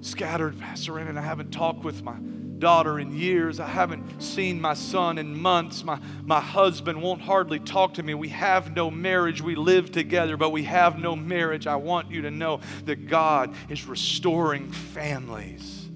scattered, 0.00 0.58
Pastor 0.58 0.92
Randon. 0.92 1.16
I 1.16 1.22
haven't 1.22 1.52
talked 1.52 1.84
with 1.84 2.02
my 2.02 2.16
daughter 2.58 3.00
in 3.00 3.16
years. 3.16 3.58
I 3.58 3.66
haven't 3.66 4.22
seen 4.22 4.60
my 4.60 4.74
son 4.74 5.18
in 5.18 5.40
months. 5.40 5.82
My, 5.82 5.98
my 6.24 6.40
husband 6.40 7.02
won't 7.02 7.20
hardly 7.20 7.58
talk 7.58 7.94
to 7.94 8.02
me. 8.02 8.14
We 8.14 8.28
have 8.28 8.74
no 8.74 8.90
marriage. 8.90 9.42
We 9.42 9.56
live 9.56 9.90
together, 9.90 10.36
but 10.36 10.50
we 10.50 10.62
have 10.64 10.98
no 10.98 11.16
marriage. 11.16 11.66
I 11.66 11.76
want 11.76 12.10
you 12.10 12.22
to 12.22 12.30
know 12.30 12.60
that 12.84 13.08
God 13.08 13.54
is 13.68 13.86
restoring 13.86 14.70
families 14.70 15.88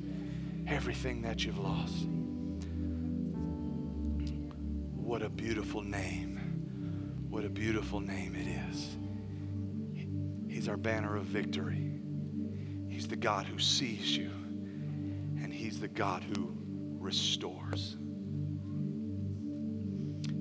everything 0.66 1.22
that 1.22 1.45
you've 1.45 1.59
lost. 1.59 2.09
What 5.07 5.23
a 5.23 5.29
beautiful 5.29 5.83
name. 5.83 6.37
What 7.31 7.45
a 7.45 7.49
beautiful 7.49 8.01
name 8.01 8.35
it 8.35 8.49
is. 8.73 8.97
He's 10.53 10.69
our 10.69 10.77
banner 10.77 11.15
of 11.15 11.27
victory. 11.27 11.93
He's 12.89 13.07
the 13.07 13.15
God 13.15 13.47
who 13.47 13.57
sees 13.61 14.17
you, 14.17 14.31
and 15.41 15.53
He's 15.53 15.79
the 15.79 15.87
God 15.87 16.25
who 16.25 16.53
restores. 16.99 17.97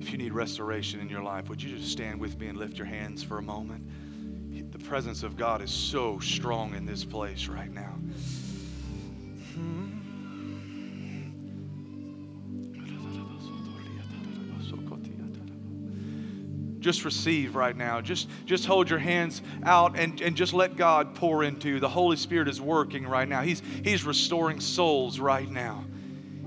If 0.00 0.10
you 0.10 0.18
need 0.18 0.32
restoration 0.32 0.98
in 0.98 1.08
your 1.08 1.22
life, 1.22 1.48
would 1.48 1.62
you 1.62 1.78
just 1.78 1.92
stand 1.92 2.20
with 2.20 2.36
me 2.40 2.48
and 2.48 2.58
lift 2.58 2.76
your 2.76 2.88
hands 2.88 3.22
for 3.22 3.38
a 3.38 3.42
moment? 3.42 3.88
The 4.72 4.80
presence 4.80 5.22
of 5.22 5.36
God 5.36 5.62
is 5.62 5.70
so 5.70 6.18
strong 6.18 6.74
in 6.74 6.84
this 6.84 7.04
place 7.04 7.46
right 7.46 7.72
now. 7.72 8.00
Just 16.86 17.04
receive 17.04 17.56
right 17.56 17.76
now. 17.76 18.00
Just, 18.00 18.28
just 18.44 18.64
hold 18.64 18.88
your 18.88 19.00
hands 19.00 19.42
out 19.64 19.98
and, 19.98 20.20
and 20.20 20.36
just 20.36 20.54
let 20.54 20.76
God 20.76 21.16
pour 21.16 21.42
into 21.42 21.68
you. 21.68 21.80
The 21.80 21.88
Holy 21.88 22.16
Spirit 22.16 22.46
is 22.46 22.60
working 22.60 23.04
right 23.08 23.28
now. 23.28 23.42
He's, 23.42 23.60
he's 23.82 24.04
restoring 24.04 24.60
souls 24.60 25.18
right 25.18 25.50
now. 25.50 25.84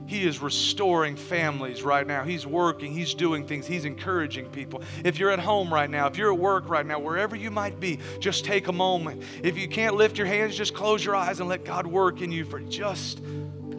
He 0.07 0.25
is 0.25 0.39
restoring 0.39 1.17
families 1.17 1.83
right 1.83 2.07
now. 2.07 2.23
He's 2.23 2.47
working, 2.47 2.93
He's 2.93 3.13
doing 3.13 3.45
things, 3.45 3.67
He's 3.67 3.83
encouraging 3.83 4.45
people. 4.45 4.81
If 5.03 5.19
you're 5.19 5.29
at 5.29 5.39
home 5.39 5.73
right 5.73 5.89
now, 5.89 6.07
if 6.07 6.17
you're 6.17 6.31
at 6.31 6.39
work 6.39 6.69
right 6.69 6.85
now, 6.85 6.99
wherever 6.99 7.35
you 7.35 7.51
might 7.51 7.81
be, 7.81 7.99
just 8.21 8.45
take 8.45 8.69
a 8.69 8.73
moment. 8.73 9.21
If 9.43 9.57
you 9.57 9.67
can't 9.67 9.97
lift 9.97 10.17
your 10.17 10.25
hands, 10.25 10.55
just 10.55 10.73
close 10.73 11.03
your 11.03 11.17
eyes 11.17 11.41
and 11.41 11.49
let 11.49 11.65
God 11.65 11.85
work 11.85 12.21
in 12.21 12.31
you 12.31 12.45
for 12.45 12.61
just 12.61 13.19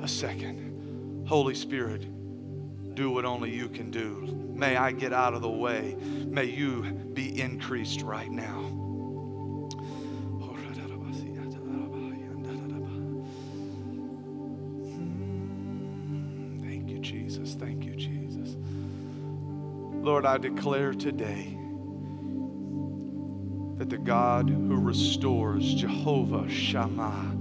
a 0.02 0.06
second. 0.06 1.24
Holy 1.26 1.54
Spirit, 1.54 2.02
do 2.94 3.10
what 3.10 3.24
only 3.24 3.50
you 3.50 3.70
can 3.70 3.90
do. 3.90 4.49
May 4.60 4.76
I 4.76 4.92
get 4.92 5.14
out 5.14 5.32
of 5.32 5.40
the 5.40 5.48
way. 5.48 5.96
May 6.26 6.44
you 6.44 6.82
be 7.14 7.40
increased 7.40 8.02
right 8.02 8.30
now. 8.30 8.60
Thank 16.60 16.90
you, 16.90 16.98
Jesus. 16.98 17.54
Thank 17.54 17.84
you, 17.86 17.96
Jesus. 17.96 18.58
Lord, 20.04 20.26
I 20.26 20.36
declare 20.36 20.92
today 20.92 21.56
that 23.78 23.88
the 23.88 23.96
God 23.96 24.50
who 24.50 24.76
restores, 24.76 25.72
Jehovah 25.72 26.46
Shammah, 26.50 27.34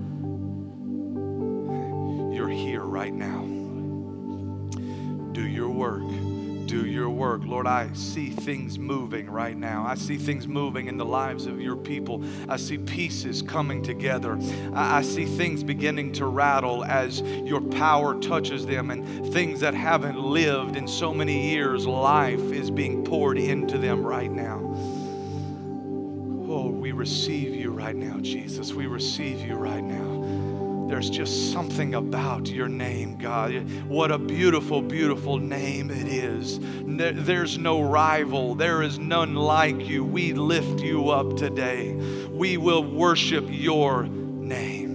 you're 2.33 2.47
here 2.47 2.83
right 2.83 3.13
now. 3.13 3.41
Do 5.33 5.45
your 5.45 5.69
work 5.69 6.03
do 6.69 6.85
your 6.85 7.09
work. 7.09 7.41
Lord, 7.45 7.65
I 7.65 7.91
see 7.93 8.29
things 8.29 8.77
moving 8.77 9.27
right 9.27 9.57
now. 9.57 9.83
I 9.87 9.95
see 9.95 10.17
things 10.17 10.47
moving 10.47 10.85
in 10.85 10.97
the 10.97 11.05
lives 11.05 11.47
of 11.47 11.59
your 11.59 11.75
people. 11.75 12.23
I 12.47 12.57
see 12.57 12.77
pieces 12.77 13.41
coming 13.41 13.81
together. 13.81 14.37
I, 14.71 14.99
I 14.99 15.01
see 15.01 15.25
things 15.25 15.63
beginning 15.63 16.11
to 16.13 16.27
rattle 16.27 16.85
as 16.85 17.21
your 17.21 17.59
power 17.59 18.19
touches 18.21 18.67
them 18.67 18.91
and 18.91 19.33
things 19.33 19.61
that 19.61 19.73
haven't 19.73 20.19
lived 20.19 20.75
in 20.75 20.87
so 20.87 21.11
many 21.11 21.49
years, 21.49 21.87
life 21.87 22.51
is 22.51 22.69
being 22.69 23.03
poured 23.03 23.39
into 23.39 23.79
them 23.79 24.05
right 24.05 24.31
now. 24.31 24.59
Oh, 26.51 26.69
we 26.69 26.91
receive 26.91 27.55
you 27.55 27.71
right 27.71 27.95
now, 27.95 28.19
Jesus. 28.19 28.73
We 28.73 28.85
receive 28.85 29.41
you 29.41 29.55
right 29.55 29.83
now. 29.83 30.18
There's 30.89 31.11
just 31.11 31.51
something 31.51 31.93
about 31.93 32.49
your 32.49 32.67
name, 32.67 33.19
God. 33.19 33.53
What 33.87 34.09
a 34.11 34.17
beautiful, 34.17 34.81
beautiful 34.81 35.37
name 35.37 35.91
it 35.91 36.07
is. 36.07 36.59
There's 36.59 37.59
no 37.59 37.81
rival, 37.81 38.55
there 38.55 38.81
is 38.81 38.97
none 38.97 39.35
like 39.35 39.87
you. 39.87 40.03
We 40.03 40.33
lift 40.33 40.81
you 40.81 41.09
up 41.09 41.37
today. 41.37 41.93
We 42.31 42.57
will 42.57 42.83
worship 42.83 43.45
your 43.47 44.05
name. 44.05 44.89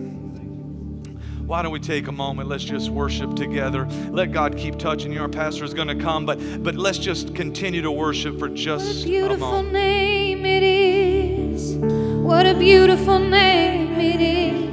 Why 1.46 1.62
don't 1.62 1.70
we 1.70 1.78
take 1.78 2.08
a 2.08 2.12
moment? 2.12 2.48
Let's 2.48 2.64
just 2.64 2.90
worship 2.90 3.36
together. 3.36 3.86
Let 4.10 4.32
God 4.32 4.56
keep 4.56 4.78
touching 4.78 5.12
you. 5.12 5.20
Our 5.20 5.28
pastor 5.28 5.62
is 5.64 5.74
going 5.74 5.88
to 5.88 5.94
come, 5.94 6.26
but 6.26 6.64
but 6.64 6.74
let's 6.74 6.98
just 6.98 7.36
continue 7.36 7.82
to 7.82 7.92
worship 7.92 8.40
for 8.40 8.48
just 8.48 8.86
what 8.86 9.04
a 9.04 9.08
beautiful 9.08 9.54
a 9.58 9.62
name 9.62 10.44
it 10.44 10.62
is. 10.64 11.76
What 11.76 12.46
a 12.46 12.54
beautiful 12.54 13.20
name 13.20 14.00
it 14.00 14.20
is 14.20 14.63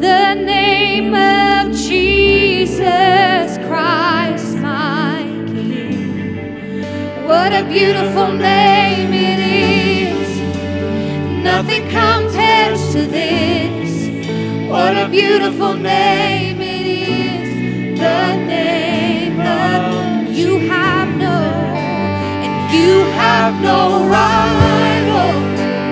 the 0.00 0.34
name 0.34 1.14
of 1.14 1.72
Jesus 1.74 3.56
Christ, 3.66 4.56
my 4.58 5.22
King. 5.46 6.82
What 7.26 7.52
a 7.52 7.64
beautiful 7.64 8.32
name 8.32 9.12
it 9.14 9.40
is. 9.40 10.38
Nothing 11.42 11.88
compares 11.88 12.92
to 12.92 13.06
this. 13.06 14.68
What 14.68 14.96
a 14.96 15.08
beautiful 15.08 15.74
name 15.74 16.60
it 16.60 16.86
is. 16.86 17.98
The 17.98 18.36
name 18.36 19.40
of 19.40 20.30
you 20.30 20.58
have 20.68 21.16
no, 21.16 21.38
and 22.44 22.74
you 22.74 23.00
have 23.12 23.62
no 23.62 24.06
right. 24.08 24.85